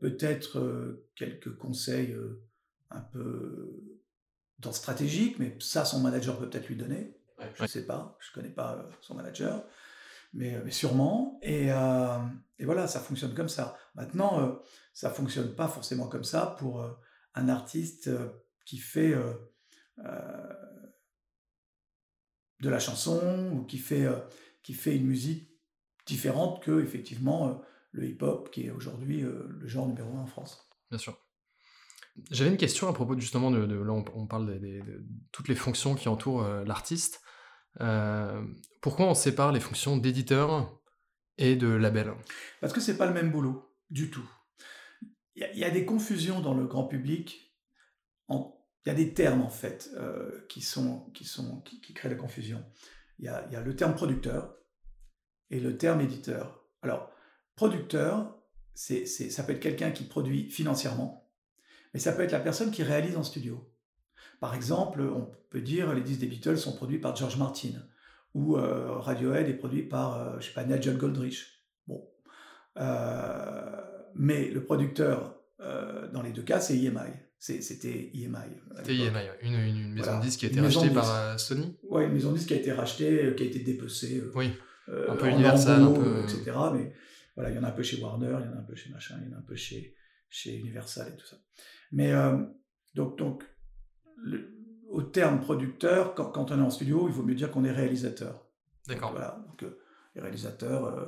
Peut-être 0.00 0.58
euh, 0.58 1.08
quelques 1.16 1.56
conseils 1.56 2.16
un 2.90 3.00
peu 3.00 3.98
dans 4.58 4.72
stratégique, 4.72 5.38
mais 5.38 5.56
ça, 5.60 5.84
son 5.84 6.00
manager 6.00 6.38
peut 6.38 6.48
peut-être 6.48 6.68
lui 6.68 6.76
donner. 6.76 7.16
je 7.54 7.62
ne 7.62 7.68
sais 7.68 7.86
pas, 7.86 8.18
je 8.20 8.30
ne 8.30 8.34
connais 8.34 8.54
pas 8.54 8.88
son 9.00 9.14
manager. 9.14 9.64
Euh, 10.36 10.62
mais, 10.64 10.70
sûrement. 10.70 11.38
Et, 11.42 11.72
euh, 11.72 12.18
et, 12.58 12.64
voilà, 12.64 12.86
ça 12.86 13.00
fonctionne 13.00 13.34
comme 13.34 13.48
ça. 13.48 13.76
Maintenant, 13.94 14.40
euh, 14.40 14.52
ça 14.92 15.10
fonctionne 15.10 15.54
pas 15.54 15.68
forcément 15.68 16.08
comme 16.08 16.24
ça 16.24 16.56
pour 16.58 16.84
un 17.34 17.48
artiste 17.48 18.10
qui 18.64 18.78
fait 18.78 19.14
de 22.60 22.68
la 22.68 22.80
chanson 22.80 23.52
ou 23.52 23.64
qui 23.64 23.78
fait, 23.78 24.06
qui 24.62 24.74
fait 24.74 24.96
une 24.96 25.06
musique 25.06 25.50
différente 26.06 26.62
que 26.62 26.80
effectivement 26.82 27.62
le 27.92 28.08
hip-hop 28.08 28.50
qui 28.50 28.66
est 28.66 28.70
aujourd'hui 28.70 29.20
le 29.20 29.66
genre 29.66 29.86
numéro 29.86 30.16
un 30.16 30.22
en 30.22 30.26
France. 30.26 30.68
Bien 30.90 30.98
sûr. 30.98 31.16
J'avais 32.30 32.50
une 32.50 32.56
question 32.56 32.88
à 32.88 32.92
propos 32.92 33.18
justement 33.18 33.50
de, 33.50 33.58
là 33.58 33.92
on, 33.92 34.26
parle 34.26 34.60
de, 34.60 35.04
toutes 35.30 35.48
les 35.48 35.54
fonctions 35.54 35.94
qui 35.94 36.08
entourent 36.08 36.42
l'artiste. 36.42 37.20
Euh, 37.80 38.42
pourquoi 38.80 39.06
on 39.06 39.14
sépare 39.14 39.52
les 39.52 39.60
fonctions 39.60 39.96
d'éditeur 39.96 40.80
et 41.36 41.56
de 41.56 41.68
label? 41.68 42.14
Parce 42.60 42.72
que 42.72 42.80
c'est 42.80 42.96
pas 42.96 43.06
le 43.06 43.14
même 43.14 43.30
boulot, 43.30 43.74
du 43.90 44.10
tout. 44.10 44.28
Il 45.34 45.58
y, 45.58 45.64
a 45.64 45.70
des 45.70 45.84
confusions 45.84 46.40
dans 46.40 46.54
le 46.54 46.66
grand 46.66 46.88
public. 46.88 47.54
Il 48.28 48.42
y 48.86 48.90
a 48.90 48.94
des 48.94 49.14
termes, 49.14 49.42
en 49.42 49.50
fait, 49.50 49.88
euh, 49.94 50.44
qui, 50.48 50.62
sont, 50.62 51.10
qui, 51.14 51.24
sont, 51.24 51.60
qui, 51.60 51.94
créent 51.94 52.08
la 52.08 52.16
confusion. 52.16 52.64
Il 53.20 53.26
y, 53.26 53.52
y 53.52 53.56
a 53.56 53.60
le 53.60 53.76
terme 53.76 53.94
producteur 53.94 54.56
et 55.50 55.60
le 55.60 55.76
terme 55.76 56.00
éditeur. 56.00 56.64
Alors, 56.82 57.12
producteur, 57.58 58.38
c'est, 58.72 59.04
ça 59.04 59.42
peut 59.42 59.50
être 59.52 59.58
quelqu'un 59.58 59.90
qui 59.90 60.04
produit 60.04 60.48
financièrement, 60.48 61.28
mais 61.92 61.98
ça 61.98 62.12
peut 62.12 62.22
être 62.22 62.30
la 62.30 62.38
personne 62.38 62.70
qui 62.70 62.84
réalise 62.84 63.16
en 63.16 63.24
studio. 63.24 63.68
Par 64.38 64.54
exemple, 64.54 65.00
on 65.02 65.28
peut 65.50 65.60
dire 65.60 65.92
les 65.92 66.00
disques 66.00 66.20
des 66.20 66.28
Beatles 66.28 66.56
sont 66.56 66.76
produits 66.76 67.00
par 67.00 67.16
George 67.16 67.36
Martin, 67.36 67.72
ou 68.32 68.56
euh, 68.56 68.92
Radiohead 68.98 69.48
est 69.48 69.54
produit 69.54 69.82
par, 69.82 70.20
euh, 70.20 70.36
je 70.38 70.46
sais 70.46 70.52
pas, 70.52 70.62
Nigel 70.62 70.98
Goldrich. 70.98 71.64
Bon. 71.88 72.08
Euh, 72.76 73.76
mais 74.14 74.50
le 74.50 74.62
producteur, 74.62 75.34
dans 76.12 76.22
les 76.22 76.30
deux 76.30 76.42
cas, 76.42 76.60
c'est 76.60 76.78
EMI. 76.78 77.10
C'était 77.40 78.12
EMI. 78.14 78.36
C'était 78.76 78.94
EMI, 78.94 79.26
une, 79.42 79.54
une, 79.54 79.92
maison 79.94 80.18
de 80.18 80.22
disques 80.22 80.38
qui 80.38 80.46
a 80.46 80.48
été 80.48 80.60
rachetée 80.60 80.90
par 80.90 81.40
Sony 81.40 81.76
Oui, 81.90 82.04
une 82.04 82.12
maison 82.12 82.30
de 82.30 82.36
disques 82.36 82.48
qui 82.48 82.54
a 82.54 82.58
été 82.58 82.70
rachetée, 82.70 83.34
qui 83.36 83.42
a 83.42 83.46
été 83.46 83.58
dépecée. 83.58 84.22
oui, 84.36 84.52
un 84.86 85.16
peu 85.16 85.26
Universal, 85.26 85.82
un 85.82 85.90
peu... 85.90 86.22
etc. 86.22 86.52
Mais 86.72 86.92
voilà, 87.38 87.50
il 87.50 87.56
y 87.56 87.58
en 87.60 87.62
a 87.62 87.68
un 87.68 87.72
peu 87.72 87.84
chez 87.84 88.02
Warner, 88.02 88.36
il 88.40 88.46
y 88.46 88.48
en 88.48 88.56
a 88.56 88.58
un 88.58 88.64
peu 88.64 88.74
chez 88.74 88.90
machin, 88.90 89.16
il 89.22 89.30
y 89.30 89.32
en 89.32 89.36
a 89.36 89.38
un 89.38 89.44
peu 89.44 89.54
chez, 89.54 89.94
chez 90.28 90.56
Universal 90.56 91.12
et 91.12 91.16
tout 91.16 91.26
ça. 91.26 91.36
Mais 91.92 92.12
donc, 92.96 93.16
donc 93.16 93.44
au 94.88 95.02
terme 95.02 95.40
producteur, 95.40 96.14
quand, 96.14 96.50
on 96.50 96.58
est 96.58 96.62
en 96.62 96.70
studio, 96.70 97.08
il 97.08 97.14
vaut 97.14 97.22
mieux 97.22 97.34
dire 97.34 97.50
qu'on 97.50 97.64
est 97.64 97.70
réalisateur. 97.70 98.46
D'accord. 98.86 99.12
Voilà. 99.12 99.44
Donc, 99.48 99.62
euh, 99.62 99.78
les 100.14 100.22
réalisateurs, 100.22 100.86
euh, 100.86 101.06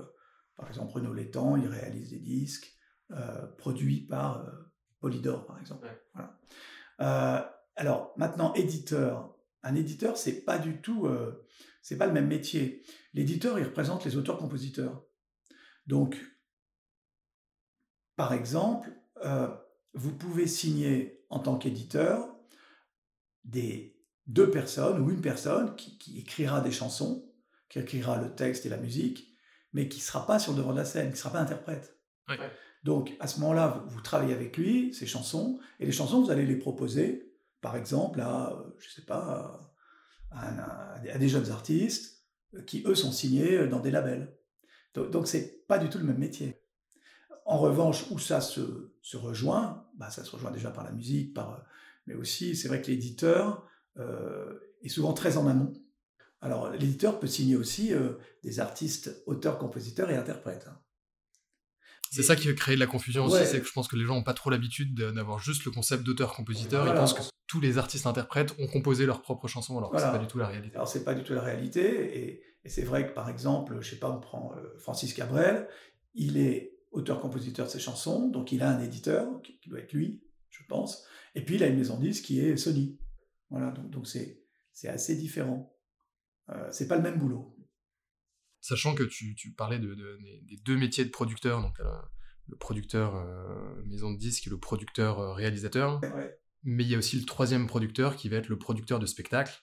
par 0.56 0.68
exemple 0.68 0.92
Renaud 0.92 1.14
Létang, 1.14 1.56
il 1.56 1.66
réalise 1.66 2.10
des 2.10 2.18
disques 2.18 2.72
euh, 3.10 3.46
produits 3.58 4.02
par 4.02 4.46
Polydor, 5.00 5.46
par 5.46 5.58
exemple. 5.58 5.88
alors, 6.98 8.14
maintenant, 8.16 8.52
éditeur. 8.54 9.34
Un 9.62 9.74
éditeur, 9.74 10.16
c'est 10.16 10.44
pas 10.44 10.58
du 10.58 10.80
tout, 10.80 11.08
c'est 11.82 11.98
pas 11.98 12.06
le 12.06 12.12
même 12.12 12.28
métier. 12.28 12.82
L'éditeur, 13.14 13.58
il 13.58 13.64
représente 13.64 14.04
les 14.04 14.16
auteurs-compositeurs. 14.16 15.02
Donc, 15.90 16.16
par 18.14 18.32
exemple, 18.32 18.92
vous 19.92 20.16
pouvez 20.16 20.46
signer 20.46 21.24
en 21.30 21.40
tant 21.40 21.58
qu'éditeur 21.58 22.32
des 23.42 24.00
deux 24.28 24.52
personnes 24.52 25.00
ou 25.00 25.10
une 25.10 25.20
personne 25.20 25.74
qui, 25.74 26.16
écrira 26.16 26.60
des 26.60 26.70
chansons, 26.70 27.28
qui 27.68 27.80
écrira 27.80 28.22
le 28.22 28.32
texte 28.36 28.66
et 28.66 28.68
la 28.68 28.76
musique, 28.76 29.36
mais 29.72 29.88
qui 29.88 29.98
ne 29.98 30.04
sera 30.04 30.26
pas 30.28 30.38
sur 30.38 30.52
le 30.52 30.58
devant 30.58 30.70
de 30.70 30.78
la 30.78 30.84
scène, 30.84 31.06
qui 31.06 31.14
ne 31.14 31.18
sera 31.18 31.32
pas 31.32 31.40
interprète. 31.40 31.98
Donc 32.84 33.16
à 33.18 33.26
ce 33.26 33.40
moment-là, 33.40 33.84
vous, 33.88 34.00
travaillez 34.00 34.32
avec 34.32 34.56
lui, 34.56 34.94
ses 34.94 35.06
chansons, 35.06 35.58
et 35.80 35.86
les 35.86 35.92
chansons, 35.92 36.22
vous 36.22 36.30
allez 36.30 36.46
les 36.46 36.56
proposer, 36.56 37.34
par 37.60 37.74
exemple, 37.74 38.20
à, 38.20 38.56
je 38.78 38.90
sais 38.90 39.04
pas, 39.04 39.74
à, 40.30 41.00
des 41.18 41.28
jeunes 41.28 41.50
artistes 41.50 42.28
qui, 42.68 42.84
eux, 42.86 42.94
sont 42.94 43.10
signés 43.10 43.66
dans 43.66 43.80
des 43.80 43.90
labels. 43.90 44.39
Donc, 44.94 45.26
ce 45.28 45.36
n'est 45.36 45.44
pas 45.68 45.78
du 45.78 45.88
tout 45.88 45.98
le 45.98 46.04
même 46.04 46.18
métier. 46.18 46.60
En 47.46 47.58
revanche, 47.58 48.04
où 48.10 48.18
ça 48.18 48.40
se, 48.40 48.92
se 49.02 49.16
rejoint, 49.16 49.86
bah, 49.96 50.10
ça 50.10 50.24
se 50.24 50.30
rejoint 50.30 50.50
déjà 50.50 50.70
par 50.70 50.84
la 50.84 50.92
musique, 50.92 51.34
par 51.34 51.64
mais 52.06 52.14
aussi 52.14 52.56
c'est 52.56 52.68
vrai 52.68 52.82
que 52.82 52.88
l'éditeur 52.88 53.66
euh, 53.98 54.58
est 54.82 54.88
souvent 54.88 55.12
très 55.12 55.36
en 55.36 55.46
amont. 55.46 55.72
Alors 56.40 56.70
l'éditeur 56.70 57.20
peut 57.20 57.26
signer 57.26 57.56
aussi 57.56 57.92
euh, 57.92 58.14
des 58.42 58.60
artistes, 58.60 59.22
auteurs, 59.26 59.58
compositeurs 59.58 60.10
et 60.10 60.16
interprètes. 60.16 60.66
Hein. 60.68 60.78
C'est 62.10 62.24
ça 62.24 62.34
qui 62.34 62.48
va 62.48 62.54
créer 62.54 62.74
de 62.74 62.80
la 62.80 62.88
confusion 62.88 63.26
aussi, 63.26 63.46
c'est 63.46 63.60
que 63.60 63.66
je 63.66 63.72
pense 63.72 63.86
que 63.86 63.94
les 63.94 64.04
gens 64.04 64.16
n'ont 64.16 64.24
pas 64.24 64.34
trop 64.34 64.50
l'habitude 64.50 64.94
d'avoir 64.94 65.38
juste 65.38 65.64
le 65.64 65.70
concept 65.70 66.02
d'auteur-compositeur. 66.02 66.88
Ils 66.88 66.94
pensent 66.94 67.14
que 67.14 67.22
tous 67.46 67.60
les 67.60 67.78
artistes-interprètes 67.78 68.52
ont 68.58 68.66
composé 68.66 69.06
leurs 69.06 69.22
propres 69.22 69.46
chansons, 69.46 69.78
alors 69.78 69.92
que 69.92 69.98
c'est 69.98 70.10
pas 70.10 70.18
du 70.18 70.26
tout 70.26 70.38
la 70.38 70.48
réalité. 70.48 70.74
Alors 70.74 70.88
c'est 70.88 71.04
pas 71.04 71.14
du 71.14 71.22
tout 71.22 71.34
la 71.34 71.42
réalité, 71.42 72.18
et, 72.18 72.42
c'est 72.68 72.84
vrai 72.84 73.06
que 73.06 73.12
par 73.12 73.28
exemple, 73.28 73.78
je 73.80 73.90
sais 73.90 73.98
pas, 73.98 74.10
on 74.10 74.20
prend 74.20 74.54
euh, 74.56 74.78
Francis 74.78 75.14
Cabrel, 75.14 75.68
il 76.14 76.36
est 76.36 76.76
auteur-compositeur 76.90 77.66
de 77.66 77.70
ses 77.70 77.80
chansons, 77.80 78.28
donc 78.28 78.52
il 78.52 78.62
a 78.62 78.70
un 78.70 78.80
éditeur, 78.80 79.40
qui 79.42 79.60
doit 79.68 79.78
être 79.78 79.92
lui, 79.92 80.22
je 80.50 80.62
pense, 80.68 81.06
et 81.34 81.44
puis, 81.44 81.56
il 81.56 81.62
a 81.62 81.68
une 81.68 81.76
maison 81.76 81.98
de 81.98 82.02
disques 82.02 82.24
qui 82.24 82.40
est 82.40 82.56
Sony. 82.56 82.98
Voilà, 83.50 83.70
donc 83.70 84.06
c'est 84.06 84.88
assez 84.88 85.16
différent. 85.16 85.76
Euh, 86.50 86.68
c'est 86.72 86.88
pas 86.88 86.96
le 86.96 87.02
même 87.02 87.18
boulot. 87.18 87.56
Sachant 88.60 88.94
que 88.94 89.04
tu, 89.04 89.34
tu 89.34 89.52
parlais 89.52 89.78
de, 89.78 89.94
des 89.94 90.56
deux 90.64 90.76
métiers 90.76 91.04
de 91.04 91.10
producteur, 91.10 91.62
donc 91.62 91.78
euh, 91.80 91.84
le 92.48 92.56
producteur 92.56 93.16
euh, 93.16 93.82
maison 93.86 94.12
de 94.12 94.18
disques 94.18 94.46
et 94.46 94.50
le 94.50 94.58
producteur 94.58 95.34
réalisateur, 95.34 96.00
mais 96.62 96.84
il 96.84 96.90
y 96.90 96.94
a 96.94 96.98
aussi 96.98 97.18
le 97.18 97.24
troisième 97.24 97.66
producteur 97.66 98.16
qui 98.16 98.28
va 98.28 98.36
être 98.36 98.48
le 98.48 98.58
producteur 98.58 98.98
de 98.98 99.06
spectacle. 99.06 99.62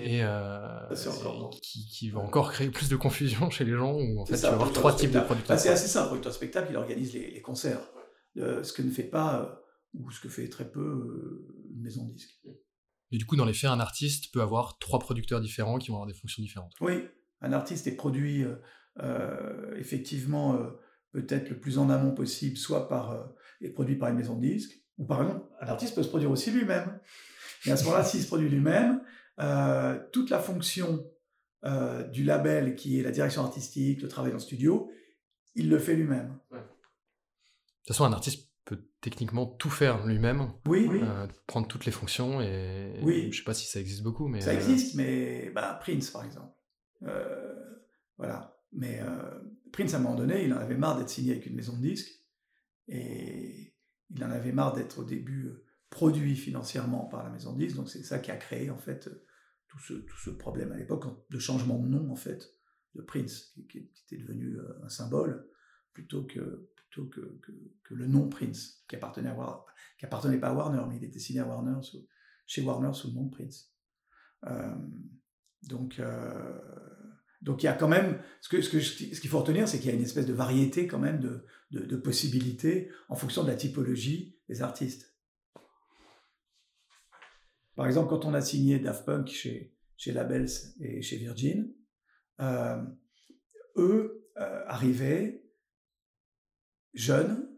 Et, 0.00 0.22
qui, 1.62 1.86
qui, 1.86 2.10
va 2.10 2.20
encore 2.20 2.52
créer 2.52 2.70
plus 2.70 2.88
de 2.88 2.96
confusion 2.96 3.50
chez 3.50 3.64
les 3.64 3.74
gens 3.74 3.94
où 3.94 4.20
en 4.20 4.26
fait 4.26 4.36
tu 4.36 4.42
vas 4.42 4.52
avoir 4.52 4.72
trois 4.72 4.94
types 4.94 5.12
de 5.12 5.20
producteurs. 5.20 5.58
c'est 5.58 5.68
assez 5.68 5.88
simple, 5.88 6.04
le 6.04 6.08
producteur 6.08 6.32
spectacle 6.32 6.68
il 6.70 6.76
organise 6.76 7.12
les, 7.12 7.30
les 7.30 7.42
concerts. 7.42 7.80
ce 8.36 8.72
que 8.72 8.82
ne 8.82 8.90
fait 8.90 9.04
pas 9.04 9.62
ou 9.94 10.10
ce 10.10 10.20
que 10.20 10.28
fait 10.28 10.48
très 10.48 10.70
peu 10.70 10.80
euh, 10.80 11.64
une 11.74 11.82
maison 11.82 12.06
de 12.06 12.12
disque. 12.12 12.38
Et 13.10 13.16
du 13.16 13.24
coup, 13.24 13.36
dans 13.36 13.44
les 13.44 13.54
faits, 13.54 13.70
un 13.70 13.80
artiste 13.80 14.32
peut 14.32 14.42
avoir 14.42 14.78
trois 14.78 14.98
producteurs 14.98 15.40
différents 15.40 15.78
qui 15.78 15.88
vont 15.88 15.96
avoir 15.96 16.06
des 16.06 16.14
fonctions 16.14 16.42
différentes. 16.42 16.74
Oui, 16.80 17.04
un 17.40 17.52
artiste 17.52 17.86
est 17.86 17.96
produit 17.96 18.44
euh, 18.44 18.56
euh, 19.00 19.74
effectivement 19.76 20.58
peut-être 21.12 21.48
le 21.48 21.58
plus 21.58 21.78
en 21.78 21.88
amont 21.88 22.12
possible, 22.14 22.56
soit 22.56 22.88
par 22.88 23.32
est 23.60 23.70
produit 23.70 23.96
par 23.96 24.10
une 24.10 24.16
maison 24.16 24.36
de 24.36 24.42
disque, 24.42 24.72
ou 24.98 25.06
par 25.06 25.22
exemple, 25.22 25.46
un 25.60 25.66
artiste 25.68 25.94
peut 25.94 26.02
se 26.02 26.08
produire 26.08 26.30
aussi 26.30 26.50
lui-même. 26.50 27.00
Et 27.64 27.72
à 27.72 27.76
ce 27.76 27.84
moment-là, 27.84 28.04
s'il 28.04 28.20
se 28.20 28.26
produit 28.26 28.48
lui-même, 28.48 29.00
toute 30.12 30.30
la 30.30 30.38
fonction 30.38 31.04
du 32.12 32.24
label 32.24 32.76
qui 32.76 32.98
est 32.98 33.02
la 33.02 33.10
direction 33.10 33.42
artistique, 33.42 34.02
le 34.02 34.08
travail 34.08 34.34
en 34.34 34.38
studio, 34.38 34.90
il 35.54 35.68
le 35.68 35.78
fait 35.78 35.94
lui-même. 35.94 36.38
De 36.50 36.58
toute 36.58 37.88
façon, 37.88 38.04
un 38.04 38.12
artiste 38.12 38.48
peut 38.64 38.84
techniquement 39.00 39.46
tout 39.46 39.70
faire 39.70 40.06
lui-même. 40.06 40.52
Oui. 40.66 40.88
Euh, 40.92 41.26
prendre 41.46 41.66
toutes 41.66 41.86
les 41.86 41.92
fonctions 41.92 42.40
et. 42.40 43.00
Oui. 43.02 43.28
Je 43.32 43.38
sais 43.38 43.44
pas 43.44 43.54
si 43.54 43.66
ça 43.66 43.80
existe 43.80 44.02
beaucoup, 44.02 44.28
mais. 44.28 44.40
Ça 44.40 44.50
euh, 44.50 44.54
existe, 44.54 44.94
mais 44.94 45.50
bah, 45.54 45.78
Prince, 45.82 46.10
par 46.10 46.24
exemple. 46.24 46.52
Euh, 47.02 47.54
voilà. 48.18 48.56
Mais 48.72 49.00
Prince, 49.72 49.94
à 49.94 49.96
un 49.96 50.00
moment 50.00 50.14
donné, 50.14 50.44
il 50.44 50.52
en 50.52 50.58
avait 50.58 50.76
marre 50.76 50.98
d'être 50.98 51.08
signé 51.08 51.32
avec 51.32 51.46
une 51.46 51.56
maison 51.56 51.74
de 51.74 51.80
disques 51.80 52.10
et 52.86 53.74
il 54.10 54.22
en 54.22 54.30
avait 54.30 54.52
marre 54.52 54.74
d'être 54.74 54.98
au 54.98 55.04
début 55.04 55.54
produit 55.88 56.36
financièrement 56.36 57.06
par 57.06 57.24
la 57.24 57.30
maison 57.30 57.54
de 57.54 57.64
disques. 57.64 57.76
Donc 57.76 57.88
c'est 57.88 58.02
ça 58.02 58.18
qui 58.18 58.30
a 58.30 58.36
créé 58.36 58.68
en 58.68 58.76
fait 58.76 59.08
tout 59.68 59.78
ce, 59.78 59.94
tout 59.94 60.16
ce 60.18 60.30
problème 60.30 60.72
à 60.72 60.76
l'époque 60.76 61.04
de 61.30 61.38
changement 61.38 61.78
de 61.78 61.88
nom 61.88 62.10
en 62.10 62.16
fait 62.16 62.54
de 62.94 63.02
Prince, 63.02 63.54
qui, 63.68 63.78
était 63.78 64.16
devenu 64.16 64.58
un 64.82 64.88
symbole 64.88 65.46
plutôt 65.92 66.24
que 66.24 66.70
plutôt 66.88 67.08
que, 67.08 67.40
que, 67.84 67.94
le 67.94 68.06
nom 68.06 68.28
Prince, 68.28 68.84
qui 68.88 68.96
appartenait, 68.96 69.28
à 69.28 69.64
qui 69.98 70.06
appartenait 70.06 70.38
pas 70.38 70.48
à 70.48 70.54
Warner, 70.54 70.82
mais 70.88 70.96
il 70.96 71.04
était 71.04 71.18
signé 71.18 71.42
Warner, 71.42 71.78
chez 72.46 72.62
Warner 72.62 72.92
sous 72.92 73.08
le 73.08 73.14
nom 73.14 73.28
Prince. 73.28 73.72
Euh, 74.46 74.74
donc, 75.64 75.98
euh, 75.98 76.58
donc 77.42 77.62
il 77.62 77.66
y 77.66 77.68
a 77.68 77.74
quand 77.74 77.88
même, 77.88 78.20
ce 78.40 78.48
qu'il 78.48 78.64
ce 78.64 78.70
que, 78.70 78.80
ce 78.80 79.20
qu'il 79.20 79.30
faut 79.30 79.40
retenir, 79.40 79.68
c'est 79.68 79.78
qu'il 79.78 79.90
y 79.90 79.92
a 79.92 79.96
une 79.96 80.02
espèce 80.02 80.26
de 80.26 80.32
variété 80.32 80.86
quand 80.86 80.98
même 80.98 81.20
de, 81.20 81.44
de, 81.70 81.96
possibilités 81.96 82.90
en 83.08 83.16
fonction 83.16 83.42
de 83.42 83.48
la 83.48 83.56
typologie 83.56 84.36
des 84.48 84.62
artistes. 84.62 85.07
Par 87.78 87.86
exemple, 87.86 88.10
quand 88.10 88.24
on 88.24 88.34
a 88.34 88.40
signé 88.40 88.80
Daft 88.80 89.04
Punk 89.06 89.28
chez, 89.28 89.72
chez 89.96 90.10
Labels 90.10 90.50
et 90.80 91.00
chez 91.00 91.16
Virgin, 91.16 91.72
euh, 92.40 92.82
eux 93.76 94.28
arrivaient 94.66 95.44
jeune, 96.92 97.48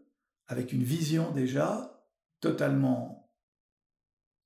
avec 0.45 0.73
une 0.73 0.83
vision 0.83 1.31
déjà 1.31 2.05
totalement 2.39 3.31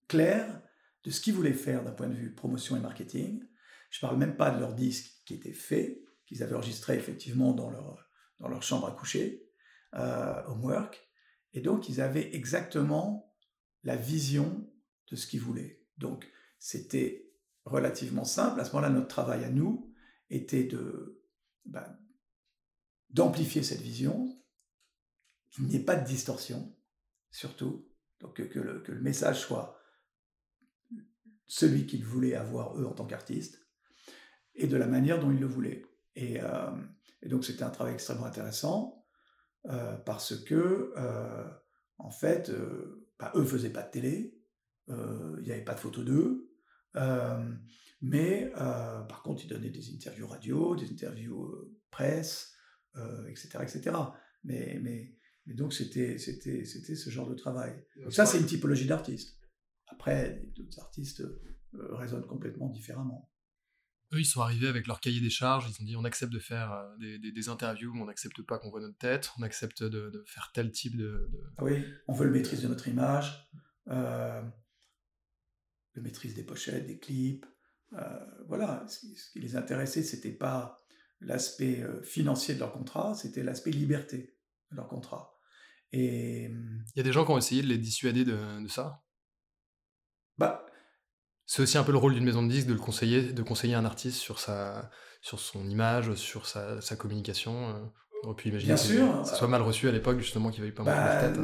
claire 0.07 0.61
de 1.03 1.11
ce 1.11 1.19
qu'ils 1.19 1.33
voulaient 1.33 1.51
faire 1.51 1.83
d'un 1.83 1.91
point 1.91 2.07
de 2.07 2.13
vue 2.13 2.33
promotion 2.33 2.77
et 2.77 2.79
marketing. 2.79 3.43
Je 3.89 3.97
ne 3.97 4.01
parle 4.07 4.17
même 4.17 4.37
pas 4.37 4.51
de 4.51 4.61
leur 4.61 4.75
disque 4.75 5.23
qui 5.25 5.33
était 5.33 5.51
fait, 5.51 6.05
qu'ils 6.25 6.41
avaient 6.41 6.55
enregistré 6.55 6.95
effectivement 6.95 7.51
dans 7.51 7.69
leur, 7.69 8.09
dans 8.39 8.47
leur 8.47 8.63
chambre 8.63 8.87
à 8.87 8.91
coucher, 8.93 9.45
euh, 9.95 10.41
homework. 10.47 11.05
Et 11.51 11.59
donc, 11.59 11.89
ils 11.89 11.99
avaient 11.99 12.33
exactement 12.33 13.35
la 13.83 13.97
vision 13.97 14.64
de 15.07 15.15
ce 15.15 15.27
qu'ils 15.27 15.41
voulaient. 15.41 15.81
Donc, 15.97 16.29
c'était 16.59 17.31
relativement 17.65 18.25
simple. 18.25 18.59
À 18.59 18.65
ce 18.65 18.71
moment-là, 18.71 18.89
notre 18.89 19.07
travail 19.07 19.43
à 19.43 19.49
nous 19.49 19.93
était 20.29 20.63
de 20.63 21.21
ben, 21.65 21.97
d'amplifier 23.09 23.63
cette 23.63 23.81
vision, 23.81 24.37
qu'il 25.51 25.65
n'y 25.65 25.75
ait 25.75 25.83
pas 25.83 25.95
de 25.95 26.05
distorsion, 26.05 26.75
surtout, 27.31 27.87
donc 28.19 28.35
que, 28.35 28.59
le, 28.59 29.01
message 29.01 29.39
soit 29.39 29.79
celui 31.45 31.85
qu'ils 31.85 32.03
voulaient 32.03 32.35
avoir 32.35 32.77
eux 32.77 32.85
en 32.85 32.93
tant 32.93 33.05
qu'artistes, 33.05 33.65
et 34.55 34.67
de 34.67 34.77
la 34.77 34.87
manière 34.87 35.19
dont 35.19 35.31
ils 35.31 35.39
le 35.39 35.47
voulaient. 35.47 35.85
Et, 36.15 36.39
et 37.21 37.29
donc 37.29 37.45
c'était 37.45 37.63
un 37.63 37.69
travail 37.69 37.93
extrêmement 37.93 38.25
intéressant 38.25 39.05
parce 40.05 40.35
que, 40.43 40.93
en 41.97 42.11
fait, 42.11 42.51
bah, 43.17 43.31
eux 43.35 43.45
faisaient 43.45 43.71
pas 43.71 43.83
de 43.83 43.91
télé, 43.91 44.37
il 44.87 45.43
n'y 45.43 45.51
avait 45.51 45.63
pas 45.63 45.73
de 45.73 45.79
photos 45.79 46.05
d'eux, 46.05 46.51
mais 48.01 48.51
par 48.55 49.23
contre 49.23 49.43
ils 49.45 49.47
donnaient 49.47 49.69
des 49.69 49.93
interviews 49.93 50.27
radio, 50.27 50.75
des 50.75 50.91
interviews 50.91 51.51
presse, 51.91 52.53
etc., 53.27 53.59
etc. 53.61 53.95
Mais, 54.43 54.79
mais, 54.81 55.15
mais 55.45 55.55
donc 55.55 55.73
c'était 55.73 56.17
c'était 56.17 56.65
c'était 56.65 56.95
ce 56.95 57.09
genre 57.09 57.27
de 57.27 57.35
travail. 57.35 57.73
Donc 58.01 58.13
ça 58.13 58.25
c'est 58.25 58.39
une 58.39 58.45
typologie 58.45 58.85
d'artiste. 58.85 59.39
Après 59.87 60.41
d'autres 60.55 60.79
artistes 60.79 61.23
raisonnent 61.73 62.27
complètement 62.27 62.69
différemment. 62.69 63.29
Eux, 64.13 64.19
ils 64.19 64.25
sont 64.25 64.41
arrivés 64.41 64.67
avec 64.67 64.85
leur 64.87 64.99
cahier 64.99 65.19
des 65.19 65.31
charges, 65.31 65.65
ils 65.67 65.81
ont 65.81 65.85
dit 65.85 65.95
on 65.95 66.03
accepte 66.03 66.31
de 66.31 66.39
faire 66.39 66.71
des, 66.99 67.17
des, 67.17 67.49
interviews, 67.49 67.91
mais 67.93 68.01
on 68.01 68.05
n'accepte 68.05 68.41
pas 68.43 68.59
qu'on 68.59 68.69
voit 68.69 68.79
notre 68.79 68.97
tête, 68.97 69.31
on 69.39 69.41
accepte 69.41 69.81
de, 69.81 69.89
de 70.11 70.23
faire 70.27 70.51
tel 70.53 70.71
type 70.71 70.95
de, 70.95 71.29
Oui, 71.59 71.83
on 72.07 72.13
veut 72.13 72.25
le 72.25 72.31
maîtrise 72.31 72.61
de 72.61 72.67
notre 72.67 72.87
image, 72.87 73.49
euh, 73.89 74.43
le 75.95 76.01
maîtrise 76.01 76.35
des 76.35 76.43
pochettes, 76.43 76.85
des 76.85 76.99
clips. 76.99 77.45
Euh, 77.93 78.19
voilà, 78.47 78.85
ce 78.87 78.99
qui, 79.31 79.39
les 79.39 79.55
intéressait, 79.55 80.03
c'était 80.03 80.31
pas 80.31 80.85
l'aspect 81.21 81.83
financier 82.03 82.55
de 82.55 82.59
leur 82.59 82.73
contrat, 82.73 83.15
c'était 83.15 83.41
l'aspect 83.41 83.71
liberté 83.71 84.37
de 84.71 84.75
leur 84.75 84.87
contrat. 84.87 85.33
Et 85.91 86.45
il 86.45 86.97
y 86.97 86.99
a 86.99 87.03
des 87.03 87.11
gens 87.11 87.25
qui 87.25 87.31
ont 87.31 87.37
essayé 87.37 87.61
de 87.61 87.67
les 87.67 87.77
dissuader 87.77 88.25
de, 88.25 88.61
de 88.61 88.67
ça? 88.67 89.03
Bah, 90.37 90.65
c'est 91.45 91.61
aussi 91.61 91.77
un 91.77 91.83
peu 91.83 91.91
le 91.91 91.97
rôle 91.97 92.13
d'une 92.13 92.23
maison 92.23 92.43
de 92.43 92.51
disques 92.51 92.67
de 92.67 92.73
le 92.73 92.79
conseiller, 92.79 93.31
de 93.31 93.43
conseiller 93.43 93.75
un 93.75 93.85
artiste 93.85 94.17
sur 94.17 94.39
sa, 94.39 94.89
sur 95.21 95.39
son 95.39 95.69
image, 95.69 96.15
sur 96.15 96.47
sa, 96.47 96.81
sa 96.81 96.95
communication. 96.95 97.69
Euh. 97.69 97.85
On 98.23 98.29
aurait 98.29 98.35
pu 98.35 98.49
imaginer 98.49 98.73
Bien 98.73 98.81
que 98.81 98.89
sûr. 98.89 99.25
ça 99.25 99.35
soit 99.35 99.47
mal 99.47 99.61
reçu 99.61 99.87
à 99.87 99.91
l'époque, 99.91 100.19
justement, 100.19 100.49
qu'il 100.49 100.61
n'y 100.61 100.67
avait 100.67 100.75
pas 100.75 100.83
mal 100.83 100.95
de 100.95 101.27
tête. 101.27 101.37
Bah, 101.37 101.43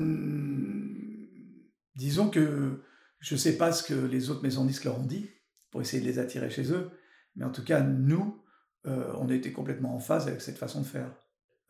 disons 1.96 2.30
que 2.30 2.82
je 3.22 3.36
ne 3.36 3.40
sais 3.40 3.58
pas 3.58 3.72
ce 3.72 3.84
que 3.84 3.94
les 3.94 4.30
autres 4.30 4.44
maisons 4.44 4.66
disques 4.66 4.84
leur 4.84 5.00
ont 5.00 5.06
dit 5.06 5.30
pour 5.72 5.82
essayer 5.82 6.04
de 6.04 6.08
les 6.08 6.20
attirer 6.20 6.50
chez 6.50 6.74
eux, 6.74 6.92
mais 7.36 7.46
en 7.46 7.52
tout 7.52 7.64
cas, 7.64 7.80
nous, 7.80 8.44
euh, 8.86 9.14
on 9.18 9.30
était 9.30 9.54
complètement 9.54 9.96
en 9.96 10.00
phase 10.00 10.28
avec 10.28 10.42
cette 10.42 10.58
façon 10.58 10.82
de 10.82 10.86
faire. 10.86 11.16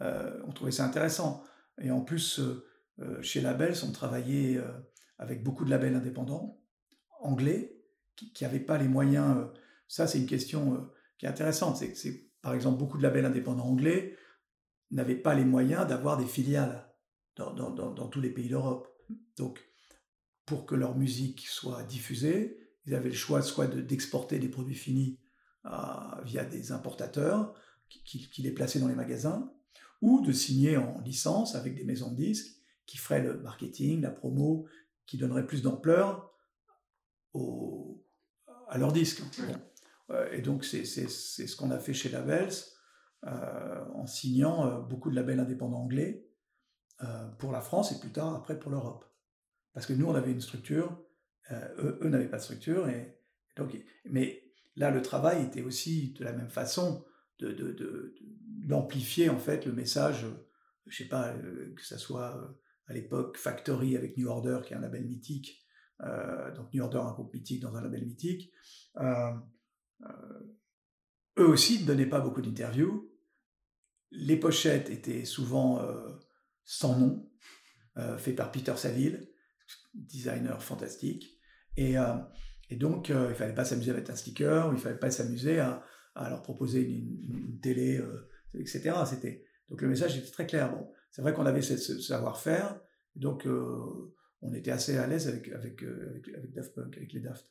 Euh, 0.01 0.41
on 0.47 0.51
trouvait 0.51 0.71
ça 0.71 0.85
intéressant. 0.85 1.43
Et 1.79 1.91
en 1.91 2.01
plus, 2.01 2.41
chez 3.21 3.41
Labels, 3.41 3.75
on 3.83 3.91
travaillait 3.91 4.59
avec 5.21 5.43
beaucoup 5.43 5.63
de 5.65 5.69
labels 5.69 5.95
indépendants, 5.95 6.59
anglais, 7.21 7.81
qui 8.15 8.43
n'avaient 8.43 8.59
pas 8.59 8.77
les 8.77 8.87
moyens. 8.87 9.37
Euh, 9.37 9.45
ça, 9.87 10.07
c'est 10.07 10.19
une 10.19 10.25
question 10.25 10.73
euh, 10.73 10.77
qui 11.17 11.25
est 11.25 11.29
intéressante. 11.29 11.77
C'est 11.77 12.31
par 12.41 12.53
exemple, 12.53 12.79
beaucoup 12.79 12.97
de 12.97 13.03
labels 13.03 13.25
indépendants 13.25 13.67
anglais 13.67 14.17
n'avaient 14.89 15.15
pas 15.15 15.35
les 15.35 15.45
moyens 15.45 15.87
d'avoir 15.87 16.17
des 16.17 16.25
filiales 16.25 16.91
dans, 17.35 17.53
dans, 17.53 18.07
tous 18.07 18.19
les 18.19 18.29
pays 18.31 18.49
d'Europe. 18.49 18.87
Donc, 19.37 19.63
pour 20.45 20.65
que 20.65 20.75
leur 20.75 20.97
musique 20.97 21.47
soit 21.47 21.83
diffusée, 21.83 22.57
ils 22.85 22.95
avaient 22.95 23.09
le 23.09 23.15
choix 23.15 23.41
soit 23.41 23.67
d'exporter 23.67 24.39
des 24.39 24.49
produits 24.49 24.75
finis 24.75 25.19
euh, 25.65 25.69
via 26.23 26.43
des 26.43 26.71
importateurs 26.71 27.53
qui, 27.89 28.29
qui, 28.29 28.41
les 28.41 28.51
plaçaient 28.51 28.79
dans 28.79 28.87
les 28.87 28.95
magasins, 28.95 29.51
ou 30.01 30.21
de 30.21 30.31
signer 30.31 30.77
en 30.77 30.99
licence 31.01 31.55
avec 31.55 31.75
des 31.75 31.83
maisons 31.83 32.11
de 32.11 32.15
disques 32.15 32.55
qui 32.85 32.97
feraient 32.97 33.21
le 33.21 33.39
marketing, 33.39 34.01
la 34.01 34.11
promo, 34.11 34.65
qui 35.05 35.17
donneraient 35.17 35.45
plus 35.45 35.61
d'ampleur 35.61 36.33
à 38.67 38.77
leur 38.77 38.91
disque. 38.91 39.21
et 40.31 40.41
donc, 40.41 40.65
c'est 40.65 40.85
ce 40.85 41.55
qu'on 41.55 41.71
a 41.71 41.79
fait 41.79 41.93
chez 41.93 42.09
Labels, 42.09 42.53
euh, 43.27 43.85
en 43.93 44.07
signant 44.07 44.65
euh, 44.65 44.79
beaucoup 44.79 45.11
de 45.11 45.15
labels 45.15 45.39
indépendants 45.39 45.83
anglais 45.83 46.27
euh, 47.03 47.27
pour 47.37 47.51
la 47.51 47.61
France 47.61 47.91
et 47.91 47.99
plus 47.99 48.11
tard, 48.11 48.33
après, 48.33 48.57
pour 48.57 48.71
l'Europe. 48.71 49.05
Parce 49.73 49.85
que 49.85 49.93
nous, 49.93 50.05
on 50.07 50.15
avait 50.15 50.31
une 50.31 50.41
structure, 50.41 51.01
eux, 51.51 51.99
eux 52.01 52.09
n'avaient 52.09 52.29
pas 52.29 52.37
de 52.37 52.43
structure. 52.43 52.87
Et, 52.89 53.17
donc, 53.55 53.77
mais 54.05 54.43
là, 54.75 54.91
le 54.91 55.01
travail 55.01 55.43
était 55.45 55.61
aussi 55.61 56.13
de 56.13 56.23
la 56.23 56.33
même 56.33 56.49
façon 56.49 57.05
d'amplifier, 57.39 59.25
de, 59.25 59.31
de, 59.31 59.35
en 59.35 59.39
fait, 59.39 59.65
le 59.65 59.71
message, 59.71 60.25
je 60.87 60.97
sais 60.97 61.09
pas, 61.09 61.33
que 61.33 61.85
ça 61.85 61.97
soit 61.97 62.55
à 62.87 62.93
l'époque 62.93 63.37
Factory 63.37 63.95
avec 63.95 64.17
New 64.17 64.27
Order, 64.27 64.59
qui 64.65 64.73
est 64.73 64.75
un 64.75 64.81
label 64.81 65.05
mythique, 65.05 65.65
euh, 66.03 66.53
donc 66.55 66.73
New 66.73 66.83
Order, 66.83 66.99
un 66.99 67.11
groupe 67.11 67.33
mythique 67.33 67.61
dans 67.61 67.75
un 67.75 67.81
label 67.81 68.05
mythique. 68.05 68.51
Euh, 68.97 69.31
euh, 70.03 70.39
eux 71.39 71.47
aussi 71.47 71.81
ne 71.81 71.87
donnaient 71.87 72.09
pas 72.09 72.19
beaucoup 72.19 72.41
d'interviews. 72.41 73.09
Les 74.11 74.37
pochettes 74.37 74.89
étaient 74.89 75.23
souvent 75.23 75.81
sans 76.65 76.99
nom, 76.99 77.31
fait 78.17 78.33
par 78.33 78.51
Peter 78.51 78.75
Saville, 78.75 79.30
designer 79.93 80.61
fantastique. 80.61 81.39
Et, 81.77 81.95
et 82.69 82.75
donc, 82.75 83.09
il 83.09 83.15
ne 83.15 83.33
fallait 83.33 83.55
pas 83.55 83.65
s'amuser 83.65 83.91
à 83.91 83.93
mettre 83.93 84.11
un 84.11 84.15
sticker, 84.15 84.67
il 84.67 84.73
ne 84.73 84.77
fallait 84.77 84.99
pas 84.99 85.11
s'amuser 85.11 85.59
à, 85.59 85.83
à, 86.15 86.29
leur 86.29 86.41
proposer 86.41 86.81
une, 86.81 87.59
télé, 87.61 88.01
etc. 88.53 88.93
C'était, 89.05 89.45
donc 89.69 89.81
le 89.81 89.87
message 89.87 90.17
était 90.17 90.31
très 90.31 90.45
clair. 90.45 90.71
Bon, 90.71 90.91
c'est 91.11 91.21
vrai 91.21 91.33
qu'on 91.33 91.45
avait 91.45 91.61
ce, 91.61 91.77
savoir-faire, 91.77 92.79
donc 93.15 93.47
on 94.41 94.53
était 94.53 94.71
assez 94.71 94.97
à 94.97 95.07
l'aise 95.07 95.27
avec, 95.27 95.47
avec, 95.49 95.83
euh, 95.83 96.21
avec, 96.35 96.53
Daft 96.53 96.73
Punk, 96.73 96.97
avec 96.97 97.13
les 97.13 97.19
Daft. 97.19 97.47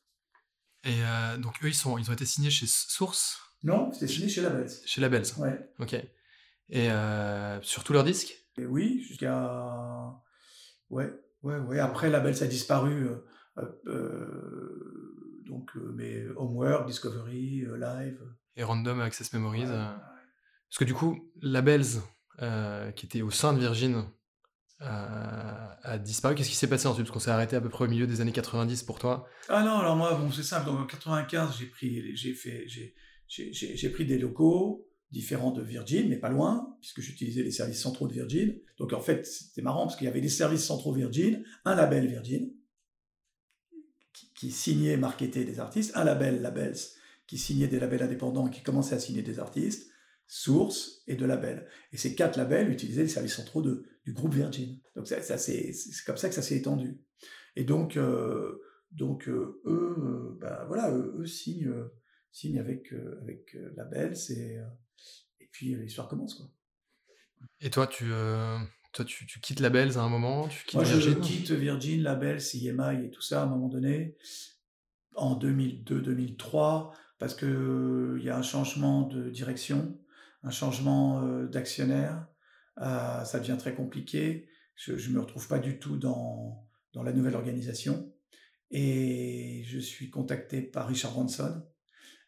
Et 0.85 1.03
euh, 1.03 1.37
donc 1.37 1.55
eux, 1.62 1.68
ils, 1.68 1.74
sont, 1.74 1.98
ils 1.98 2.11
ont 2.11 2.12
été 2.12 2.24
signés 2.24 2.50
chez 2.50 2.66
Source? 2.66 3.38
Non, 3.62 3.92
c'était 3.92 4.09
signé 4.09 4.29
chez 4.29 4.40
Labels. 4.40 4.70
Chez 4.85 5.00
Labels 5.00 5.26
Ouais. 5.38 5.70
Ok. 5.79 5.94
Et 6.70 6.90
euh, 6.90 7.61
sur 7.62 7.85
tous 7.85 7.92
leurs 7.92 8.05
disques? 8.05 8.46
Et 8.57 8.66
Oui, 8.66 9.03
jusqu'à... 9.03 10.20
Ouais, 10.88 11.12
ouais, 11.42 11.59
ouais. 11.59 11.79
Après, 11.79 12.11
Labels 12.11 12.42
a 12.42 12.46
disparu. 12.46 13.09
donc, 15.46 15.70
mais 15.94 16.26
Homework, 16.37 16.87
Discovery, 16.87 17.66
Live. 17.79 18.20
Et 18.57 18.62
Random 18.62 19.00
Access 19.00 19.33
Memories. 19.33 19.66
Parce 19.66 20.79
que 20.79 20.85
du 20.85 20.94
coup, 20.94 21.31
Labels, 21.42 22.00
qui 22.94 23.07
était 23.07 23.22
au 23.22 23.31
sein 23.31 23.53
de 23.53 23.59
Virgin, 23.59 24.05
a, 24.81 25.98
disparu. 25.98 26.35
Qu'est-ce 26.35 26.50
qui 26.50 26.57
s'est 26.57 26.68
passé 26.68 26.87
ensuite? 26.87 27.07
Parce 27.07 27.14
qu'on 27.14 27.20
s'est 27.20 27.31
arrêté 27.31 27.57
à 27.57 27.61
peu 27.61 27.68
près 27.68 27.85
au 27.85 27.88
milieu 27.88 28.07
des 28.07 28.20
années 28.20 28.33
90 28.33 28.83
pour 28.85 28.98
toi. 28.98 29.26
Ah 29.48 29.62
non, 29.62 29.79
alors 29.79 29.96
moi, 29.96 30.14
bon, 30.14 30.31
c'est 30.31 30.42
simple. 30.42 30.66
Donc 30.66 30.81
en 30.81 30.87
95, 30.87 31.57
j'ai 31.59 31.66
pris, 31.66 32.16
j'ai 32.16 32.35
fait, 32.35 32.66
j'ai 33.29 33.90
pris 33.90 34.07
des 34.07 34.18
locaux 34.18 34.87
différents 35.10 35.50
de 35.50 35.62
Virgin, 35.62 36.08
mais 36.08 36.18
pas 36.18 36.28
loin, 36.28 36.76
puisque 36.80 37.00
j'utilisais 37.00 37.42
les 37.42 37.50
services 37.50 37.80
centraux 37.80 38.06
de 38.06 38.12
Virgin. 38.12 38.58
Donc 38.78 38.92
en 38.92 39.00
fait, 39.00 39.26
c'était 39.26 39.62
marrant 39.62 39.86
parce 39.86 39.96
qu'il 39.96 40.06
y 40.06 40.10
avait 40.10 40.20
des 40.20 40.28
services 40.28 40.64
centraux 40.64 40.92
Virgin, 40.92 41.44
un 41.64 41.74
label 41.74 42.06
Virgin 42.06 42.52
qui, 44.34 44.50
signait, 44.50 44.96
marketait 44.96 45.44
des 45.44 45.60
artistes, 45.60 45.92
un 45.94 46.04
label 46.04 46.40
Labels 46.40 46.76
qui 47.26 47.38
signait 47.38 47.68
des 47.68 47.78
labels 47.78 48.02
indépendants 48.02 48.48
et 48.48 48.50
qui 48.50 48.62
commençait 48.62 48.94
à 48.94 48.98
signer 48.98 49.22
des 49.22 49.38
artistes, 49.38 49.90
Source 50.26 51.02
et 51.08 51.16
de 51.16 51.26
labels. 51.26 51.66
Et 51.92 51.96
ces 51.96 52.14
quatre 52.14 52.36
labels 52.36 52.70
utilisaient 52.70 53.02
les 53.02 53.08
services 53.08 53.34
centraux 53.34 53.62
du 53.62 54.12
groupe 54.12 54.32
Virgin. 54.32 54.78
Donc 54.94 55.08
c'est 55.08 55.16
comme 56.06 56.16
ça 56.16 56.28
que 56.28 56.34
ça 56.34 56.42
s'est 56.42 56.56
étendu. 56.56 57.00
Et 57.56 57.64
donc, 57.64 57.96
euh, 57.96 58.60
donc 58.92 59.28
euh, 59.28 59.60
eux, 59.64 59.96
euh, 59.98 60.38
ben 60.40 60.64
voilà, 60.68 60.92
eux, 60.92 61.26
signent, 61.26 61.74
signent 62.30 62.60
avec, 62.60 62.92
avec 63.22 63.56
labels 63.76 64.14
et, 64.30 64.58
et 64.89 64.89
puis 65.52 65.74
l'histoire 65.74 66.08
commence. 66.08 66.34
Quoi. 66.34 66.46
Et 67.60 67.70
toi, 67.70 67.86
tu, 67.86 68.10
toi 68.92 69.04
tu, 69.04 69.26
tu, 69.26 69.40
quittes 69.40 69.60
Labels 69.60 69.96
à 69.96 70.02
un 70.02 70.08
moment 70.08 70.48
tu 70.48 70.64
quittes 70.64 70.74
Moi, 70.74 70.84
je 70.84 71.10
quitte 71.10 71.50
Virgin, 71.50 72.02
Labels, 72.02 72.42
EMI 72.54 73.06
et 73.06 73.10
tout 73.10 73.22
ça 73.22 73.42
à 73.42 73.44
un 73.44 73.48
moment 73.48 73.68
donné, 73.68 74.16
en 75.14 75.38
2002-2003, 75.38 76.92
parce 77.18 77.34
qu'il 77.34 78.20
y 78.22 78.28
a 78.28 78.36
un 78.36 78.42
changement 78.42 79.02
de 79.02 79.30
direction 79.30 79.98
un 80.42 80.50
changement 80.50 81.22
euh, 81.22 81.46
d'actionnaire, 81.46 82.26
euh, 82.78 83.24
ça 83.24 83.38
devient 83.38 83.56
très 83.58 83.74
compliqué. 83.74 84.48
Je 84.76 84.92
ne 84.92 85.14
me 85.14 85.20
retrouve 85.20 85.46
pas 85.46 85.59
du 85.59 85.78
tout 85.78 85.96
dans, 85.96 86.66
dans 86.94 87.03
la 87.03 87.12
nouvelle 87.12 87.34
organisation. 87.34 88.12
Et 88.70 89.62
je 89.66 89.78
suis 89.78 90.11
contacté 90.11 90.62
par 90.62 90.88
Richard 90.88 91.12
Branson, 91.12 91.62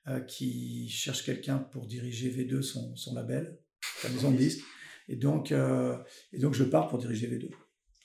euh, 0.09 0.21
qui 0.21 0.89
cherche 0.89 1.25
quelqu'un 1.25 1.59
pour 1.59 1.87
diriger 1.87 2.31
V2, 2.31 2.63
son, 2.63 2.97
son 2.97 3.15
label, 3.15 3.59
sa 4.01 4.09
maison 4.09 4.31
de 4.31 4.37
disques. 4.37 4.65
Et 5.09 5.17
donc, 5.17 5.53
et 5.53 6.39
donc, 6.39 6.55
je 6.55 6.65
pars 6.65 6.89
pour 6.89 6.99
diriger 6.99 7.29
V2. 7.29 7.51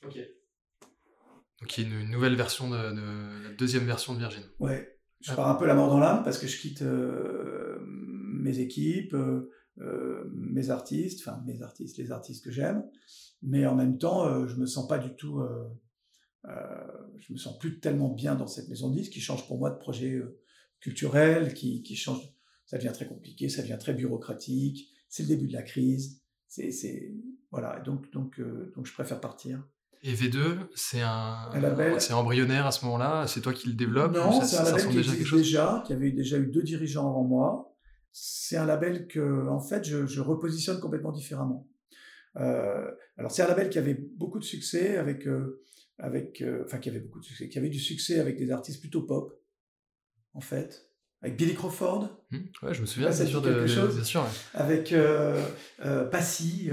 Ok. 0.05 0.17
Donc, 1.61 1.77
il 1.77 1.83
y 1.83 1.85
a 1.85 1.99
une, 1.99 2.09
nouvelle 2.09 2.35
version, 2.35 2.69
de, 2.69 3.43
la 3.43 3.53
deuxième 3.53 3.85
version 3.85 4.13
de 4.13 4.19
Virgin. 4.19 4.43
Ouais. 4.59 4.99
Je 5.21 5.33
pars 5.33 5.47
un 5.47 5.55
peu 5.55 5.65
la 5.65 5.75
mort 5.75 5.89
dans 5.89 5.99
l'âme 5.99 6.23
parce 6.23 6.37
que 6.37 6.47
je 6.47 6.59
quitte 6.59 6.81
mes 6.81 8.59
équipes, 8.59 9.15
euh, 9.81 10.23
mes 10.33 10.71
artistes, 10.71 11.21
enfin 11.21 11.43
mes 11.45 11.61
artistes, 11.61 11.97
les 11.97 12.11
artistes 12.11 12.43
que 12.43 12.51
j'aime, 12.51 12.83
mais 13.43 13.67
en 13.67 13.75
même 13.75 13.99
temps, 13.99 14.25
euh, 14.25 14.47
je 14.47 14.55
me 14.55 14.65
sens 14.65 14.87
pas 14.87 14.97
du 14.97 15.15
tout, 15.15 15.39
euh, 15.39 15.67
je 17.19 17.31
me 17.31 17.37
sens 17.37 17.59
plus 17.59 17.79
tellement 17.79 18.09
bien 18.09 18.33
dans 18.33 18.47
cette 18.47 18.69
maison 18.69 18.89
de 18.89 18.95
disques 18.95 19.13
qui 19.13 19.21
change 19.21 19.45
pour 19.47 19.59
moi 19.59 19.69
de 19.69 19.77
projet 19.77 20.19
culturel, 20.87 21.53
qui, 21.53 21.83
qui 21.83 21.95
change, 21.97 22.21
ça 22.65 22.77
devient 22.77 22.93
très 22.93 23.07
compliqué, 23.07 23.49
ça 23.49 23.61
devient 23.61 23.77
très 23.77 23.93
bureaucratique, 23.93 24.89
c'est 25.09 25.23
le 25.23 25.29
début 25.29 25.47
de 25.47 25.53
la 25.53 25.63
crise. 25.63 26.21
C'est, 26.47 27.13
voilà, 27.51 27.81
donc, 27.81 28.09
donc, 28.11 28.39
donc 28.73 28.85
je 28.85 28.93
préfère 28.93 29.19
partir. 29.19 29.61
Et 30.01 30.13
V2, 30.13 30.59
c'est 30.75 31.01
un, 31.01 31.49
c'est 31.99 32.13
embryonnaire 32.13 32.65
à 32.65 32.71
ce 32.71 32.85
moment-là 32.85 33.25
C'est 33.27 33.41
toi 33.41 33.51
qui 33.51 33.67
le 33.67 33.73
développes 33.73 34.13
Non, 34.13 34.41
c'est 34.41 34.57
un 34.57 34.63
label 34.63 34.87
qui 34.87 34.95
déjà, 34.95 35.11
quelque 35.11 35.25
chose? 35.25 35.41
déjà, 35.41 35.83
qui 35.85 35.91
avait 35.91 36.11
déjà 36.11 36.37
eu 36.37 36.47
deux 36.47 36.63
dirigeants 36.63 37.09
avant 37.09 37.23
moi. 37.23 37.75
C'est 38.13 38.55
un 38.57 38.65
label 38.65 39.07
que, 39.07 39.47
en 39.49 39.59
fait, 39.59 39.83
je, 39.83 40.05
je 40.05 40.21
repositionne 40.21 40.79
complètement 40.79 41.11
différemment. 41.11 41.67
Euh, 42.37 42.89
alors, 43.17 43.31
c'est 43.31 43.41
un 43.41 43.47
label 43.47 43.69
qui 43.69 43.77
avait 43.77 43.95
beaucoup 43.95 44.39
de 44.39 44.43
succès 44.43 44.97
avec, 44.97 45.27
euh, 45.27 45.61
avec, 45.97 46.41
euh, 46.41 46.63
enfin, 46.65 46.77
qui 46.77 46.89
avait 46.89 46.99
beaucoup 46.99 47.19
de 47.19 47.25
succès, 47.25 47.49
qui 47.49 47.57
avait 47.57 47.69
du 47.69 47.79
succès 47.79 48.19
avec 48.19 48.37
des 48.37 48.51
artistes 48.51 48.79
plutôt 48.79 49.01
pop, 49.01 49.37
en 50.37 50.41
fait. 50.41 50.85
Avec 51.21 51.35
Billy 51.35 51.55
Crawford. 51.55 52.09
Mmh, 52.29 52.37
ouais, 52.61 52.73
je 52.73 52.81
me 52.81 52.85
souviens, 52.85 53.11
c'est 53.11 53.25
sûr 53.25 53.41
de, 53.41 53.51
quelque 53.51 53.67
chose. 53.67 54.01
sûr, 54.03 54.23
Avec 54.53 54.93
Passy, 56.11 56.69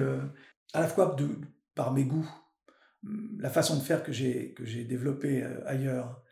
à 0.72 0.80
la 0.80 0.86
fois 0.86 1.16
de, 1.18 1.28
par 1.74 1.92
mes 1.92 2.04
goûts 2.04 2.30
la 3.38 3.50
façon 3.50 3.76
de 3.76 3.82
faire 3.82 4.02
que 4.02 4.12
j'ai 4.12 4.54
que 4.54 4.64
j'ai 4.64 4.84
développé 4.84 5.42
euh, 5.42 5.60
ailleurs 5.66 6.22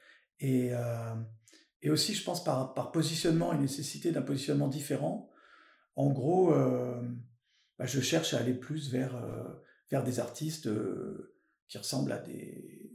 et 0.40 0.70
euh, 0.72 1.14
et 1.82 1.90
aussi 1.90 2.14
je 2.14 2.24
pense 2.24 2.42
par 2.44 2.74
par 2.74 2.92
positionnement 2.92 3.52
et 3.52 3.58
nécessité 3.58 4.12
d'un 4.12 4.22
positionnement 4.22 4.68
différent 4.68 5.30
en 5.96 6.10
gros 6.10 6.54
euh, 6.54 7.00
bah, 7.78 7.86
je 7.86 8.00
cherche 8.00 8.34
à 8.34 8.38
aller 8.38 8.54
plus 8.54 8.90
vers 8.90 9.20
vers 9.90 10.04
des 10.04 10.20
artistes 10.20 10.68
qui 11.68 11.78
ressemblent 11.78 12.12
à 12.12 12.18
des 12.18 12.92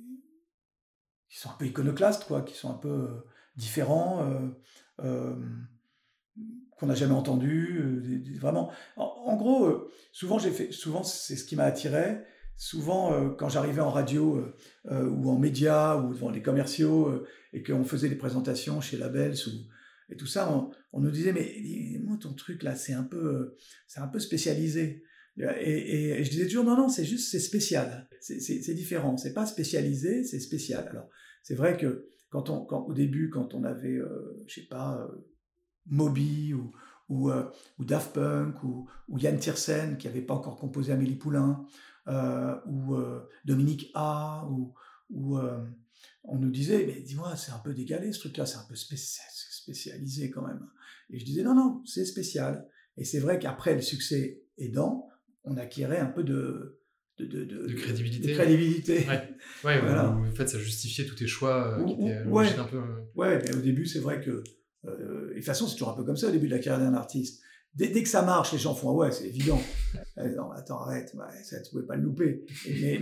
qui 1.30 1.38
sont 1.38 1.50
un 1.50 1.58
peu 1.60 1.66
iconoclastes 1.66 2.26
quoi 2.26 2.42
qui 2.42 2.56
sont 2.56 2.72
un 2.72 2.78
peu 2.78 3.24
différents 3.58 4.54
qu'on 4.98 6.86
n'a 6.86 6.96
jamais 6.96 7.14
entendu 7.14 8.38
vraiment 8.40 8.72
en 8.96 9.36
gros 9.36 9.90
souvent 10.12 10.40
j'ai 10.40 10.52
fait 10.52 10.72
souvent 10.72 11.04
c'est 11.04 11.36
ce 11.36 11.44
qui 11.44 11.56
m'a 11.56 11.66
attiré 11.66 12.24
souvent, 12.58 13.14
euh, 13.14 13.30
quand 13.30 13.50
j'arrivais 13.50 13.82
en 13.82 13.92
radio 13.92 14.38
euh, 14.38 14.56
euh, 14.92 15.08
ou 15.08 15.30
en 15.30 15.38
médias 15.38 15.96
ou 15.96 16.14
devant 16.14 16.32
les 16.32 16.42
commerciaux 16.42 17.24
et 17.54 17.64
qu'on 17.64 17.86
faisait 17.86 18.10
des 18.10 18.16
présentations 18.16 18.82
chez 18.82 18.98
Labels 18.98 19.38
ou, 19.48 19.52
et 20.10 20.18
tout 20.18 20.26
ça, 20.26 20.52
on, 20.94 21.00
nous 21.00 21.12
disait 21.12 21.34
mais 21.34 22.00
moi 22.02 22.18
ton 22.20 22.34
truc 22.34 22.64
là 22.64 22.76
c'est 22.76 22.94
un 22.94 23.04
peu 23.04 23.56
c'est 23.88 24.00
un 24.00 24.08
peu 24.08 24.20
spécialisé. 24.20 25.04
Et, 25.38 26.24
je 26.24 26.30
disais 26.32 26.48
toujours 26.48 26.64
non 26.64 26.76
non 26.76 26.90
c'est 26.90 27.06
juste 27.06 27.30
c'est 27.30 27.40
spécial, 27.40 28.10
c'est 28.20 28.74
différent, 28.74 29.18
c'est 29.18 29.34
pas 29.34 29.46
spécialisé, 29.46 30.24
c'est 30.24 30.40
spécial. 30.40 30.88
Alors 30.90 31.10
c'est 31.44 31.56
vrai 31.56 31.78
que 31.78 32.08
quand 32.30 32.50
on 32.50 32.66
quand, 32.66 32.86
au 32.88 32.94
début 32.94 33.30
quand 33.30 33.54
on 33.54 33.64
avait 33.64 34.00
je 34.46 34.54
sais 34.54 34.68
pas 34.68 35.08
Moby 35.86 36.54
ou 36.54 36.72
ou, 37.10 37.32
ou 37.80 37.86
Daft 37.86 38.14
Punk 38.14 38.64
ou, 38.64 38.90
Yann 39.18 39.40
Tiersen 39.40 39.98
qui 39.98 40.08
n'avait 40.08 40.22
pas 40.22 40.34
encore 40.34 40.58
composé 40.58 40.92
Amélie 40.92 41.16
Poulain 41.16 41.66
euh, 42.08 42.56
ou 42.66 42.96
euh, 42.96 43.28
Dominique 43.44 43.92
A, 43.94 44.48
ou, 44.50 45.38
euh, 45.38 45.66
on 46.24 46.38
nous 46.38 46.50
disait, 46.50 46.86
mais 46.86 47.02
dis-moi, 47.02 47.36
c'est 47.36 47.52
un 47.52 47.60
peu 47.60 47.74
décalé 47.74 48.14
ce 48.14 48.20
truc-là, 48.20 48.46
c'est 48.46 48.58
un 48.58 48.66
peu 48.68 48.76
spécialisé 48.76 50.32
quand 50.32 50.46
même. 50.46 50.66
Et 51.10 51.20
je 51.20 51.26
disais, 51.26 51.44
non, 51.44 51.54
non, 51.54 51.84
c'est 51.86 52.06
spécial. 52.06 52.68
Et 52.96 53.04
c'est 53.04 53.20
vrai 53.20 53.40
qu'après 53.40 53.76
le 53.76 53.82
succès 53.82 54.42
aidant, 54.58 55.10
on 55.44 55.58
acquérait 55.58 56.00
un 56.00 56.08
peu 56.08 56.24
de, 56.24 56.77
de, 57.20 57.26
de, 57.26 57.68
de, 57.68 57.74
crédibilité. 57.74 58.34
crédibilité. 58.34 59.06
Ouais, 59.64 59.80
voilà. 59.82 60.12
en 60.12 60.36
fait, 60.36 60.48
ça 60.48 60.60
justifiait 60.60 61.06
tous 61.06 61.16
tes 61.16 61.28
choix 61.28 61.78
qui 61.86 61.94
étaient 61.94 62.24
ouais. 62.26 62.60
un 62.60 62.64
peu. 62.66 62.80
Ouais, 63.16 63.42
mais 63.44 63.56
au 63.56 63.62
début, 63.62 63.86
c'est 63.86 64.00
vrai 64.00 64.22
que. 64.22 64.44
et 64.84 64.88
de 64.88 65.34
toute 65.36 65.46
façon, 65.46 65.68
c'est 65.68 65.74
toujours 65.74 65.90
un 65.90 65.96
peu 65.96 66.04
comme 66.04 66.18
ça 66.18 66.28
au 66.28 66.32
début 66.32 66.48
de 66.48 66.56
la 66.56 66.60
carrière 66.60 66.86
d'un 66.86 66.96
artiste. 66.96 67.42
Dès, 67.78 67.92
que 67.92 68.10
ça 68.10 68.24
marche, 68.24 68.54
les 68.54 68.58
gens 68.58 68.74
font 68.74 68.90
ah 68.90 68.94
ouais, 68.94 69.12
c'est 69.12 69.28
évident. 69.28 69.60
Euh, 70.20 70.36
non, 70.36 70.50
attends, 70.52 70.80
arrête, 70.80 71.16
ça, 71.44 71.62
tu 71.62 71.70
pouvais 71.70 71.86
pas 71.86 71.96
le 71.96 72.02
louper. 72.02 72.44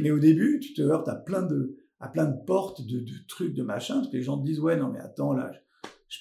mais, 0.02 0.12
au 0.12 0.20
début, 0.20 0.60
tu 0.60 0.74
te 0.74 0.82
heurtes 0.82 1.08
à 1.08 1.16
plein 1.16 1.44
de, 1.44 1.78
à 2.02 2.10
plein 2.10 2.26
de 2.26 2.36
portes, 2.46 2.86
de, 2.86 3.06
trucs, 3.30 3.54
de 3.54 3.64
machins, 3.64 3.96
parce 3.96 4.10
que 4.10 4.18
les 4.18 4.24
gens 4.24 4.38
te 4.38 4.46
disent 4.46 4.60
ouais, 4.60 4.76
non, 4.76 4.92
mais 4.92 5.00
attends, 5.00 5.32
là, 5.32 5.50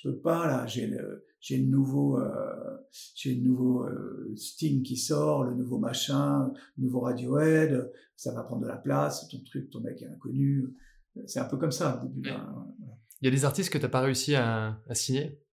je, 0.03 0.09
peux 0.09 0.19
pas, 0.19 0.47
là, 0.47 0.67
j'ai 0.67 0.87
le, 0.87 1.27
j'ai 1.41 1.59
le 1.59 1.67
nouveau, 1.67 2.19
euh, 2.19 2.77
j'ai 3.15 3.35
le 3.35 3.43
nouveau 3.43 3.85
euh, 3.85 4.33
Sting 4.37 4.83
qui 4.83 4.97
sort, 4.97 5.45
le 5.45 5.55
nouveau 5.55 5.79
machin, 5.79 6.53
le 6.77 6.85
nouveau 6.85 7.01
Radiohead, 7.01 7.93
ça 8.17 8.33
va 8.33 8.43
prendre 8.43 8.63
de 8.63 8.69
la 8.69 8.77
place, 8.77 9.29
ton 9.29 9.41
truc, 9.41 9.71
ton 9.71 9.81
mec 9.81 10.03
est 10.03 10.07
inconnu. 10.07 10.75
C'est 11.27 11.41
un 11.41 11.45
peu 11.45 11.57
comme 11.57 11.73
ça 11.73 12.03
au 12.03 12.07
début. 12.09 12.31
Il 13.21 13.27
y 13.27 13.29
a 13.29 13.31
des 13.31 13.45
artistes 13.45 13.71
que 13.73 13.79
tu 13.79 13.85
n'as 13.85 13.91
pas 13.91 14.01
réussi 14.01 14.35
à, 14.35 14.81
à 14.89 14.95
signer 14.95 15.45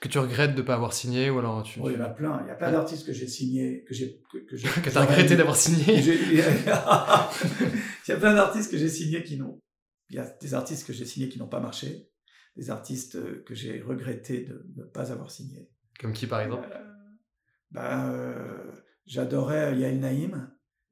que 0.00 0.08
tu 0.08 0.18
regrettes 0.18 0.54
de 0.54 0.60
ne 0.60 0.66
pas 0.66 0.74
avoir 0.74 0.92
signé 0.92 1.30
ou 1.30 1.38
alors 1.38 1.62
tu... 1.62 1.80
il 1.80 1.92
y 1.92 1.96
en 1.96 2.00
a 2.00 2.10
plein. 2.10 2.42
Il 2.44 2.48
y 2.48 2.50
a 2.50 2.54
plein 2.54 2.70
d'artistes 2.70 3.06
que 3.06 3.12
j'ai 3.12 3.28
signés, 3.28 3.84
que 3.84 3.94
j'ai... 3.94 4.20
Que, 4.30 4.38
que, 4.38 4.56
que 4.82 4.90
tu 4.90 4.98
as 4.98 5.00
regretté 5.00 5.36
d'avoir 5.36 5.56
signé 5.56 5.84
Il 6.00 6.36
y 8.08 8.12
a 8.12 8.16
plein 8.16 8.34
d'artistes 8.34 8.70
que 8.70 8.76
j'ai 8.76 8.88
signés 8.88 9.22
qui 9.22 9.38
n'ont... 9.38 9.58
Il 10.10 10.16
y 10.16 10.18
a 10.18 10.26
des 10.40 10.54
artistes 10.54 10.86
que 10.86 10.92
j'ai 10.92 11.04
signés 11.04 11.28
qui 11.28 11.38
n'ont 11.38 11.48
pas 11.48 11.60
marché, 11.60 12.08
des 12.56 12.70
artistes 12.70 13.16
euh, 13.16 13.42
que 13.46 13.54
j'ai 13.54 13.80
regretté 13.80 14.42
de 14.42 14.66
ne 14.76 14.84
pas 14.84 15.12
avoir 15.12 15.30
signés. 15.30 15.70
Comme 16.00 16.12
qui 16.12 16.26
par 16.26 16.40
exemple? 16.40 16.68
Euh, 17.76 17.78
euh, 17.78 18.72
J'adorais 19.06 19.78
Yael 19.78 20.00
Naïm. 20.00 20.50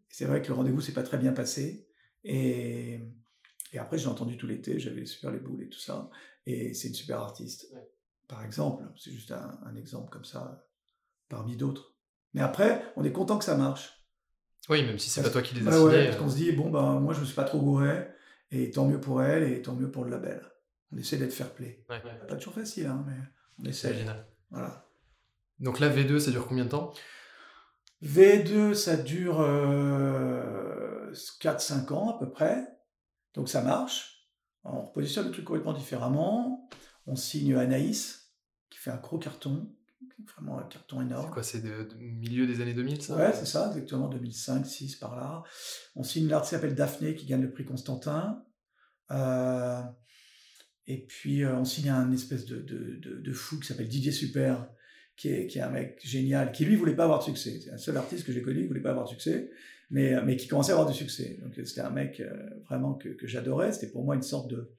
C'est 0.08 0.26
vrai 0.26 0.40
que 0.42 0.48
le 0.48 0.54
rendez-vous 0.54 0.80
s'est 0.80 0.92
pas 0.92 1.02
très 1.02 1.18
bien 1.18 1.32
passé. 1.32 1.88
Et, 2.22 3.00
et 3.72 3.78
après, 3.78 3.98
j'ai 3.98 4.06
entendu 4.06 4.36
tout 4.36 4.46
l'été, 4.46 4.78
j'avais 4.78 5.04
super 5.04 5.30
les 5.32 5.40
boules 5.40 5.62
et 5.62 5.68
tout 5.68 5.80
ça. 5.80 6.08
Et 6.46 6.74
c'est 6.74 6.88
une 6.88 6.94
super 6.94 7.20
artiste 7.20 7.74
par 8.28 8.44
exemple. 8.44 8.84
C'est 8.96 9.12
juste 9.12 9.32
un, 9.32 9.74
exemple 9.76 10.10
comme 10.10 10.24
ça, 10.24 10.66
parmi 11.28 11.56
d'autres. 11.56 11.94
Mais 12.32 12.40
après, 12.40 12.82
on 12.96 13.04
est 13.04 13.12
content 13.12 13.38
que 13.38 13.44
ça 13.44 13.56
marche. 13.56 14.06
Oui, 14.68 14.82
même 14.82 14.98
si 14.98 15.10
c'est 15.10 15.22
pas 15.22 15.30
toi 15.30 15.42
qui 15.42 15.54
les 15.54 15.66
as 15.66 15.72
signés. 15.72 16.06
parce 16.06 16.16
qu'on 16.16 16.30
se 16.30 16.36
dit, 16.36 16.52
bon, 16.52 16.70
ben, 16.70 16.98
moi, 17.00 17.12
je 17.12 17.20
me 17.20 17.24
suis 17.24 17.34
pas 17.34 17.44
trop 17.44 17.60
gouré, 17.60 18.08
et 18.50 18.70
tant 18.70 18.86
mieux 18.86 19.00
pour 19.00 19.22
elle, 19.22 19.42
et 19.44 19.62
tant 19.62 19.74
mieux 19.74 19.90
pour 19.90 20.04
le 20.04 20.10
label. 20.10 20.42
On 20.94 20.98
essaie 20.98 21.16
d'être 21.16 21.32
fair 21.32 21.52
play. 21.52 21.84
Pas 21.88 22.00
toujours 22.36 22.54
facile, 22.54 22.86
hein, 22.86 23.04
mais 23.06 23.16
on 23.58 23.64
essaie. 23.64 24.06
Voilà. 24.50 24.88
Donc 25.58 25.80
là, 25.80 25.88
V2, 25.88 26.20
ça 26.20 26.30
dure 26.30 26.46
combien 26.46 26.64
de 26.64 26.70
temps? 26.70 26.92
V2, 28.02 28.74
ça 28.74 28.96
dure 28.96 29.40
4-5 29.40 29.42
euh, 29.42 31.94
ans 31.94 32.16
à 32.16 32.18
peu 32.18 32.30
près. 32.30 32.66
Donc 33.34 33.48
ça 33.48 33.62
marche. 33.62 34.30
On 34.62 34.86
repositionne 34.86 35.26
le 35.26 35.32
truc 35.32 35.44
complètement 35.44 35.74
différemment 35.74 36.68
on 37.06 37.16
signe 37.16 37.54
Anaïs, 37.54 38.32
qui 38.70 38.78
fait 38.78 38.90
un 38.90 38.96
gros 38.96 39.18
carton, 39.18 39.70
vraiment 40.34 40.58
un 40.58 40.64
carton 40.64 41.02
énorme. 41.02 41.26
C'est 41.26 41.32
quoi, 41.32 41.42
c'est 41.42 41.60
de, 41.60 41.88
milieu 41.98 42.46
des 42.46 42.60
années 42.60 42.74
2000, 42.74 43.02
ça? 43.02 43.16
Ouais, 43.16 43.32
c'est 43.32 43.46
ça, 43.46 43.68
exactement, 43.68 44.08
2005, 44.08 44.54
2006, 44.54 44.96
par 44.96 45.16
là. 45.16 45.42
On 45.96 46.02
signe 46.02 46.28
l'artiste 46.28 46.50
qui 46.50 46.56
s'appelle 46.56 46.74
Daphné, 46.74 47.14
qui 47.14 47.26
gagne 47.26 47.42
le 47.42 47.52
prix 47.52 47.64
Constantin. 47.64 48.44
Euh, 49.10 49.82
et 50.86 50.98
puis, 51.06 51.42
euh, 51.42 51.56
on 51.56 51.64
signe 51.64 51.88
un 51.88 52.12
espèce 52.12 52.44
de, 52.44 52.60
de, 52.60 53.32
fou 53.32 53.58
qui 53.58 53.66
s'appelle 53.66 53.88
Didier 53.88 54.12
Super, 54.12 54.68
qui 55.16 55.28
est, 55.28 55.46
qui 55.46 55.58
est, 55.58 55.62
un 55.62 55.70
mec 55.70 55.98
génial, 56.04 56.52
qui 56.52 56.64
lui 56.64 56.76
voulait 56.76 56.96
pas 56.96 57.04
avoir 57.04 57.20
de 57.20 57.24
succès. 57.24 57.60
C'est 57.60 57.70
un 57.70 57.78
seul 57.78 57.96
artiste 57.96 58.26
que 58.26 58.32
j'ai 58.32 58.42
connu 58.42 58.62
qui 58.62 58.68
voulait 58.68 58.82
pas 58.82 58.90
avoir 58.90 59.06
de 59.06 59.10
succès, 59.10 59.50
mais, 59.90 60.20
mais 60.24 60.36
qui 60.36 60.46
commençait 60.46 60.72
à 60.72 60.74
avoir 60.74 60.90
du 60.90 60.96
succès. 60.96 61.38
Donc, 61.42 61.54
c'était 61.64 61.80
un 61.80 61.90
mec 61.90 62.20
euh, 62.20 62.50
vraiment 62.66 62.94
que, 62.94 63.16
j'adorais. 63.26 63.72
C'était 63.72 63.90
pour 63.90 64.04
moi 64.04 64.14
une 64.14 64.22
sorte 64.22 64.50
de, 64.50 64.74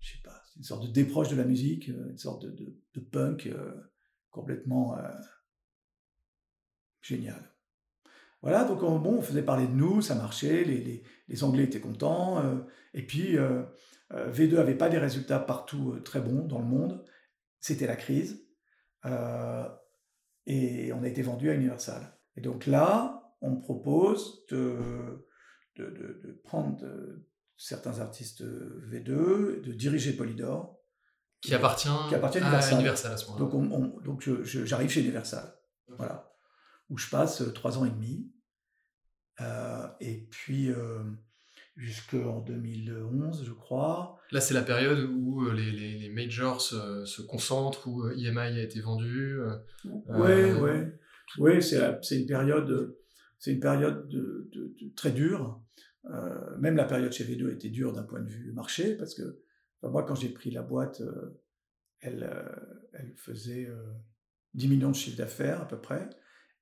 je 0.00 0.12
sais 0.12 0.22
pas, 0.22 0.42
une 0.56 0.64
sorte 0.64 0.86
de 0.86 0.92
déproche 0.92 1.28
de 1.28 1.36
la 1.36 1.44
musique, 1.44 1.88
euh, 1.88 2.10
une 2.10 2.18
sorte 2.18 2.42
de, 2.42 2.74
de, 2.94 3.00
punk 3.00 3.46
euh, 3.46 3.72
complètement 4.30 4.98
euh, 4.98 5.08
génial. 7.00 7.50
Voilà, 8.42 8.64
donc 8.64 8.82
on, 8.82 8.98
bon, 8.98 9.18
on 9.18 9.22
faisait 9.22 9.42
parler 9.42 9.66
de 9.66 9.72
nous, 9.72 10.02
ça 10.02 10.14
marchait, 10.14 10.64
les, 10.64 10.78
les, 10.78 11.02
les 11.28 11.44
Anglais 11.44 11.64
étaient 11.64 11.80
contents, 11.80 12.42
et 12.92 13.06
puis 13.06 13.36
V2 14.12 14.58
avait 14.58 14.76
pas 14.76 14.88
des 14.88 14.98
résultats 14.98 15.38
partout 15.38 15.98
très 16.04 16.20
bons 16.20 16.44
dans 16.46 16.58
le 16.58 16.66
monde, 16.66 17.04
c'était 17.60 17.86
la 17.86 17.96
crise, 17.96 18.46
et 20.46 20.92
on 20.92 21.02
a 21.02 21.08
été 21.08 21.22
vendu 21.22 21.50
à 21.50 21.54
Universal. 21.54 22.18
Et 22.36 22.40
donc 22.40 22.66
là, 22.66 23.34
on 23.40 23.56
propose 23.56 24.44
de, 24.50 25.26
de, 25.76 25.86
de, 25.86 26.20
de 26.24 26.40
prendre 26.44 26.84
certains 27.62 28.00
artistes 28.00 28.42
euh, 28.42 28.82
V2, 28.90 29.60
de 29.62 29.72
diriger 29.72 30.12
Polydor. 30.14 30.78
Qui 31.40 31.54
appartient, 31.54 31.88
qui 32.08 32.14
appartient 32.14 32.38
à 32.38 32.72
Universal. 32.72 33.12
à 33.12 33.16
ce 33.16 33.26
moment-là. 33.30 33.50
Donc, 33.50 34.02
donc 34.04 34.44
j'arrive 34.44 34.90
chez 34.90 35.00
Universal. 35.00 35.52
Voilà. 35.88 36.32
Où 36.88 36.98
je 36.98 37.08
passe 37.08 37.42
euh, 37.42 37.52
trois 37.52 37.78
ans 37.78 37.84
et 37.84 37.90
demi. 37.90 38.32
Euh, 39.40 39.86
et 40.00 40.26
puis, 40.30 40.70
jusqu'en 41.76 42.40
2011, 42.40 43.44
je 43.46 43.52
crois. 43.52 44.18
Là, 44.30 44.40
c'est 44.40 44.54
la 44.54 44.62
période 44.62 45.08
où 45.10 45.50
les, 45.50 45.70
les, 45.70 45.98
les 45.98 46.08
majors 46.10 46.60
se, 46.60 47.04
se, 47.04 47.22
concentrent, 47.22 47.88
où 47.88 48.08
EMI 48.08 48.38
a 48.38 48.62
été 48.62 48.80
vendu. 48.80 49.38
Oui, 49.84 50.52
oui. 50.60 50.70
Oui, 51.38 51.62
c'est 51.62 52.20
une 52.20 52.26
période, 52.26 52.96
c'est 53.38 53.52
une 53.52 53.60
période 53.60 54.08
de, 54.08 54.48
de, 54.52 54.94
très 54.94 55.10
dure. 55.10 55.60
Euh, 56.06 56.56
même 56.58 56.76
la 56.76 56.84
période 56.84 57.12
chez 57.12 57.24
V2 57.24 57.52
était 57.52 57.70
dure 57.70 57.92
d'un 57.92 58.02
point 58.02 58.20
de 58.20 58.28
vue 58.28 58.52
marché, 58.52 58.96
parce 58.96 59.14
que 59.14 59.40
moi, 59.82 60.04
quand 60.04 60.14
j'ai 60.14 60.28
pris 60.28 60.50
la 60.50 60.62
boîte, 60.62 61.00
euh, 61.00 61.40
elle, 62.00 62.28
euh, 62.30 62.88
elle 62.92 63.14
faisait 63.16 63.68
10 64.54 64.68
millions 64.68 64.90
de 64.90 64.96
chiffre 64.96 65.16
d'affaires 65.16 65.62
à 65.62 65.68
peu 65.68 65.80
près, 65.80 66.08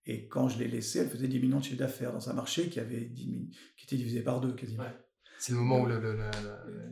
Et 0.06 0.26
quand 0.26 0.48
je 0.48 0.58
l'ai 0.58 0.68
laissée, 0.68 1.00
elle 1.00 1.08
faisait 1.08 1.28
10 1.28 1.40
millions 1.40 1.58
de 1.58 1.64
chiffre 1.64 1.78
d'affaires 1.78 2.12
dans 2.12 2.30
un 2.30 2.32
marché 2.32 2.68
qui, 2.68 2.80
avait 2.80 3.00
10 3.00 3.50
qui 3.76 3.84
était 3.86 3.96
divisé 3.96 4.22
par 4.22 4.40
deux 4.40 4.54
quasiment. 4.54 4.84
C'est 5.40 5.52
le 5.52 5.58
moment 5.58 5.80
où 5.80 5.86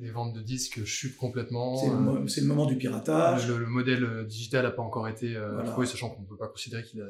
les 0.01 0.11
ventes 0.11 0.35
de 0.35 0.41
disques 0.41 0.83
chutent 0.85 1.19
complètement. 1.19 1.77
C'est 1.77 2.41
le, 2.41 2.47
moment 2.47 2.65
du 2.65 2.77
piratage. 2.77 3.47
Le, 3.47 3.67
modèle 3.67 4.05
euh, 4.05 4.25
digital 4.25 4.65
n'a 4.65 4.71
pas 4.71 4.81
encore 4.81 5.07
été 5.07 5.37
euh, 5.37 5.63
trouvé, 5.65 5.87
sachant 5.87 6.09
qu'on 6.09 6.23
ne 6.23 6.27
peut 6.27 6.39
pas 6.39 6.49
considérer 6.49 6.83
qu'il 6.83 7.05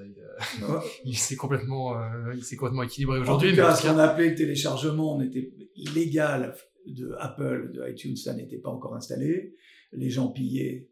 il, 1.04 1.16
s'est 1.16 1.36
complètement, 1.36 1.96
euh, 1.96 2.34
complètement 2.58 2.82
équilibré 2.82 3.20
aujourd'hui. 3.20 3.50
En 3.50 3.54
tout 3.54 3.56
cas, 3.56 3.74
ce 3.76 3.86
qu'on 3.86 3.98
appelait 3.98 4.30
le 4.30 4.34
téléchargement 4.34 5.16
n'était 5.16 5.52
légal 5.94 6.56
de 6.86 7.14
Apple, 7.20 7.70
de 7.72 7.88
iTunes, 7.88 8.16
ça 8.16 8.34
n'était 8.34 8.58
pas 8.58 8.70
encore 8.70 8.96
installé. 8.96 9.54
Les 9.92 10.10
gens 10.10 10.28
pillaient, 10.32 10.88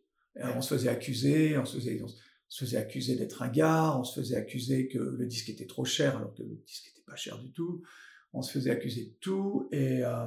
on 0.55 0.61
se 0.61 0.75
faisait 0.75 0.91
accuser, 0.91 1.59
on 1.59 1.65
se 1.65 1.79
faisait, 1.79 2.01
on 2.01 2.07
se 2.07 2.17
faisait 2.51 2.77
accuser 2.77 3.17
d'être 3.17 3.43
un 3.43 3.49
gars, 3.49 3.97
on 3.99 4.05
se 4.05 4.21
faisait 4.21 4.37
accuser 4.37 4.89
que 4.89 4.99
le 4.99 5.27
disque 5.27 5.49
était 5.49 5.67
trop 5.67 5.85
cher 5.85 6.17
alors 6.17 6.35
que 6.35 6.43
le 6.43 6.57
disque 6.67 6.87
n'était 6.87 7.05
pas 7.07 7.17
cher 7.17 7.39
du 7.39 7.53
tout 7.53 7.83
on 8.37 8.43
se 8.43 8.53
faisait 8.53 8.71
accuser 8.71 9.07
de 9.07 9.15
tout 9.21 9.69
et, 9.73 10.05
euh, 10.05 10.27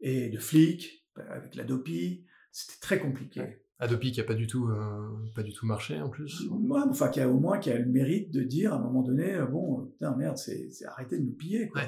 et 0.00 0.28
de 0.28 0.38
flics 0.38 1.06
avec 1.30 1.54
l'Adopi. 1.54 2.26
C'était 2.50 2.80
très 2.80 2.98
compliqué. 2.98 3.62
Adopi 3.78 4.10
qui 4.10 4.20
a 4.20 4.24
pas 4.24 4.34
du 4.34 4.46
tout 4.46 4.68
euh, 4.68 5.30
pas 5.34 5.42
du 5.42 5.52
tout 5.52 5.66
marché 5.66 6.00
en 6.00 6.08
plus. 6.08 6.48
Ouais, 6.50 6.80
enfin 6.88 7.08
qui 7.08 7.20
a 7.20 7.28
au 7.28 7.38
moins 7.38 7.58
qui 7.58 7.70
a 7.70 7.78
le 7.78 7.84
mérite 7.84 8.32
de 8.32 8.42
dire 8.42 8.72
à 8.72 8.76
un 8.76 8.80
moment 8.80 9.02
donné 9.02 9.34
euh, 9.34 9.44
bon 9.44 9.84
putain 9.86 10.16
merde 10.16 10.38
c'est 10.38 10.70
arrêtez 10.86 11.18
de 11.18 11.24
nous 11.24 11.34
piller 11.34 11.68
quoi. 11.68 11.82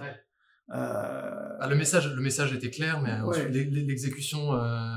Ah, 0.70 1.66
le 1.68 1.76
message 1.76 2.14
le 2.14 2.20
message 2.20 2.52
était 2.52 2.70
clair 2.70 3.00
mais 3.00 3.18
l'exécution 3.50 4.52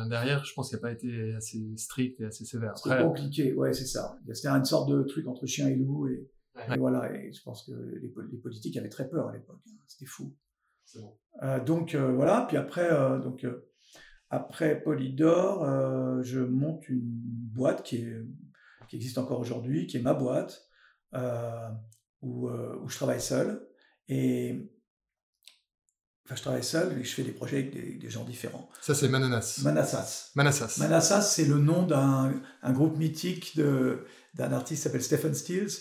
derrière 0.09 0.43
je 0.43 0.53
pense 0.53 0.69
qu'il 0.69 0.77
n'a 0.77 0.81
pas 0.81 0.91
été 0.91 1.33
assez 1.35 1.59
strict 1.77 2.19
et 2.19 2.25
assez 2.25 2.45
sévère. 2.45 2.77
C'est 2.77 3.01
compliqué 3.01 3.53
ouais 3.53 3.73
c'est 3.73 3.85
ça. 3.85 4.17
C'était 4.33 4.49
une 4.49 4.65
sorte 4.65 4.89
de 4.89 5.03
truc 5.03 5.27
entre 5.27 5.45
chien 5.45 5.67
et 5.67 5.75
loup 5.75 6.07
et, 6.07 6.29
voilà 6.77 7.13
et 7.13 7.31
je 7.31 7.41
pense 7.43 7.65
que 7.65 7.71
les, 7.71 8.13
les 8.31 8.37
politiques 8.37 8.75
avaient 8.77 8.89
très 8.89 9.07
peur 9.07 9.29
à 9.29 9.33
l'époque. 9.33 9.61
Hein. 9.67 9.77
C'était 9.87 10.05
fou. 10.05 10.33
Euh, 11.43 11.63
donc 11.63 11.95
euh, 11.95 12.11
voilà, 12.11 12.45
puis 12.47 12.57
après, 12.57 12.91
euh, 12.91 13.19
donc, 13.19 13.45
après 14.29 14.81
Polydor, 14.81 16.23
je 16.23 16.39
monte 16.39 16.87
une 16.87 17.01
boîte 17.03 17.83
qui, 17.83 17.97
est, 17.97 18.17
qui 18.87 18.95
existe 18.95 19.17
encore 19.17 19.39
aujourd'hui, 19.39 19.87
qui 19.87 19.97
est 19.97 20.01
ma 20.01 20.13
boîte, 20.13 20.69
où, 22.21 22.49
où, 22.49 22.87
je 22.87 22.95
travaille 22.95 23.19
seul. 23.19 23.67
Et 24.07 24.70
Enfin, 26.25 26.35
je 26.35 26.41
travaille 26.41 26.63
seul 26.63 26.97
et 26.99 27.03
je 27.03 27.13
fais 27.13 27.23
des 27.23 27.31
projets 27.31 27.57
avec 27.57 27.99
des, 27.99 28.09
gens 28.09 28.23
différents. 28.23 28.69
Ça, 28.81 28.93
c'est 28.95 29.09
Mananas. 29.09 29.61
Manassas. 29.63 30.31
Manassas. 30.35 30.77
Manassas, 30.77 31.33
c'est 31.35 31.45
le 31.45 31.57
nom 31.57 31.85
d'un 31.85 32.41
groupe 32.71 32.97
mythique 32.97 33.57
d'un 33.57 34.53
artiste 34.53 34.81
qui 34.81 34.83
s'appelle 34.83 35.03
Stephen 35.03 35.33
Stills, 35.33 35.77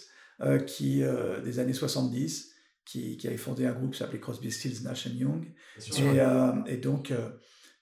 qui, 0.67 1.03
des 1.45 1.59
années 1.59 1.75
70, 1.75 2.51
qui, 2.91 3.27
avait 3.27 3.37
fondé 3.37 3.67
un 3.67 3.73
groupe 3.73 3.93
qui 3.93 3.99
s'appelait 3.99 4.21
Crosby, 4.21 4.51
Stills, 4.51 4.83
Nash 4.83 5.07
Young. 5.07 5.53
Et, 5.97 6.21
euh, 6.21 6.53
et, 6.67 6.77
donc, 6.77 7.11
euh, 7.11 7.31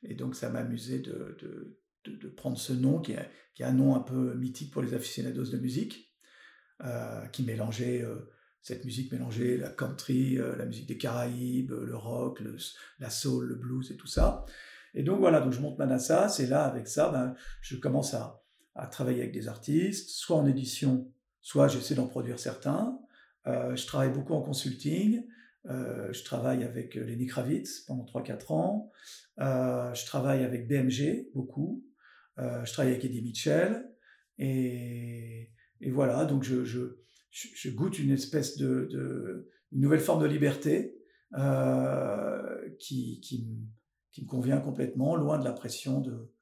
et 0.02 0.14
donc, 0.14 0.34
ça 0.34 0.50
m'amusait 0.50 0.98
de, 0.98 1.36
de, 1.40 1.78
de, 2.12 2.28
prendre 2.28 2.59
ce 2.59 2.72
nom, 2.72 3.00
qui 3.00 3.12
est, 3.12 3.30
qui 3.54 3.62
est, 3.62 3.66
un 3.66 3.72
nom 3.72 3.94
un 3.94 4.00
peu 4.00 4.34
mythique 4.34 4.72
pour 4.72 4.82
les 4.82 4.94
aficionados 4.94 5.46
de 5.46 5.59
musique, 5.59 6.14
euh, 6.84 7.26
qui 7.28 7.42
mélangeait, 7.42 8.04
cette 8.62 8.84
musique 8.84 9.12
mélangeait 9.12 9.56
la 9.56 9.70
country, 9.70 10.36
la 10.36 10.66
musique 10.66 10.86
des 10.86 10.98
Caraïbes, 10.98 11.70
le 11.70 11.96
rock, 11.96 12.42
la 12.98 13.11
soul, 13.11 13.46
le 13.46 13.54
blues 13.54 13.90
et 13.90 13.96
tout 13.96 14.06
ça. 14.06 14.44
Et 14.94 15.02
donc 15.02 15.20
voilà, 15.20 15.40
donc 15.40 15.52
je 15.52 15.61
monte 15.61 15.78
Manassas, 15.78 16.38
et 16.40 16.46
là, 16.46 16.64
avec 16.64 16.88
ça, 16.88 17.11
ben, 17.11 17.34
je 17.61 17.76
commence 17.76 18.14
à, 18.14 18.42
à 18.74 18.86
travailler 18.86 19.20
avec 19.20 19.32
des 19.32 19.48
artistes, 19.48 20.11
soit 20.11 20.36
en 20.36 20.46
édition, 20.46 21.12
soit 21.40 21.68
j'essaie 21.68 21.94
d'en 21.94 22.06
produire 22.06 22.38
certains. 22.38 22.98
Euh, 23.46 23.74
je 23.76 23.86
travaille 23.86 24.12
beaucoup 24.12 24.34
en 24.34 24.42
consulting. 24.42 25.24
Euh, 25.66 26.12
je 26.12 26.22
travaille 26.24 26.62
avec 26.64 26.96
euh, 26.96 27.04
Lenny 27.04 27.26
Kravitz 27.26 27.80
pendant 27.80 28.04
3-4 28.04 28.52
ans. 28.52 28.92
je 29.38 30.06
travaille 30.06 30.44
avec 30.44 30.68
BMG 30.68 31.30
beaucoup. 31.34 31.84
je 32.36 32.72
travaille 32.72 32.92
avec 32.92 33.04
Eddie 33.04 33.22
Mitchell. 33.22 33.90
Et, 34.38 35.50
voilà, 35.90 36.24
donc 36.24 36.42
je, 36.44 36.64
je, 36.64 36.98
goûte 37.70 37.99
une 37.99 38.11
espèce 38.11 38.57
de, 38.57 39.49
une 39.72 39.81
nouvelle 39.81 40.01
forme 40.01 40.22
de 40.22 40.29
liberté 40.29 40.97
qui, 42.79 43.20
qui, 43.20 43.47
me, 44.22 44.26
convient 44.26 44.61
complètement, 44.61 45.16
loin 45.16 45.39
de 45.39 45.45
la 45.45 45.53
pression 45.53 46.01
de, 46.01 46.33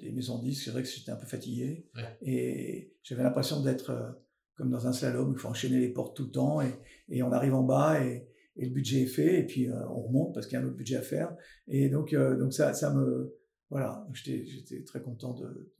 des 0.00 0.12
maisons 0.12 0.38
de 0.38 0.44
disques. 0.44 0.64
C'est 0.64 0.70
vrai 0.70 0.82
que 0.82 0.88
j'étais 0.88 1.10
un 1.10 1.16
peu 1.16 1.26
fatigué 1.26 1.88
et 2.22 2.94
j'avais 3.02 3.22
l'impression 3.22 3.62
d'être 3.62 4.18
comme 4.58 4.70
dans 4.70 4.88
un 4.88 4.92
slalom, 4.92 5.32
il 5.32 5.38
faut 5.38 5.48
enchaîner 5.48 5.78
les 5.78 5.88
portes 5.88 6.16
tout 6.16 6.24
le 6.24 6.30
temps 6.30 6.60
et, 6.60 6.74
et 7.08 7.22
on 7.22 7.30
arrive 7.30 7.54
en 7.54 7.62
bas 7.62 8.04
et, 8.04 8.28
et, 8.56 8.66
le 8.66 8.72
budget 8.72 9.02
est 9.02 9.06
fait 9.06 9.40
et 9.40 9.46
puis 9.46 9.70
euh, 9.70 9.88
on 9.88 10.02
remonte 10.02 10.34
parce 10.34 10.46
qu'il 10.46 10.58
y 10.58 10.60
a 10.60 10.64
un 10.64 10.66
autre 10.66 10.76
budget 10.76 10.96
à 10.96 11.02
faire. 11.02 11.34
Et 11.68 11.88
donc, 11.88 12.12
euh, 12.12 12.36
donc 12.36 12.52
ça, 12.52 12.74
ça 12.74 12.92
me. 12.92 13.34
Voilà, 13.70 14.06
j'étais 14.12 14.82
très 14.84 15.00
content 15.00 15.34
de, 15.34 15.72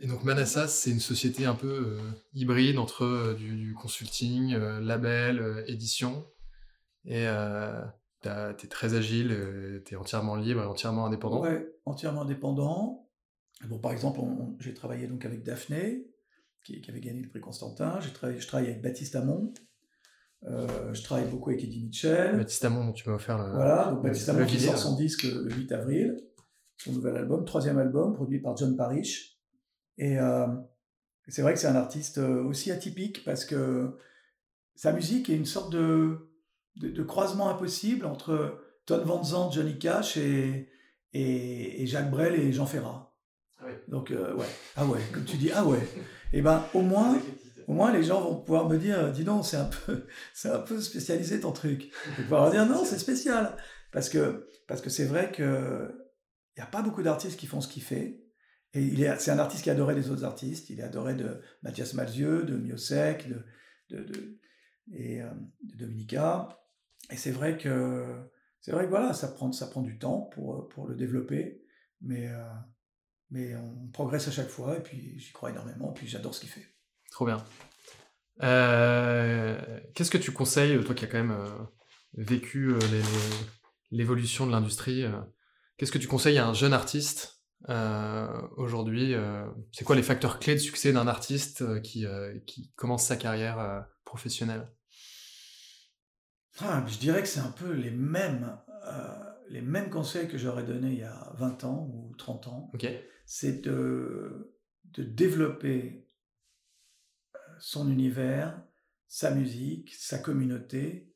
Et 0.00 0.06
donc 0.06 0.24
Manassas, 0.24 0.68
c'est 0.68 0.90
une 0.90 1.00
société 1.00 1.46
un 1.46 1.54
peu 1.54 1.68
euh, 1.68 2.00
hybride 2.32 2.78
entre 2.78 3.34
du, 3.38 3.74
consulting, 3.74 4.56
label, 4.56 5.64
édition. 5.68 6.26
Et 7.04 7.26
tu 8.22 8.28
es 8.28 8.68
très 8.68 8.94
agile, 8.94 9.82
tu 9.84 9.94
es 9.94 9.96
entièrement 9.96 10.36
libre 10.36 10.62
et 10.62 10.66
entièrement 10.66 11.06
indépendant. 11.06 11.42
Ouais, 11.42 11.66
entièrement 11.84 12.22
indépendant. 12.22 13.08
Bon, 13.68 13.78
par 13.78 13.92
exemple, 13.92 14.20
j'ai 14.58 14.74
travaillé 14.74 15.06
donc 15.06 15.24
avec 15.24 15.44
Daphné, 15.44 16.06
qui, 16.64 16.82
avait 16.88 17.00
gagné 17.00 17.20
le 17.20 17.28
prix 17.28 17.40
Constantin. 17.40 18.00
je 18.00 18.10
travaille 18.46 18.66
avec 18.66 18.82
Baptiste 18.82 19.14
Amon. 19.16 19.52
Euh, 20.46 20.92
je 20.92 21.02
travaille 21.02 21.28
beaucoup 21.30 21.50
avec 21.50 21.64
Eddie 21.64 21.84
Mitchell. 21.84 22.36
Baptiste 22.36 22.64
Amon, 22.64 22.92
tu 22.92 23.08
m'as 23.08 23.16
offert 23.16 23.38
le. 23.38 23.52
Voilà, 23.52 23.90
donc 23.90 24.02
Baptiste 24.02 24.28
Amon 24.28 24.46
qui 24.46 24.60
sort 24.60 24.76
son 24.76 24.96
disque 24.96 25.24
le 25.24 25.50
8 25.50 25.72
avril, 25.72 26.20
son 26.78 26.92
nouvel 26.92 27.16
album, 27.16 27.44
troisième 27.44 27.78
album, 27.78 28.14
produit 28.14 28.40
par 28.40 28.56
John 28.56 28.76
Parrish. 28.76 29.33
Et 29.98 30.18
euh, 30.18 30.46
c'est 31.28 31.42
vrai 31.42 31.54
que 31.54 31.60
c'est 31.60 31.68
un 31.68 31.76
artiste 31.76 32.18
aussi 32.18 32.70
atypique 32.70 33.24
parce 33.24 33.44
que 33.44 33.96
sa 34.74 34.92
musique 34.92 35.30
est 35.30 35.36
une 35.36 35.46
sorte 35.46 35.72
de, 35.72 36.30
de, 36.76 37.02
croisement 37.02 37.48
impossible 37.48 38.06
entre 38.06 38.60
Ton 38.86 39.04
Van 39.04 39.22
Zandt, 39.22 39.54
Johnny 39.54 39.78
Cash 39.78 40.16
et, 40.16 40.68
et, 41.12 41.82
et 41.82 41.86
Jacques 41.86 42.10
Brel 42.10 42.34
et 42.34 42.52
Jean 42.52 42.66
Ferrat. 42.66 43.16
Ah 43.60 43.66
Donc, 43.88 44.10
ouais. 44.10 44.46
Ah 44.76 44.84
ouais, 44.84 45.00
comme 45.12 45.24
tu 45.24 45.36
dis, 45.36 45.50
ah 45.52 45.64
ouais 45.64 45.80
et 46.34 46.38
eh 46.38 46.42
ben 46.42 46.64
au 46.74 46.80
moins, 46.80 47.16
au 47.68 47.74
moins 47.74 47.92
les 47.92 48.02
gens 48.02 48.20
vont 48.20 48.34
pouvoir 48.34 48.68
me 48.68 48.76
dire, 48.76 49.12
dis 49.12 49.22
donc, 49.22 49.46
c'est 49.46 49.56
un 49.56 49.70
peu, 49.86 50.04
c'est 50.34 50.50
un 50.50 50.58
peu 50.58 50.80
spécialisé 50.80 51.38
ton 51.38 51.52
truc. 51.52 51.92
Et 52.18 52.22
pouvoir 52.22 52.42
leur 52.42 52.50
dire 52.50 52.66
non, 52.66 52.84
c'est 52.84 52.98
spécial, 52.98 53.56
parce 53.92 54.08
que 54.08 54.48
parce 54.66 54.80
que 54.80 54.90
c'est 54.90 55.04
vrai 55.04 55.30
que 55.30 55.94
il 56.56 56.60
y 56.60 56.62
a 56.64 56.66
pas 56.66 56.82
beaucoup 56.82 57.04
d'artistes 57.04 57.38
qui 57.38 57.46
font 57.46 57.60
ce 57.60 57.68
qu'il 57.68 57.84
fait. 57.84 58.23
Et 58.74 59.06
c'est 59.18 59.30
un 59.30 59.38
artiste 59.38 59.62
qui 59.62 59.70
adorait 59.70 59.94
les 59.94 60.10
autres 60.10 60.24
artistes. 60.24 60.68
Il 60.68 60.80
est 60.80 60.84
adoré 60.84 61.14
de 61.14 61.40
Mathias 61.62 61.94
Malzieu, 61.94 62.42
de 62.42 62.56
Miosek, 62.56 63.28
de, 63.28 64.40
euh, 64.92 65.30
de 65.62 65.76
Dominica. 65.76 66.48
Et 67.10 67.16
c'est 67.16 67.30
vrai 67.30 67.56
que 67.56 68.04
c'est 68.60 68.72
vrai 68.72 68.84
que 68.84 68.90
voilà, 68.90 69.12
ça 69.12 69.28
prend 69.28 69.52
ça 69.52 69.66
prend 69.68 69.82
du 69.82 69.98
temps 69.98 70.22
pour 70.32 70.68
pour 70.68 70.88
le 70.88 70.96
développer, 70.96 71.62
mais 72.00 72.28
euh, 72.28 72.52
mais 73.30 73.54
on 73.54 73.88
progresse 73.88 74.26
à 74.26 74.32
chaque 74.32 74.48
fois, 74.48 74.76
et 74.76 74.82
puis 74.82 75.18
j'y 75.18 75.32
crois 75.32 75.50
énormément, 75.50 75.90
et 75.90 75.94
puis 75.94 76.08
j'adore 76.08 76.34
ce 76.34 76.40
qu'il 76.40 76.48
fait. 76.48 76.66
Trop 77.10 77.26
bien. 77.26 77.44
Euh, 78.42 79.80
qu'est-ce 79.94 80.10
que 80.10 80.18
tu 80.18 80.32
conseilles, 80.32 80.82
toi 80.82 80.94
qui 80.94 81.04
as 81.04 81.08
quand 81.08 81.22
même 81.22 81.38
vécu 82.14 82.74
l'évolution 83.90 84.46
de 84.46 84.52
l'industrie, 84.52 85.04
qu'est-ce 85.76 85.92
que 85.92 85.98
tu 85.98 86.08
conseilles 86.08 86.38
à 86.38 86.46
un 86.46 86.54
jeune 86.54 86.72
artiste 86.72 87.43
aujourd'hui 88.56 89.14
C'est 89.72 89.84
quoi 89.84 89.96
les 89.96 90.02
facteurs 90.02 90.38
clés 90.38 90.54
de 90.54 90.60
succès 90.60 90.92
d'un 90.92 91.06
artiste 91.06 91.82
qui, 91.82 92.06
qui 92.46 92.72
commence 92.76 93.04
sa 93.06 93.16
carrière 93.16 93.86
professionnelle? 94.04 94.66
Ah, 96.60 96.84
Je 96.86 96.98
dirais 96.98 97.22
que 97.22 97.28
c'est 97.28 97.40
un 97.40 97.50
peu 97.50 97.72
les 97.72 97.90
mêmes, 97.90 98.56
les 99.48 99.62
mêmes 99.62 99.90
conseils 99.90 100.28
que 100.28 100.38
j'aurais 100.38 100.64
donnés 100.64 100.92
il 100.92 100.98
y 100.98 101.04
a 101.04 101.32
20 101.34 101.64
ans 101.64 101.88
ou 101.92 102.14
30 102.16 102.48
ans. 102.48 102.70
C'est 103.26 103.62
de, 103.62 104.54
de 104.84 105.02
développer 105.02 106.08
euh, 107.34 107.38
son 107.58 107.90
univers, 107.90 108.62
sa 109.08 109.30
musique, 109.30 109.94
sa 109.94 110.18
communauté, 110.18 111.14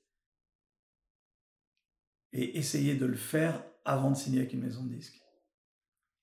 et 2.33 2.59
essayer 2.59 2.95
de 2.97 3.07
le 3.07 3.17
faire 3.17 3.65
avant 3.85 4.11
de 4.11 4.17
signer 4.17 4.41
avec 4.41 4.53
une 4.53 4.63
maison 4.63 4.85
de 4.85 4.95
disques. 4.95 5.21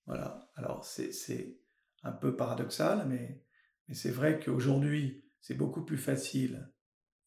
Voilà, 0.06 0.48
alors 0.54 0.84
c'est 0.84 1.58
un 2.02 2.12
peu 2.12 2.36
paradoxal, 2.36 3.06
mais, 3.08 3.42
mais 3.88 3.94
c'est 3.94 4.10
vrai 4.10 4.38
qu'aujourd'hui, 4.38 5.24
c'est 5.40 5.54
beaucoup 5.54 5.84
plus 5.84 5.98
facile, 5.98 6.72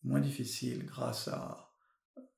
moins 0.04 0.22
difficile, 0.22 0.86
grâce 0.86 1.28
à, 1.28 1.74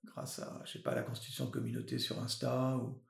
grâce 0.04 0.40
à, 0.40 0.62
je 0.66 0.74
sais 0.74 0.82
pas, 0.82 0.96
la 0.96 1.04
constitution 1.04 1.46
de 1.46 1.52
communauté 1.52 2.00
sur 2.00 2.20
Insta 2.22 2.78
ou, 2.78 3.04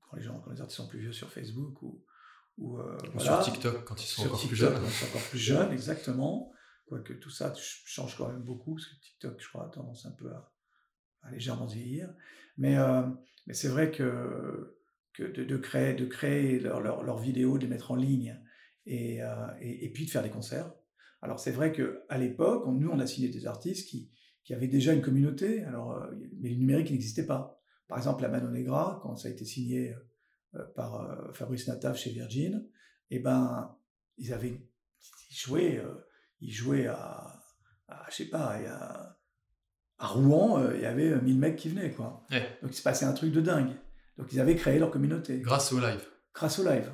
quand 0.00 0.16
les 0.16 0.22
gens, 0.22 0.40
quand 0.40 0.50
les 0.50 0.60
artistes 0.60 0.78
sont 0.78 0.88
plus 0.88 0.98
vieux 0.98 1.12
sur 1.12 1.30
Facebook 1.30 1.82
ou, 1.82 2.04
ou, 2.56 2.78
euh, 2.78 2.98
sur 3.18 3.40
TikTok 3.40 3.84
quand 3.84 4.02
ils 4.02 4.06
sont 4.06 4.26
encore 4.26 4.46
plus 4.46 4.56
jeunes. 4.56 4.76
encore 4.76 5.28
plus 5.28 5.38
jeunes, 5.38 5.72
exactement. 5.72 6.52
quoique 6.86 7.12
tout 7.12 7.30
ça 7.30 7.52
change 7.54 8.16
quand 8.16 8.28
même 8.28 8.42
beaucoup, 8.42 8.76
parce 8.76 8.86
que 8.86 9.00
TikTok, 9.00 9.40
je 9.40 9.48
crois, 9.48 9.66
a 9.66 9.68
tendance 9.68 10.06
un 10.06 10.12
peu 10.12 10.32
à, 10.32 10.50
légèrement 11.30 11.66
vieillir. 11.66 12.08
Mais, 12.56 12.76
mais 13.46 13.52
c'est 13.52 13.68
vrai 13.68 13.90
que, 13.90 14.77
que 15.18 15.42
de, 15.42 15.56
créer, 15.56 15.94
de 15.94 16.04
créer 16.04 16.60
leurs 16.60 17.18
vidéos, 17.18 17.58
de 17.58 17.64
les 17.64 17.68
mettre 17.68 17.90
en 17.90 17.96
ligne, 17.96 18.40
et, 18.86 19.20
et, 19.60 19.90
puis 19.92 20.06
de 20.06 20.10
faire 20.10 20.22
des 20.22 20.30
concerts. 20.30 20.72
Alors 21.20 21.40
c'est 21.40 21.50
vrai 21.50 21.72
qu'à 21.72 22.18
l'époque, 22.18 22.64
nous, 22.68 22.88
on 22.88 22.98
a 23.00 23.06
signé 23.06 23.28
des 23.28 23.46
artistes 23.46 23.88
qui, 23.88 24.10
qui 24.44 24.54
avaient 24.54 24.68
déjà 24.68 24.92
une 24.92 25.02
communauté, 25.02 25.64
alors, 25.64 26.06
mais 26.40 26.50
le 26.50 26.56
numérique 26.56 26.90
n'existait 26.90 27.26
pas. 27.26 27.60
Par 27.88 27.98
exemple, 27.98 28.22
la 28.22 28.28
Mano 28.28 28.48
Negra, 28.50 29.00
quand 29.02 29.16
ça 29.16 29.28
a 29.28 29.30
été 29.30 29.44
signé 29.44 29.94
par 30.74 31.34
Fabrice 31.34 31.66
Nataf 31.66 31.98
chez 31.98 32.10
Virgin, 32.10 32.66
eh 33.10 33.18
ben, 33.18 33.76
ils 34.16 34.32
avaient 34.32 34.62
ils 35.30 35.36
jouaient, 35.36 35.82
ils 36.40 36.52
jouaient 36.52 36.86
à, 36.86 37.42
je 38.08 38.14
sais 38.14 38.26
pas, 38.26 38.56
à, 38.68 39.18
à 39.98 40.06
Rouen, 40.06 40.70
il 40.72 40.80
y 40.80 40.86
avait 40.86 41.20
1000 41.20 41.38
mecs 41.38 41.56
qui 41.56 41.68
venaient, 41.70 41.90
quoi. 41.90 42.24
Donc 42.62 42.70
il 42.70 42.74
se 42.76 42.82
passait 42.82 43.04
un 43.04 43.12
truc 43.12 43.32
de 43.32 43.40
dingue. 43.40 43.72
Donc 44.18 44.32
ils 44.32 44.40
avaient 44.40 44.56
créé 44.56 44.78
leur 44.78 44.90
communauté. 44.90 45.40
Grâce 45.40 45.72
au 45.72 45.80
live. 45.80 46.04
Grâce 46.34 46.58
au 46.58 46.64
live. 46.64 46.90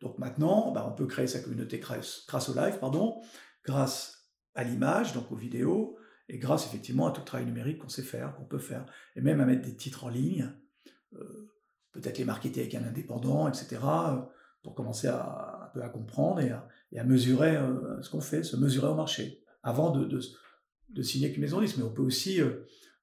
Donc 0.00 0.18
maintenant, 0.18 0.72
bah, 0.72 0.86
on 0.88 0.94
peut 0.94 1.06
créer 1.06 1.26
sa 1.26 1.40
communauté 1.40 1.78
grâce, 1.78 2.24
grâce 2.28 2.48
au 2.50 2.54
live, 2.54 2.78
pardon, 2.78 3.20
grâce 3.64 4.30
à 4.54 4.62
l'image, 4.62 5.14
donc 5.14 5.32
aux 5.32 5.36
vidéos, 5.36 5.96
et 6.28 6.38
grâce 6.38 6.66
effectivement 6.66 7.06
à 7.06 7.12
tout 7.12 7.20
le 7.20 7.26
travail 7.26 7.46
numérique 7.46 7.78
qu'on 7.78 7.88
sait 7.88 8.02
faire, 8.02 8.36
qu'on 8.36 8.44
peut 8.44 8.58
faire, 8.58 8.84
et 9.16 9.20
même 9.20 9.40
à 9.40 9.46
mettre 9.46 9.62
des 9.62 9.74
titres 9.74 10.04
en 10.04 10.08
ligne, 10.08 10.52
euh, 11.14 11.50
peut-être 11.92 12.18
les 12.18 12.24
marketer 12.24 12.60
avec 12.60 12.74
un 12.74 12.84
indépendant, 12.84 13.48
etc., 13.48 13.78
euh, 13.82 14.20
pour 14.62 14.74
commencer 14.74 15.06
à, 15.06 15.62
un 15.64 15.68
peu 15.72 15.82
à 15.82 15.88
comprendre 15.88 16.40
et 16.40 16.50
à, 16.98 17.04
mesurer 17.04 17.56
euh, 17.56 18.02
ce 18.02 18.10
qu'on 18.10 18.20
fait, 18.20 18.42
se 18.42 18.56
mesurer 18.56 18.88
au 18.88 18.94
marché, 18.94 19.44
avant 19.62 19.90
de, 19.90 20.04
de, 20.90 21.02
signer 21.02 21.32
qu'une 21.32 21.42
maison 21.42 21.58
de 21.58 21.64
disque. 21.64 21.78
Mais 21.78 21.84
on 21.84 21.92
peut 21.92 22.02
aussi 22.02 22.40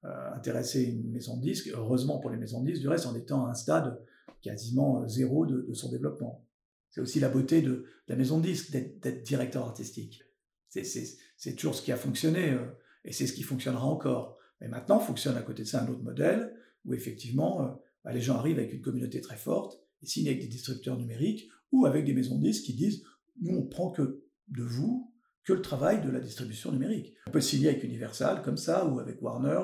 intéresser 0.03 0.83
une 0.83 1.09
maison 1.11 1.37
de 1.37 1.41
disque, 1.41 1.69
heureusement 1.73 2.19
pour 2.19 2.29
les 2.29 2.37
maisons 2.37 2.61
de 2.61 2.69
disque, 2.69 2.81
du 2.81 2.89
reste 2.89 3.05
en 3.05 3.15
étant 3.15 3.45
à 3.45 3.51
un 3.51 3.53
stade 3.53 4.01
quasiment 4.41 5.07
zéro 5.07 5.45
de, 5.45 5.73
son 5.73 5.89
développement. 5.89 6.45
C'est 6.89 6.99
aussi 6.99 7.19
la 7.21 7.29
beauté 7.29 7.61
de, 7.61 7.85
la 8.07 8.17
maison 8.17 8.39
de 8.39 8.43
disque, 8.43 8.71
d'être 8.71 9.23
directeur 9.23 9.63
artistique. 9.63 10.23
C'est 10.67 11.55
toujours 11.55 11.75
ce 11.75 11.81
qui 11.81 11.91
a 11.91 11.95
fonctionné 11.95 12.57
et 13.05 13.13
c'est 13.13 13.27
ce 13.27 13.33
qui 13.33 13.43
fonctionnera 13.43 13.85
encore. 13.85 14.37
Mais 14.59 14.67
maintenant, 14.67 14.99
fonctionne 14.99 15.37
à 15.37 15.41
côté 15.41 15.63
de 15.63 15.67
ça 15.67 15.83
un 15.83 15.87
autre 15.87 16.03
modèle 16.03 16.53
où 16.85 16.93
effectivement, 16.93 17.63
euh, 17.63 17.69
bah, 18.03 18.13
les 18.13 18.21
gens 18.21 18.35
arrivent 18.35 18.59
avec 18.59 18.73
une 18.73 18.81
communauté 18.81 19.21
très 19.21 19.37
forte 19.37 19.79
et 20.01 20.05
signent 20.05 20.27
avec 20.27 20.41
des 20.41 20.47
distributeurs 20.47 20.97
numériques 20.97 21.49
ou 21.71 21.85
avec 21.85 22.05
des 22.05 22.13
maisons 22.13 22.37
de 22.37 22.43
disques 22.43 22.65
qui 22.65 22.73
disent 22.73 23.03
nous, 23.41 23.57
on 23.57 23.65
prend 23.65 23.91
que 23.91 24.23
de 24.49 24.63
vous 24.63 25.11
que 25.43 25.53
le 25.53 25.61
travail 25.61 26.01
de 26.01 26.09
la 26.09 26.21
distribution 26.21 26.71
numérique. 26.71 27.13
On 27.27 27.31
peut 27.31 27.41
signer 27.41 27.69
avec 27.69 27.83
Universal 27.83 28.41
comme 28.43 28.55
ça, 28.55 28.85
ou 28.85 28.99
avec 28.99 29.21
Warner, 29.21 29.59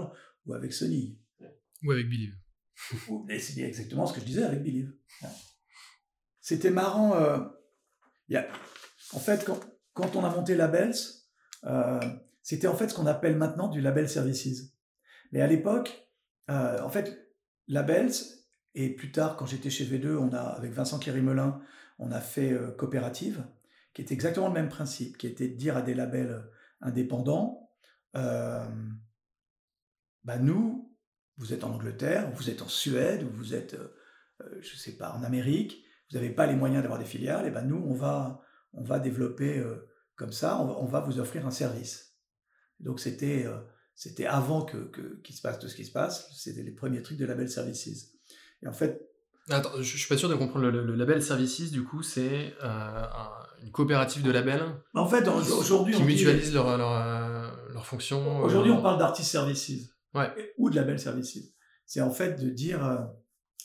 ou 0.50 0.54
avec 0.54 0.74
Sony. 0.74 1.18
Ou 1.84 1.92
avec 1.92 2.10
Believe. 2.10 2.36
Et 3.30 3.40
c'est 3.40 3.62
exactement 3.62 4.06
ce 4.06 4.14
que 4.14 4.20
je 4.20 4.26
disais 4.26 4.44
avec 4.44 4.64
Believe. 4.64 4.94
C'était 6.42 6.72
marrant. 6.72 7.16
Euh, 7.16 7.40
en 9.14 9.20
fait, 9.20 9.46
quand, 9.94 10.16
on 10.16 10.24
a 10.24 10.30
monté 10.30 10.56
Labels, 10.56 10.96
euh, 11.66 12.00
c'était 12.42 12.68
en 12.68 12.76
fait 12.76 12.90
ce 12.90 12.96
qu'on 12.96 13.06
appelle 13.06 13.38
maintenant 13.38 13.68
du 13.68 13.82
label 13.82 14.10
services. 14.10 14.74
Mais 15.32 15.42
à 15.42 15.48
l'époque, 15.48 16.10
euh, 16.50 16.82
en 16.82 16.90
fait, 16.90 17.32
labels, 17.68 18.12
et 18.76 18.96
plus 18.96 19.12
tard, 19.12 19.36
quand 19.36 19.46
j'étais 19.46 19.70
chez 19.70 19.86
V2, 19.86 20.16
on 20.16 20.34
a, 20.34 20.40
avec 20.40 20.72
Vincent 20.72 21.00
Kéry-Melin, 21.00 21.62
on 22.00 22.12
a 22.12 22.22
fait 22.22 22.54
euh, 22.54 22.72
coopérative, 22.72 23.46
qui 23.94 24.02
était 24.02 24.14
exactement 24.14 24.48
le 24.48 24.54
même 24.54 24.70
principe, 24.70 25.18
qui 25.18 25.28
était 25.28 25.50
de 25.50 25.56
dire 25.56 25.78
à 25.78 25.82
des 25.82 25.94
labels 25.94 26.44
indépendants, 26.82 27.70
euh, 28.16 28.66
bah 30.24 30.38
nous, 30.38 30.96
vous 31.38 31.54
êtes 31.54 31.64
en 31.64 31.72
Angleterre, 31.72 32.32
vous 32.36 32.50
êtes 32.50 32.62
en 32.62 32.68
Suède, 32.68 33.24
ou 33.24 33.30
vous 33.32 33.54
êtes, 33.54 33.78
je 34.60 34.76
sais 34.76 34.98
pas, 34.98 35.14
en 35.14 35.24
Amérique, 35.24 35.84
vous 36.10 36.18
n'avez 36.18 36.30
pas 36.30 36.48
les 36.48 36.56
moyens 36.56 36.82
d'avoir 36.82 37.00
des 37.00 37.06
filiales, 37.06 37.48
et 37.48 37.52
ben 37.52 37.62
nous, 37.62 37.82
on 37.88 37.94
va, 37.94 38.42
on 38.74 38.84
va 38.84 39.00
développer 39.00 39.64
comme 40.16 40.34
ça, 40.34 40.60
on 40.60 40.86
va 40.86 41.00
vous 41.00 41.20
offrir 41.20 41.46
un 41.48 41.52
service. 41.52 42.10
Donc 42.80 43.00
c'était 43.00 43.46
euh, 43.46 43.58
c'était 43.96 44.26
avant 44.26 44.64
que 44.64 44.92
qu'il 45.24 45.36
se 45.36 45.42
passe 45.42 45.60
tout 45.60 45.68
ce 45.68 45.76
qui 45.76 45.86
se 45.86 45.92
passe. 45.92 46.30
C'était 46.36 46.64
les 46.64 46.72
premiers 46.72 47.02
trucs 47.02 47.18
de 47.18 47.26
label 47.26 47.50
services. 47.50 48.14
Et 48.64 48.68
en 48.68 48.74
fait. 48.74 49.06
Attends, 49.50 49.72
je, 49.80 49.98
suis 49.98 50.08
pas 50.08 50.16
sûr 50.16 50.30
de 50.30 50.36
comprendre 50.36 50.70
le, 50.70 50.96
label 50.96 51.24
services. 51.24 51.72
Du 51.72 51.84
coup, 51.84 52.04
c'est 52.04 52.54
euh, 52.64 53.04
une 53.64 53.72
coopérative 53.72 54.22
de 54.22 54.30
labels. 54.30 54.64
En 54.94 55.08
fait, 55.08 55.28
aujourd'hui, 55.28 55.96
qui 55.96 56.04
mutualisent 56.04 56.54
leurs 56.54 56.78
leur, 56.78 57.72
leur, 57.74 57.86
fonctions. 57.86 58.42
Aujourd'hui, 58.42 58.72
on 58.72 58.82
parle 58.82 59.00
d'artist 59.00 59.32
services. 59.32 59.90
Ou 60.58 60.70
de 60.70 60.76
label 60.76 61.00
services. 61.00 61.54
C'est 61.86 62.02
en 62.02 62.12
fait 62.12 62.42
de 62.42 62.50
dire, 62.50 63.10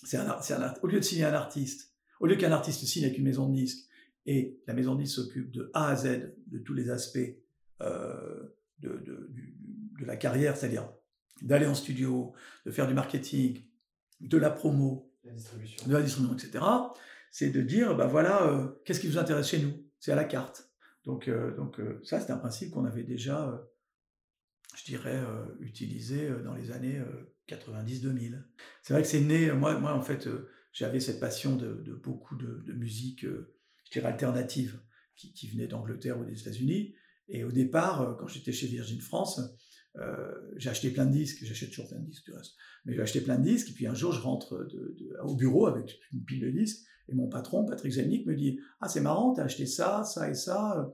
c'est 0.05 0.17
un, 0.17 0.29
un, 0.29 0.75
au 0.83 0.87
lieu 0.87 0.99
de 0.99 1.05
signer 1.05 1.25
un 1.25 1.35
artiste, 1.35 1.95
au 2.21 2.27
lieu 2.27 2.37
qu'un 2.37 2.53
artiste 2.53 2.85
signe 2.85 3.05
avec 3.05 3.19
une 3.19 3.25
maison 3.25 3.49
de 3.49 3.55
disques 3.55 3.89
et 4.27 4.61
la 4.67 4.75
maison 4.75 4.95
de 4.95 5.03
disques 5.03 5.17
s'occupe 5.17 5.51
de 5.51 5.71
A 5.75 5.89
à 5.89 5.97
Z 5.97 6.33
de 6.47 6.59
tous 6.59 6.75
les 6.75 6.91
aspects 6.91 7.19
euh, 7.83 8.57
de, 8.79 9.03
de, 9.05 10.05
la 10.07 10.17
carrière, 10.17 10.57
c'est-à-dire 10.57 10.91
d'aller 11.43 11.67
en 11.67 11.75
studio, 11.75 12.33
de 12.67 12.71
faire 12.71 12.87
du 12.87 12.95
marketing, 12.95 13.63
de 14.21 14.39
la 14.39 14.51
promo, 14.51 15.13
de 15.25 15.31
la 15.93 16.03
distribution, 16.03 16.35
etc., 16.35 16.65
c'est 17.31 17.51
de 17.51 17.63
dire, 17.63 17.97
ben 17.97 18.07
voilà, 18.07 18.47
euh, 18.47 18.69
qu'est-ce 18.85 19.01
qui 19.01 19.09
vous 19.09 19.19
intéresse 19.19 19.49
chez 19.49 19.59
nous? 19.59 19.73
C'est 19.99 20.13
à 20.13 20.15
la 20.15 20.25
carte. 20.25 20.71
Donc, 21.05 21.27
euh, 21.27 21.57
donc 21.57 21.81
euh, 21.81 22.01
ça, 22.05 22.21
c'est 22.21 22.31
un 22.31 22.37
principe 22.37 22.71
qu'on 22.71 22.85
avait 22.85 23.03
déjà, 23.03 23.61
je 24.77 24.85
dirais, 24.85 25.23
utilisé 25.61 26.29
dans 26.45 26.55
les 26.55 26.71
années 26.71 27.01
90-2000. 27.49 28.43
C'est 28.83 28.93
vrai 28.93 29.03
que 29.03 29.09
c'est 29.09 29.21
né, 29.21 29.53
moi, 29.53 29.79
moi 29.79 29.95
en 29.95 30.03
fait, 30.03 30.29
j'avais 30.73 31.01
cette 31.01 31.21
passion 31.21 31.57
de, 31.57 32.01
beaucoup 32.03 32.37
de, 32.37 32.73
musique, 32.73 33.25
je 33.25 33.91
dirais, 33.93 34.09
alternative, 34.09 34.81
qui, 35.17 35.49
venait 35.49 35.69
d'Angleterre 35.69 36.19
ou 36.19 36.25
des 36.25 36.41
États-Unis. 36.41 36.95
Et 37.29 37.45
au 37.45 37.53
départ, 37.53 38.03
euh, 38.03 38.15
quand 38.19 38.27
j'étais 38.27 38.53
chez 38.53 38.67
Virgin 38.67 39.01
France, 39.01 39.41
euh, 39.97 40.35
j'ai 40.57 40.71
acheté 40.71 40.91
plein 40.91 41.07
de 41.07 41.13
disques, 41.13 41.45
j'achète 41.45 41.71
toujours 41.71 41.89
plein 41.89 42.01
de 42.01 42.07
disques 42.07 42.25
du 42.25 42.33
reste, 42.33 42.55
mais 42.85 42.95
j'ai 42.95 43.01
acheté 43.01 43.21
plein 43.21 43.39
de 43.39 43.45
disques, 43.45 43.71
et 43.71 43.73
puis 43.73 43.87
un 43.87 43.95
jour 43.95 44.13
je 44.13 44.21
rentre 44.21 44.67
au 45.23 45.37
bureau 45.37 45.67
avec 45.67 45.99
une 46.13 46.25
pile 46.25 46.41
de 46.41 46.51
disques, 46.51 46.85
et 47.09 47.15
mon 47.15 47.29
patron, 47.29 47.65
Patrick 47.65 47.93
Zelnick, 47.93 48.27
me 48.27 48.35
dit 48.35 48.59
«Ah, 48.81 48.89
c'est 48.89 49.01
marrant, 49.01 49.35
t'as 49.35 49.45
acheté 49.45 49.67
ça, 49.67 50.05
ça 50.05 50.29
et 50.29 50.35
ça». 50.35 50.93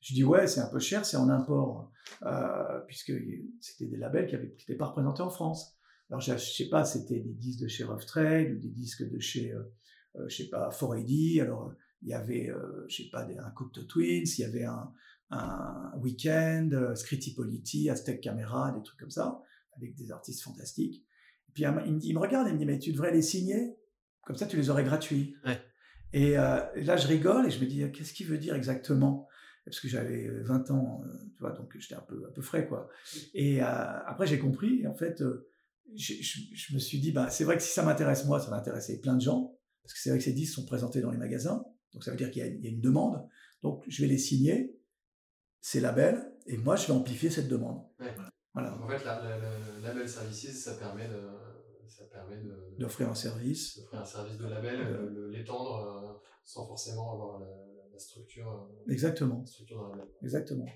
Je 0.00 0.14
dis 0.14 0.24
«Ouais, 0.24 0.46
c'est 0.46 0.60
un 0.60 0.68
peu 0.68 0.78
cher, 0.78 1.04
c'est 1.04 1.16
en 1.16 1.28
import, 1.28 1.92
euh, 2.22 2.80
puisque 2.86 3.12
c'était 3.60 3.86
des 3.86 3.96
labels 3.96 4.26
qui 4.26 4.36
n'étaient 4.36 4.74
pas 4.74 4.86
représentés 4.86 5.22
en 5.22 5.30
France. 5.30 5.76
Alors 6.08 6.20
je 6.20 6.36
sais 6.36 6.68
pas, 6.68 6.84
c'était 6.84 7.20
des 7.20 7.34
disques 7.34 7.60
de 7.60 7.68
chez 7.68 7.84
Rough 7.84 8.04
Trade, 8.06 8.50
ou 8.52 8.58
des 8.58 8.70
disques 8.70 9.08
de 9.08 9.18
chez, 9.20 9.54
je 10.26 10.34
sais 10.34 10.48
pas, 10.48 10.70
4AD, 10.70 11.40
alors 11.40 11.72
il 12.02 12.08
y 12.08 12.14
avait, 12.14 12.50
je 12.88 12.96
sais 13.02 13.10
pas, 13.10 13.24
des, 13.24 13.36
un 13.36 13.50
Cocteau 13.50 13.84
Twins, 13.84 14.24
il 14.26 14.40
y 14.40 14.44
avait 14.44 14.64
un, 14.64 14.92
un 15.30 15.92
week-end, 15.98 16.68
euh, 16.72 16.94
Scritti 16.94 17.34
Politi, 17.34 17.88
Aztec 17.88 18.20
Camera, 18.20 18.72
des 18.72 18.82
trucs 18.82 18.98
comme 18.98 19.10
ça, 19.10 19.42
avec 19.76 19.94
des 19.94 20.10
artistes 20.10 20.42
fantastiques. 20.42 21.04
Et 21.48 21.52
puis 21.52 21.64
il 21.64 22.14
me, 22.14 22.20
regarde 22.20 22.46
et 22.46 22.50
il 22.50 22.54
me 22.54 22.58
dit 22.58 22.66
mais 22.66 22.78
tu 22.78 22.92
devrais 22.92 23.12
les 23.12 23.22
signer, 23.22 23.76
comme 24.24 24.36
ça 24.36 24.46
tu 24.46 24.56
les 24.56 24.70
aurais 24.70 24.84
gratuits. 24.84 25.36
Et, 26.12 26.36
euh, 26.38 26.60
là 26.76 26.96
je 26.96 27.06
rigole 27.06 27.46
et 27.46 27.50
je 27.50 27.60
me 27.60 27.66
dis 27.66 27.90
qu'est-ce 27.92 28.12
qu'il 28.12 28.26
veut 28.26 28.38
dire 28.38 28.54
exactement? 28.54 29.28
Parce 29.70 29.80
que 29.80 29.88
j'avais 29.88 30.28
20 30.28 30.70
ans, 30.72 31.02
euh, 31.04 31.12
tu 31.34 31.40
vois, 31.40 31.52
donc 31.52 31.76
j'étais 31.78 31.94
un 31.94 32.02
peu, 32.02 32.26
un 32.28 32.32
peu 32.32 32.42
frais, 32.42 32.66
quoi. 32.66 32.88
Et 33.34 33.60
après, 33.60 34.26
j'ai 34.26 34.38
compris, 34.38 34.80
et 34.82 34.86
en 34.86 34.94
fait, 34.94 35.22
je, 35.96 36.14
je, 36.20 36.74
me 36.74 36.78
suis 36.78 36.98
dit, 36.98 37.12
bah, 37.12 37.30
c'est 37.30 37.44
vrai 37.44 37.56
que 37.56 37.62
si 37.62 37.72
ça 37.72 37.82
m'intéresse 37.82 38.24
moi, 38.26 38.40
ça 38.40 38.50
va 38.50 38.56
intéresser 38.56 39.00
plein 39.00 39.14
de 39.14 39.20
gens, 39.20 39.56
parce 39.82 39.94
que 39.94 40.00
c'est 40.00 40.10
vrai 40.10 40.18
que 40.18 40.24
ces 40.24 40.32
disques 40.32 40.54
sont 40.54 40.66
présentés 40.66 41.00
dans 41.00 41.10
les 41.10 41.18
magasins, 41.18 41.64
donc 41.92 42.04
ça 42.04 42.10
veut 42.10 42.16
dire 42.16 42.30
qu'il 42.30 42.44
y, 42.44 42.62
y, 42.62 42.66
a 42.66 42.70
une 42.70 42.80
demande, 42.80 43.26
donc 43.62 43.84
je 43.88 44.02
vais 44.02 44.08
les 44.08 44.18
signer, 44.18 44.76
ces 45.60 45.80
labels, 45.80 46.32
et 46.46 46.56
moi, 46.56 46.76
je 46.76 46.86
vais 46.86 46.92
amplifier 46.92 47.30
cette 47.30 47.48
demande. 47.48 47.82
Voilà. 48.52 48.76
En 48.82 48.88
fait, 48.88 49.04
le 49.04 49.82
label 49.82 50.08
services, 50.08 50.64
ça 50.64 50.74
permet 50.74 51.08
de, 51.08 51.20
ça 51.90 52.04
permet 52.04 52.40
d'offrir 52.78 53.08
un 53.08 53.14
service, 53.14 53.78
d'offrir 53.78 54.00
un 54.00 54.04
service 54.04 54.38
de 54.38 54.46
label, 54.46 55.30
l'étendre 55.30 55.76
euh, 55.76 56.28
sans 56.44 56.66
forcément 56.66 57.12
avoir 57.12 57.40
la, 57.40 57.46
structure. 57.98 58.50
Euh, 58.50 58.90
Exactement. 58.90 59.44
structure 59.44 59.94
Exactement. 60.22 60.66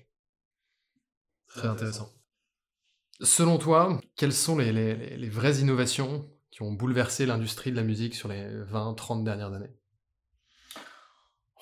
Très, 1.47 1.67
intéressant. 1.67 2.13
Selon 3.21 3.57
toi, 3.57 3.99
quelles 4.15 4.33
sont 4.33 4.57
les, 4.57 4.71
les, 4.71 5.17
les, 5.17 5.29
vraies 5.29 5.59
innovations 5.59 6.29
qui 6.51 6.61
ont 6.61 6.71
bouleversé 6.71 7.25
l'industrie 7.25 7.71
de 7.71 7.77
la 7.77 7.83
musique 7.83 8.13
sur 8.13 8.29
les 8.29 8.45
20-30 8.45 9.23
dernières 9.23 9.53
années? 9.53 9.73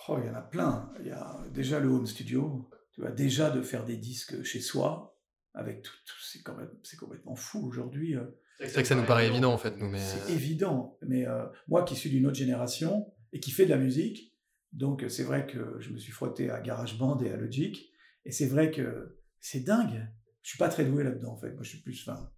Oh, 0.10 0.18
il 0.20 0.26
y 0.26 0.30
en 0.30 0.36
a 0.36 0.41
plein. 0.41 0.91
Il 0.99 1.08
y 1.08 1.12
a 1.12 1.39
déjà 1.54 1.80
le 1.80 1.88
home 1.88 2.08
studio 2.08 2.70
tu 2.93 3.01
vois, 3.01 3.12
déjà 3.12 3.49
de 3.49 3.62
faire 3.62 3.86
des 3.86 3.97
disques 3.97 4.43
chez 4.43 4.62
soi, 4.62 5.18
avec 5.54 5.82
tout, 5.82 5.93
c'est 6.22 6.41
quand 6.43 6.56
même, 6.56 6.72
c'est 6.84 6.97
complètement 6.97 7.36
fou 7.36 7.66
aujourd'hui. 7.68 8.16
Euh. 8.16 8.26
C'est 8.60 8.72
vrai 8.72 8.82
que 8.84 8.88
ça 8.88 8.95
nous 8.95 9.06
paraît 9.06 9.28
évident 9.28 9.54
en 9.54 9.58
fait, 9.58 9.78
nous. 9.78 9.89
Mais... 9.89 9.99
C'est 9.99 10.32
euh. 10.32 10.36
évident, 10.36 10.97
mais 11.01 11.28
euh, 11.28 11.45
moi 11.68 11.84
qui 11.84 11.95
suis 11.95 12.10
d'une 12.10 12.26
autre 12.28 12.38
génération 12.38 13.12
et 13.32 13.39
qui 13.39 13.51
fait 13.51 13.66
de 13.66 13.72
la 13.72 13.78
musique, 13.78 14.34
donc 14.72 15.06
c'est 15.10 15.24
vrai 15.24 15.45
que 15.45 15.78
je 15.80 15.89
me 15.89 15.97
suis 15.97 16.12
frotté 16.12 16.49
à 16.49 16.62
GarageBand 16.62 17.20
et 17.22 17.32
à 17.32 17.38
Logic, 17.38 17.91
et 18.26 18.32
c'est 18.32 18.47
vrai 18.47 18.72
que 18.72 19.18
c'est 19.39 19.62
dingue. 19.62 20.08
Je 20.41 20.49
suis 20.49 20.58
pas 20.58 20.70
très 20.70 20.86
doué 20.86 21.04
là-dedans, 21.04 21.34
en 21.34 21.38
fait. 21.38 21.51
Moi, 21.51 21.64
je 21.64 21.70
suis 21.70 21.80
plus, 21.80 22.01
enfin, 22.08 22.30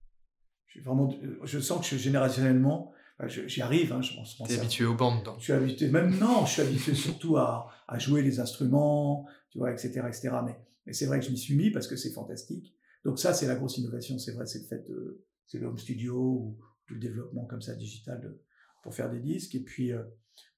je 0.67 0.81
vraiment, 0.81 1.09
je 1.43 1.59
sens 1.59 1.87
que 1.87 1.97
générationnellement, 1.97 2.91
j'y 3.27 3.61
arrive. 3.61 3.93
Hein, 3.93 4.01
je 4.01 4.15
pense. 4.15 4.39
es 4.49 4.57
habitué 4.57 4.85
aux 4.85 4.95
bandes, 4.95 5.23
donc. 5.23 5.39
Je 5.39 5.43
suis 5.45 5.53
habitué, 5.53 5.89
même 5.89 6.17
non, 6.17 6.45
je 6.45 6.51
suis 6.53 6.61
habitué 6.61 6.93
surtout 6.93 7.37
à, 7.37 7.71
à, 7.87 7.99
jouer 7.99 8.21
les 8.21 8.39
instruments, 8.39 9.27
tu 9.49 9.59
vois, 9.59 9.71
etc., 9.71 10.01
etc. 10.07 10.29
Mais, 10.45 10.59
mais 10.85 10.93
c'est 10.93 11.05
vrai 11.05 11.19
que 11.19 11.25
je 11.25 11.31
m'y 11.31 11.37
suis 11.37 11.55
mis 11.55 11.71
parce 11.71 11.87
que 11.87 11.95
c'est 11.95 12.11
fantastique. 12.11 12.75
Donc 13.03 13.19
ça, 13.19 13.33
c'est 13.33 13.47
la 13.47 13.55
grosse 13.55 13.77
innovation, 13.77 14.17
c'est 14.17 14.33
vrai, 14.33 14.45
c'est 14.45 14.59
le 14.59 14.65
fait 14.65 14.83
de, 14.89 15.23
c'est 15.47 15.59
le 15.59 15.67
home 15.67 15.77
studio 15.77 16.17
ou 16.17 16.59
tout 16.85 16.93
le 16.93 16.99
développement 16.99 17.45
comme 17.45 17.61
ça 17.61 17.75
digital 17.75 18.21
de, 18.21 18.41
pour 18.83 18.93
faire 18.93 19.09
des 19.09 19.19
disques. 19.19 19.55
Et 19.55 19.63
puis 19.63 19.91
euh, 19.91 20.03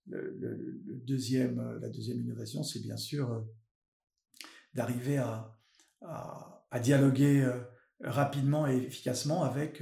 le, 0.07 0.37
le, 0.85 0.95
deuxième, 1.05 1.59
euh, 1.59 1.79
la 1.79 1.89
deuxième 1.89 2.19
innovation, 2.19 2.63
c'est 2.63 2.81
bien 2.81 2.97
sûr 2.97 3.31
euh, 3.31 3.41
d'arriver 4.73 5.17
à, 5.17 5.57
à, 6.01 6.67
à, 6.69 6.79
dialoguer 6.79 7.49
rapidement 8.01 8.67
et 8.67 8.75
efficacement 8.77 9.43
avec 9.43 9.81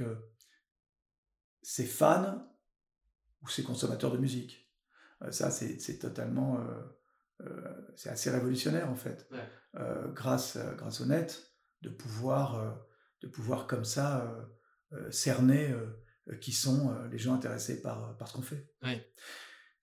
ses 1.62 1.84
fans 1.84 2.48
ou 3.42 3.48
ses 3.48 3.62
consommateurs 3.62 4.12
de 4.12 4.18
musique. 4.18 4.72
ça, 5.30 5.50
c'est 5.50 5.98
totalement, 5.98 6.64
c'est 7.94 8.08
assez 8.08 8.30
révolutionnaire 8.30 8.88
en 8.88 8.94
fait, 8.94 9.28
grâce, 10.14 10.56
grâce 10.78 11.02
au 11.02 11.06
net, 11.06 11.52
de 11.82 11.90
pouvoir, 11.90 12.80
de 13.20 13.28
pouvoir 13.28 13.66
comme 13.66 13.84
ça 13.84 14.48
cerner 15.10 15.74
euh, 16.30 16.36
qui 16.36 16.52
sont 16.52 16.90
euh, 16.90 17.08
les 17.08 17.18
gens 17.18 17.34
intéressés 17.34 17.80
par, 17.82 18.16
par 18.16 18.28
ce 18.28 18.34
qu'on 18.34 18.42
fait. 18.42 18.68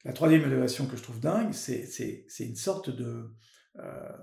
La 0.03 0.11
troisième 0.11 0.41
innovation 0.41 0.87
que 0.87 0.97
je 0.97 1.01
trouve 1.01 1.21
dingue, 1.21 1.53
c'est 1.53 2.25
une 2.39 2.57
sorte 2.57 2.89
de 2.89 3.33
euh, 3.77 4.17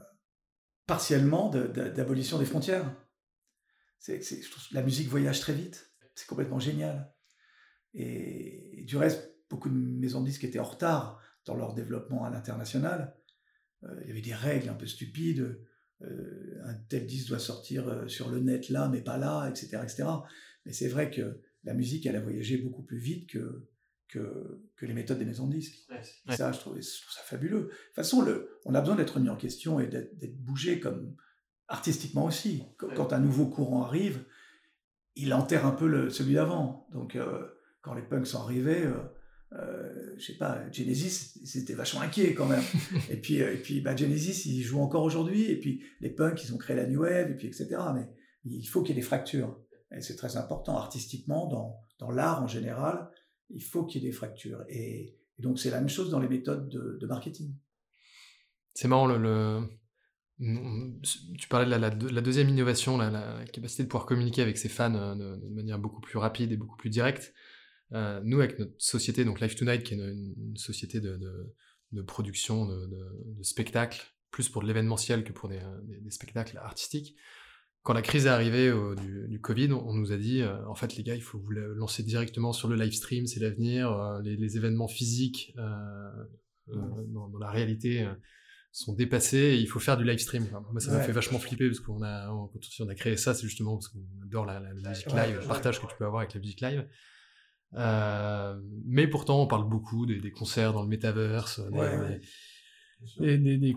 partiellement 0.86 1.49
d'abolition 1.49 2.38
des 2.38 2.45
frontières. 2.45 2.95
C'est 3.99 4.20
la 4.72 4.82
musique 4.82 5.09
voyage 5.09 5.41
très 5.41 5.55
vite, 5.55 5.91
c'est 6.14 6.26
complètement 6.26 6.59
génial. 6.59 7.11
Et, 7.95 8.84
du 8.86 8.99
reste, 8.99 9.34
beaucoup 9.49 9.70
de 9.70 9.74
maisons 9.74 10.20
de 10.20 10.26
disques 10.26 10.45
étaient 10.45 10.59
en 10.59 10.64
retard 10.64 11.22
dans 11.47 11.57
leur 11.57 11.72
développement 11.72 12.24
à 12.24 12.30
l'international. 12.30 13.16
il 14.03 14.09
y 14.09 14.11
avait 14.11 14.20
des 14.20 14.34
règles 14.34 14.68
un 14.68 14.74
peu 14.74 14.86
stupides. 14.86 15.64
un 16.03 16.74
tel 16.91 17.07
disque 17.07 17.28
doit 17.28 17.38
sortir 17.38 18.05
sur 18.07 18.28
le 18.28 18.41
net 18.41 18.68
là, 18.68 18.91
mais 18.91 19.01
pas 19.01 19.16
là, 19.16 19.49
etc. 19.49 19.78
etc. 19.82 20.05
Mais 20.66 20.72
c'est 20.72 20.88
vrai 20.88 21.11
que 21.11 21.40
la 21.64 21.74
musique, 21.74 22.06
elle 22.06 22.16
a 22.16 22.20
voyagé 22.20 22.58
beaucoup 22.58 22.82
plus 22.82 22.98
vite 22.98 23.30
que, 23.30 23.68
que, 24.08 24.62
que 24.76 24.86
les 24.86 24.94
méthodes 24.94 25.18
des 25.18 25.24
maisons 25.24 25.46
de 25.46 25.54
disques. 25.54 25.86
Ça, 26.28 26.52
je 26.52 26.58
trouve, 26.58 26.80
ça 26.80 27.22
fabuleux. 27.24 27.61
De 27.61 27.66
toute 27.66 27.94
façon, 27.94 28.22
le, 28.22 28.61
on 28.64 28.74
a 28.74 28.80
besoin 28.80 28.96
d'être 28.96 29.20
mis 29.20 29.28
en 29.28 29.36
question 29.36 29.80
et 29.80 29.86
d'être 29.86 30.38
bougé 30.38 30.80
comme 30.80 31.14
artistiquement 31.68 32.24
aussi. 32.24 32.64
Quand, 32.78 33.12
un 33.12 33.20
nouveau 33.20 33.46
courant 33.46 33.84
arrive, 33.84 34.24
il 35.16 35.32
enterre 35.34 35.66
un 35.66 35.72
peu 35.72 35.86
le, 35.86 36.11
celui 36.11 36.34
d'avant. 36.34 36.88
Donc, 36.92 37.16
euh, 37.16 37.46
quand 37.80 37.94
les 37.94 38.02
punks 38.02 38.26
sont 38.26 38.40
arrivés, 38.40 38.84
euh, 38.84 38.94
euh, 39.52 40.14
je 40.16 40.26
sais 40.26 40.38
pas, 40.38 40.62
Genesis, 40.70 41.40
c'était 41.44 41.74
vachement 41.74 42.02
inquiet 42.02 42.34
quand 42.34 42.46
même. 42.46 42.62
et 43.11 43.16
puis, 43.16 43.42
euh, 43.42 43.54
et 43.54 43.56
puis 43.56 43.80
bah, 43.80 43.96
Genesis, 43.96 44.46
ils 44.46 44.62
jouent 44.62 44.80
encore 44.80 45.02
aujourd'hui. 45.02 45.50
Et 45.50 45.58
puis, 45.58 45.82
les 46.00 46.11
punks, 46.11 46.42
ils 46.44 46.54
ont 46.54 46.58
créé 46.58 46.76
la 46.76 46.86
New 46.86 47.00
Wave, 47.00 47.30
et 47.30 47.34
puis, 47.34 47.48
etc. 47.48 47.68
Mais 47.94 48.08
il 48.44 48.66
faut 48.66 48.82
qu'il 48.82 48.94
y 48.94 48.98
ait 48.98 49.00
des 49.00 49.06
fractures. 49.06 49.58
Et 49.97 50.01
c'est 50.03 50.16
très 50.16 50.36
important 50.36 50.76
artistiquement, 50.76 51.47
dans, 51.99 52.11
l'art 52.11 52.43
en 52.43 52.47
général, 52.47 53.11
il 53.51 53.62
faut 53.62 53.84
qu'il 53.84 54.03
y 54.03 54.07
ait 54.07 54.09
des 54.09 54.14
fractures. 54.14 54.64
Et, 54.68 55.16
donc 55.38 55.59
c'est 55.59 55.70
la 55.70 55.78
même 55.78 55.88
chose 55.88 56.11
dans 56.11 56.20
les 56.20 56.28
méthodes 56.28 56.68
de, 56.68 57.07
marketing. 57.07 57.55
C'est 58.74 58.88
marrant, 58.88 59.07
le, 59.07 59.66
tu 61.38 61.49
parlais 61.49 61.66
de 61.66 62.09
la, 62.09 62.20
deuxième 62.20 62.49
innovation, 62.49 62.99
la, 62.99 63.45
capacité 63.53 63.82
de 63.82 63.88
pouvoir 63.88 64.07
communiquer 64.07 64.43
avec 64.43 64.59
ses 64.59 64.68
fans 64.68 64.95
euh, 64.95 65.36
de, 65.36 65.49
manière 65.49 65.78
beaucoup 65.78 66.01
plus 66.01 66.18
rapide 66.18 66.53
et 66.53 66.57
beaucoup 66.57 66.76
plus 66.76 66.91
directe. 66.91 67.34
Euh, 67.93 68.20
nous, 68.22 68.38
avec 68.38 68.59
notre 68.59 68.74
société, 68.78 69.24
donc 69.24 69.41
Live 69.41 69.57
Tonight, 69.57 69.82
qui 69.82 69.95
est 69.95 69.97
une, 69.97 70.57
société 70.57 71.01
de, 71.01 72.03
production 72.07 72.66
de, 72.66 73.43
spectacles, 73.43 74.03
plus 74.30 74.49
pour 74.49 74.62
de 74.62 74.68
l'événementiel 74.68 75.24
que 75.24 75.32
pour 75.32 75.49
des, 75.49 75.61
des 75.84 76.11
spectacles 76.11 76.59
artistiques, 76.59 77.16
quand 77.83 77.95
la 77.95 78.03
crise 78.03 78.26
est 78.26 78.31
arrivée 78.31 78.70
du, 79.28 79.41
Covid, 79.41 79.72
on, 79.72 79.95
nous 79.95 80.12
a 80.12 80.18
dit, 80.18 80.43
euh, 80.43 80.66
en 80.68 80.74
fait, 80.74 80.97
les 80.97 81.03
gars, 81.03 81.14
il 81.14 81.22
faut 81.22 81.39
vous 81.39 81.51
lancer 81.51 82.03
directement 82.03 82.53
sur 82.53 82.68
le 82.68 82.76
live 82.76 82.93
stream, 82.93 83.26
c'est 83.26 83.41
l'avenir. 83.41 83.91
Euh, 83.91 84.20
les, 84.22 84.57
événements 84.57 84.89
physiques 84.89 85.55
euh, 85.57 86.11
dans, 86.66 87.31
la 87.41 87.51
réalité 87.51 88.07
sont 88.70 88.95
dépassés 88.95 89.39
et 89.39 89.57
il 89.57 89.66
faut 89.66 89.81
faire 89.81 89.97
du 89.97 90.05
live 90.05 90.18
stream. 90.18 90.47
moi, 90.70 90.81
ça 90.81 90.93
m'a 90.93 91.01
fait 91.01 91.12
vachement 91.12 91.39
flipper 91.39 91.68
parce 91.68 91.81
qu'on 91.81 92.03
a, 92.03 92.31
on, 92.31 92.89
a 92.89 92.95
créé 92.95 93.16
ça, 93.16 93.33
c'est 93.33 93.47
justement 93.47 93.76
parce 93.76 93.89
qu'on 93.89 94.05
adore 94.24 94.45
la, 94.45 94.61
musique 94.74 95.11
live, 95.12 95.39
le 95.41 95.47
partage 95.47 95.81
que 95.81 95.87
tu 95.87 95.95
peux 95.99 96.05
avoir 96.05 96.20
avec 96.20 96.35
la 96.35 96.41
musique 96.41 96.61
live. 96.61 96.87
mais 98.85 99.09
pourtant, 99.09 99.43
on 99.43 99.47
parle 99.47 99.68
beaucoup 99.68 100.05
des, 100.05 100.31
concerts 100.33 100.74
dans 100.74 100.83
le 100.83 100.89
metaverse, 100.89 101.61
des, 101.61 101.78
des, 101.78 102.20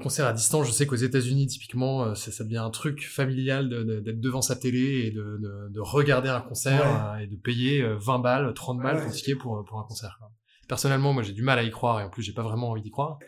concerts 0.02 0.28
à 0.28 0.34
distance, 0.34 0.68
je 0.68 0.72
sais 0.72 0.86
qu'aux 0.86 0.96
États-Unis, 0.96 1.48
typiquement, 1.48 2.04
euh, 2.04 2.16
ça, 2.16 2.32
ça, 2.32 2.44
devient 2.44 2.58
un 2.58 2.70
truc 2.70 3.08
familial 3.08 3.70
d'être 3.70 4.20
devant 4.20 4.42
sa 4.42 4.56
télé 4.56 5.06
et 5.06 5.12
de, 5.12 5.38
de, 5.42 5.70
de 5.70 5.80
regarder 5.80 6.30
un 6.30 6.42
concert 6.42 7.14
euh, 7.14 7.18
et 7.20 7.28
de 7.28 7.36
payer 7.36 7.84
20 7.84 8.20
euh, 8.20 8.22
balles, 8.22 8.54
30 8.54 8.82
balles 8.82 9.02
pour 9.02 9.12
ticket 9.12 9.36
pour, 9.36 9.64
pour 9.66 9.80
un 9.80 9.84
concert. 9.84 10.20
Personnellement, 10.68 11.14
moi, 11.14 11.24
j'ai 11.24 11.34
du 11.34 11.42
mal 11.42 11.60
à 11.60 11.64
y 11.64 11.72
croire 11.72 12.00
et 12.00 12.04
en 12.04 12.10
plus, 12.10 12.24
j'ai 12.24 12.34
pas 12.34 12.42
vraiment 12.42 12.70
envie 12.70 12.82
d'y 12.82 12.92
croire. 12.92 13.20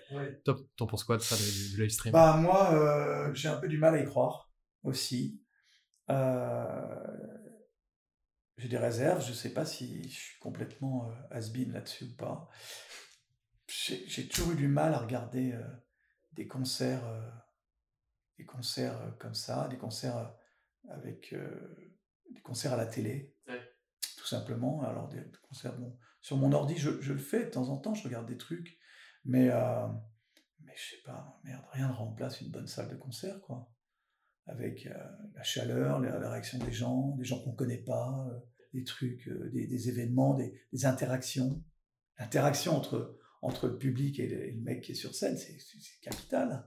Top, 0.45 0.61
t'en 0.77 0.87
penses 0.87 1.03
quoi 1.03 1.17
de 1.17 1.21
ça, 1.21 1.35
du, 1.35 1.81
live 1.81 1.89
stream 1.89 2.13
Bah 2.13 2.37
moi, 2.37 2.73
euh, 2.73 3.33
j'ai 3.33 3.49
un 3.49 3.57
peu 3.57 3.67
du 3.67 3.77
mal 3.77 3.93
à 3.95 4.01
y 4.01 4.05
croire 4.05 4.49
aussi. 4.83 5.41
Euh, 6.09 7.07
j'ai 8.57 8.69
des 8.69 8.77
réserves. 8.77 9.25
Je 9.25 9.33
sais 9.33 9.53
pas 9.53 9.65
si 9.65 10.09
je 10.09 10.17
suis 10.17 10.39
complètement 10.39 11.11
has-been 11.29 11.73
là-dessus 11.73 12.05
ou 12.05 12.15
pas. 12.15 12.49
J'ai 13.67 14.27
toujours 14.27 14.53
eu 14.53 14.55
du 14.55 14.67
mal 14.67 14.93
à 14.93 14.99
regarder 14.99 15.55
des 16.35 16.47
concerts, 16.47 17.05
euh, 17.07 17.29
des 18.37 18.45
concerts 18.45 19.01
euh, 19.01 19.11
comme 19.19 19.33
ça, 19.33 19.67
des 19.69 19.77
concerts 19.77 20.17
euh, 20.17 20.27
avec 20.89 21.35
des 22.31 22.41
concerts 22.41 22.73
à 22.73 22.77
la 22.77 22.85
télé, 22.85 23.35
tout 24.17 24.27
simplement. 24.27 24.83
Alors 24.83 25.07
des, 25.07 25.23
concerts, 25.47 25.75
bon, 25.77 25.97
sur 26.21 26.37
mon 26.37 26.51
ordi, 26.51 26.77
je, 26.77 27.01
je, 27.01 27.13
le 27.13 27.19
fais 27.19 27.45
de 27.45 27.49
temps 27.49 27.69
en 27.69 27.77
temps, 27.77 27.95
je 27.95 28.03
regarde 28.03 28.27
des 28.27 28.37
trucs, 28.37 28.77
mais 29.23 29.49
mais 30.59 30.73
je 30.75 30.95
sais 30.95 31.01
pas, 31.03 31.39
merde, 31.43 31.63
rien 31.71 31.87
ne 31.87 31.93
remplace 31.93 32.41
une 32.41 32.51
bonne 32.51 32.67
salle 32.67 32.89
de 32.89 32.95
concert, 32.95 33.41
quoi. 33.41 33.71
Avec 34.45 34.87
la 35.33 35.41
chaleur, 35.41 35.99
la, 35.99 36.29
réaction 36.29 36.59
des 36.59 36.71
gens, 36.71 37.15
des 37.17 37.23
gens 37.23 37.43
qu'on 37.43 37.55
connaît 37.55 37.81
pas, 37.81 38.29
des 38.75 38.83
trucs, 38.83 39.27
des, 39.27 39.65
des, 39.65 39.89
événements, 39.89 40.35
des, 40.35 40.61
des 40.71 40.85
interactions. 40.85 41.63
L'interaction 42.19 42.77
entre 42.77 43.17
entre 43.45 43.67
le 43.67 43.77
public 43.77 44.19
et 44.19 44.27
le, 44.27 44.61
mec 44.61 44.81
qui 44.81 44.93
est 44.93 44.95
sur 44.95 45.13
scène, 45.13 45.37
c'est 45.37 45.57
capital. 46.01 46.65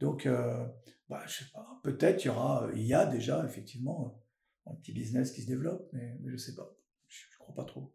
Donc, 0.00 0.26
euh, 0.26 0.66
bah, 1.08 1.22
je 1.26 1.44
sais 1.44 1.50
pas, 1.52 1.80
peut-être 1.82 2.24
il 2.24 2.26
y 2.26 2.30
aura, 2.30 2.68
il 2.74 2.82
y 2.82 2.94
a 2.94 3.06
déjà 3.06 3.44
effectivement 3.44 4.20
un 4.66 4.74
petit 4.74 4.92
business 4.92 5.30
qui 5.30 5.42
se 5.42 5.46
développe, 5.46 5.88
mais, 5.92 6.18
mais 6.20 6.32
je 6.32 6.36
sais 6.36 6.54
pas, 6.54 6.68
je, 7.06 7.20
ne 7.34 7.38
crois 7.38 7.54
pas 7.54 7.64
trop. 7.64 7.94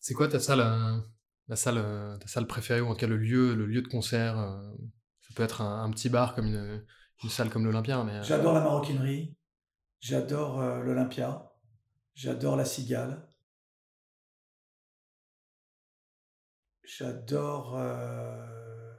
C'est 0.00 0.14
quoi 0.14 0.28
ta 0.28 0.40
salle, 0.40 0.60
euh, 0.60 0.98
la 1.46 1.56
salle, 1.56 1.78
euh, 1.78 2.16
ta 2.18 2.26
salle 2.26 2.48
préférée 2.48 2.80
ou 2.80 2.88
en 2.88 2.94
tout 2.94 3.00
cas 3.00 3.06
le 3.06 3.16
lieu, 3.16 3.54
le 3.54 3.66
lieu 3.66 3.82
de 3.82 3.88
concert 3.88 4.36
Ça 5.20 5.28
peut 5.36 5.44
être 5.44 5.62
un, 5.62 5.88
petit 5.90 6.08
bar 6.08 6.34
comme 6.34 6.46
une, 6.46 6.84
une 7.22 7.30
salle 7.30 7.50
comme 7.50 7.64
l'Olympia, 7.64 8.02
mais 8.02 8.22
j'adore 8.24 8.54
la 8.54 8.60
maroquinerie, 8.60 9.36
j'adore 10.00 10.60
l'Olympia, 10.82 11.52
j'adore 12.14 12.56
la 12.56 12.64
Cigale. 12.64 13.25
J'adore. 16.86 17.76
Euh, 17.76 18.94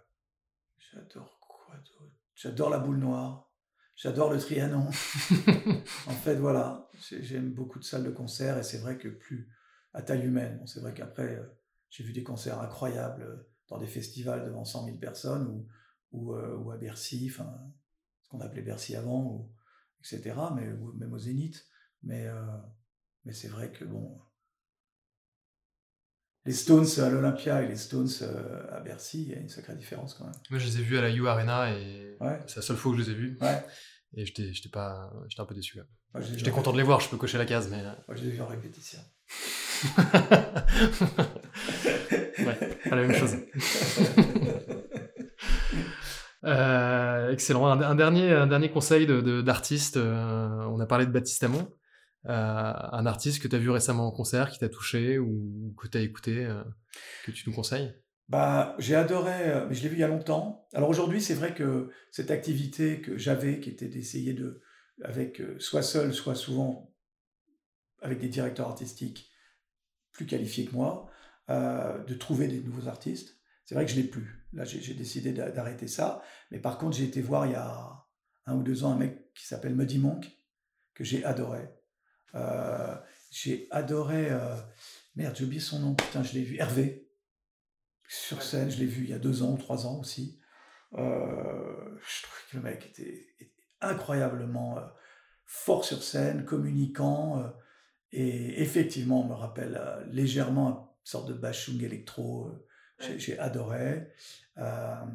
j'adore 0.78 1.40
quoi 1.40 1.76
d'autre? 1.78 2.12
J'adore 2.36 2.70
la 2.70 2.80
boule 2.80 2.98
noire. 2.98 3.50
J'adore 3.96 4.32
le 4.32 4.40
Trianon. 4.40 4.88
en 6.08 6.12
fait, 6.12 6.36
voilà. 6.36 6.90
J'aime 7.22 7.54
beaucoup 7.54 7.80
de 7.80 7.84
salles 7.84 8.04
de 8.04 8.12
concert 8.12 8.58
et 8.58 8.64
c'est 8.64 8.80
vrai 8.80 8.98
que 8.98 9.08
plus 9.08 9.50
à 9.94 10.02
taille 10.02 10.26
humaine. 10.26 10.62
c'est 10.68 10.82
vrai 10.82 10.94
qu'après, 10.94 11.38
euh, 11.38 11.46
j'ai 11.90 12.04
vu 12.04 12.12
des 12.12 12.24
concerts 12.24 12.60
incroyables 12.60 13.24
euh, 13.24 13.50
dans 13.70 13.80
des 13.80 13.88
festivals 13.88 14.44
devant 14.46 14.66
100 14.66 14.86
000 14.86 14.98
personnes 14.98 15.48
ou, 15.48 15.68
ou, 16.12 16.36
ou 16.36 16.72
à 16.72 16.78
Bercy, 16.78 17.30
enfin, 17.32 17.58
ce 18.22 18.30
qu'on 18.30 18.42
appelait 18.42 18.62
Bercy 18.62 18.96
avant, 18.96 19.24
ou, 19.24 19.52
etc. 20.00 20.36
Mais 20.56 20.72
ou 20.74 20.92
même 20.94 21.14
au 21.14 21.20
Zénith. 21.20 21.66
Mais, 22.04 22.28
mais 23.26 23.34
c'est 23.34 23.50
vrai 23.50 23.72
que 23.72 23.84
bon 23.84 24.22
les 26.48 26.54
Stones 26.54 26.88
à 27.00 27.10
l'Olympia 27.10 27.62
et 27.62 27.68
les 27.68 27.76
Stones 27.76 28.08
euh, 28.22 28.64
à 28.72 28.80
Bercy, 28.80 29.24
il 29.24 29.30
y 29.32 29.34
a 29.36 29.38
une 29.38 29.50
sacrée 29.50 29.76
différence 29.76 30.14
quand 30.14 30.24
même. 30.24 30.34
Moi, 30.50 30.60
je 30.60 30.66
les 30.66 30.80
ai 30.80 30.82
vus 30.82 30.98
à 30.98 31.02
la 31.02 31.12
U 31.12 31.28
Arena 31.28 31.70
et 31.74 32.18
c'est 32.48 32.56
la 32.56 32.62
seule 32.62 32.78
fois 32.78 32.94
que 32.94 33.00
je 33.00 33.04
les 33.04 33.12
ai 33.12 33.16
vus. 33.16 33.38
Ouais. 33.42 33.66
Et 34.16 34.26
j'étais 34.26 34.70
pas, 34.72 35.12
j'étais 35.28 35.42
un 35.42 35.46
peu 35.46 35.54
déçu. 35.54 35.78
j'étais 36.36 36.52
content 36.52 36.72
de 36.72 36.78
les 36.78 36.84
voir, 36.84 37.02
je 37.02 37.10
peux 37.10 37.18
cocher 37.18 37.38
la 37.38 37.46
case, 37.46 37.70
mais. 37.70 37.82
Euh. 37.82 37.92
Moi, 38.08 38.16
je 38.16 38.24
les 38.24 38.30
ai 38.30 38.32
vus 38.32 38.42
en 38.42 38.48
répétition. 38.48 39.00
ouais, 42.40 42.78
pas 42.90 42.96
la 42.96 43.08
même 43.08 43.14
chose. 43.14 43.36
Euh, 46.44 47.32
excellent. 47.34 47.66
Un, 47.66 47.96
dernier, 47.96 48.32
un 48.32 48.48
dernier 48.48 48.70
conseil 48.70 49.06
d'artiste. 49.44 49.98
on 49.98 50.80
a 50.80 50.86
parlé 50.86 51.06
de 51.06 51.12
Baptiste 51.12 51.44
Amon. 51.44 51.68
Un 52.28 53.06
artiste 53.06 53.42
que 53.42 53.48
tu 53.48 53.56
as 53.56 53.60
vu 53.60 53.70
récemment 53.70 54.08
en 54.08 54.12
concert, 54.12 54.52
qui 54.52 54.60
t'a 54.60 54.70
touché 54.70 55.18
ou 55.18 55.74
que 55.82 55.88
tu 55.88 55.98
as 55.98 56.02
écouté, 56.02 56.48
que 57.26 57.32
tu 57.32 57.50
nous 57.50 57.56
conseilles? 57.56 57.94
Bah, 58.30 58.76
j'ai 58.78 58.96
adoré, 58.96 59.66
mais 59.68 59.74
je 59.74 59.84
l'ai 59.84 59.90
vu 59.90 59.96
il 59.96 60.02
y 60.02 60.04
a 60.04 60.08
longtemps. 60.08 60.68
Alors 60.74 60.90
aujourd'hui, 60.90 61.22
c'est 61.22 61.34
vrai 61.34 61.54
que 61.54 61.90
cette 62.12 62.30
activité 62.30 63.00
que 63.00 63.18
j'avais, 63.18 63.60
qui 63.60 63.70
était 63.70 63.88
d'essayer 63.88 64.34
de, 64.34 64.62
avec 65.04 65.42
soit 65.60 65.82
seul, 65.82 66.14
soit 66.14 66.36
souvent 66.36 66.94
avec 68.02 68.20
des 68.20 68.28
directeurs 68.28 68.68
artistiques 68.68 69.32
plus 70.12 70.26
qualifiés 70.26 70.66
que 70.66 70.74
moi, 70.74 71.10
de 71.50 72.14
trouver 72.14 72.48
des 72.48 72.60
nouveaux 72.60 72.88
artistes. 72.90 73.38
C'est 73.64 73.76
vrai 73.76 73.86
que 73.86 73.92
je 73.92 73.96
l'ai 73.96 74.04
plus. 74.04 74.46
Là, 74.54 74.66
j'ai 74.66 74.94
décidé 74.94 75.32
d'arrêter 75.32 75.88
ça. 75.88 76.22
Mais 76.52 76.60
par 76.60 76.78
contre, 76.78 76.98
j'ai 76.98 77.06
été 77.06 77.22
voir 77.22 77.46
il 77.46 77.54
y 77.54 77.56
a 77.56 78.06
un 78.46 78.56
ou 78.56 78.64
deux 78.64 78.84
ans 78.84 78.92
un 78.92 78.98
mec 78.98 79.34
qui 79.34 79.46
s'appelle 79.46 79.76
Muddy 79.76 80.00
Monk, 80.00 80.32
que 80.94 81.04
j'ai 81.04 81.24
adoré. 81.24 81.70
Euh, 82.36 82.96
j'ai 83.32 83.68
adoré. 83.72 84.30
Euh, 84.30 84.56
merde, 85.16 85.36
j'ai 85.36 85.46
oublié 85.46 85.62
son 85.62 85.80
nom. 85.80 85.96
Putain, 85.96 86.24
je 86.24 86.34
l'ai 86.34 86.44
vu. 86.44 86.58
Hervé. 86.58 87.10
Sur 88.08 88.42
scène, 88.42 88.72
je 88.72 88.78
l'ai 88.78 88.86
vu 88.86 89.04
il 89.04 89.10
y 89.10 89.14
a 89.14 89.20
deux 89.20 89.44
ans 89.44 89.52
ou 89.52 89.58
trois 89.58 89.86
ans 89.86 90.00
aussi. 90.00 90.40
Euh, 90.94 91.98
je 92.08 92.24
trouve 92.24 92.40
que 92.50 92.58
le 92.58 92.64
mec 92.64 92.86
était, 92.86 93.28
incroyablement 93.82 94.80
fort 95.46 95.84
sur 95.84 96.02
scène, 96.02 96.46
communicant. 96.46 97.54
et 98.12 98.62
effectivement, 98.62 99.26
on 99.26 99.28
me 99.28 99.34
rappelle 99.34 99.80
légèrement 100.12 100.98
une 101.02 101.06
sorte 101.06 101.28
de 101.28 101.34
bashung 101.34 101.82
électro 101.84 102.52
j'ai 103.00 103.38
adoré. 103.40 104.12
Euh, 104.58 105.06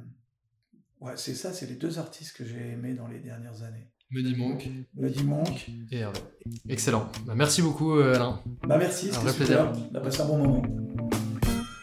ouais, 1.01 1.17
c'est 1.17 1.35
ça, 1.35 1.53
c'est 1.53 1.67
les 1.67 1.77
deux 1.77 1.99
artistes 1.99 2.37
que 2.37 2.45
j'ai 2.45 2.71
aimés 2.71 2.95
dans 2.95 3.09
les 3.09 3.19
dernières 3.19 3.63
années. 3.63 3.91
Muddy 4.13 4.37
Monk. 4.37 4.69
Muddy 4.95 5.25
Monk. 5.25 5.67
Et 5.91 5.99
Hervé. 5.99 6.21
Excellent. 6.69 7.09
Bah, 7.27 7.33
merci 7.35 7.63
beaucoup, 7.63 7.97
euh, 7.97 8.15
Alain. 8.15 8.41
Bah, 8.67 8.77
merci, 8.79 9.11
c'était 9.11 9.29
un 9.29 9.33
plaisir. 9.33 9.73
On 9.93 9.97
a 9.97 10.01
passé 10.01 10.21
un 10.21 10.27
bon 10.27 10.39
moment. 10.39 10.63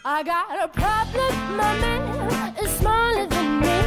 I 0.05 0.23
got 0.23 0.63
a 0.63 0.67
problem, 0.67 1.57
my 1.57 1.79
man 1.81 2.53
is 2.63 2.69
smaller 2.79 3.27
than 3.27 3.59
me. 3.59 3.78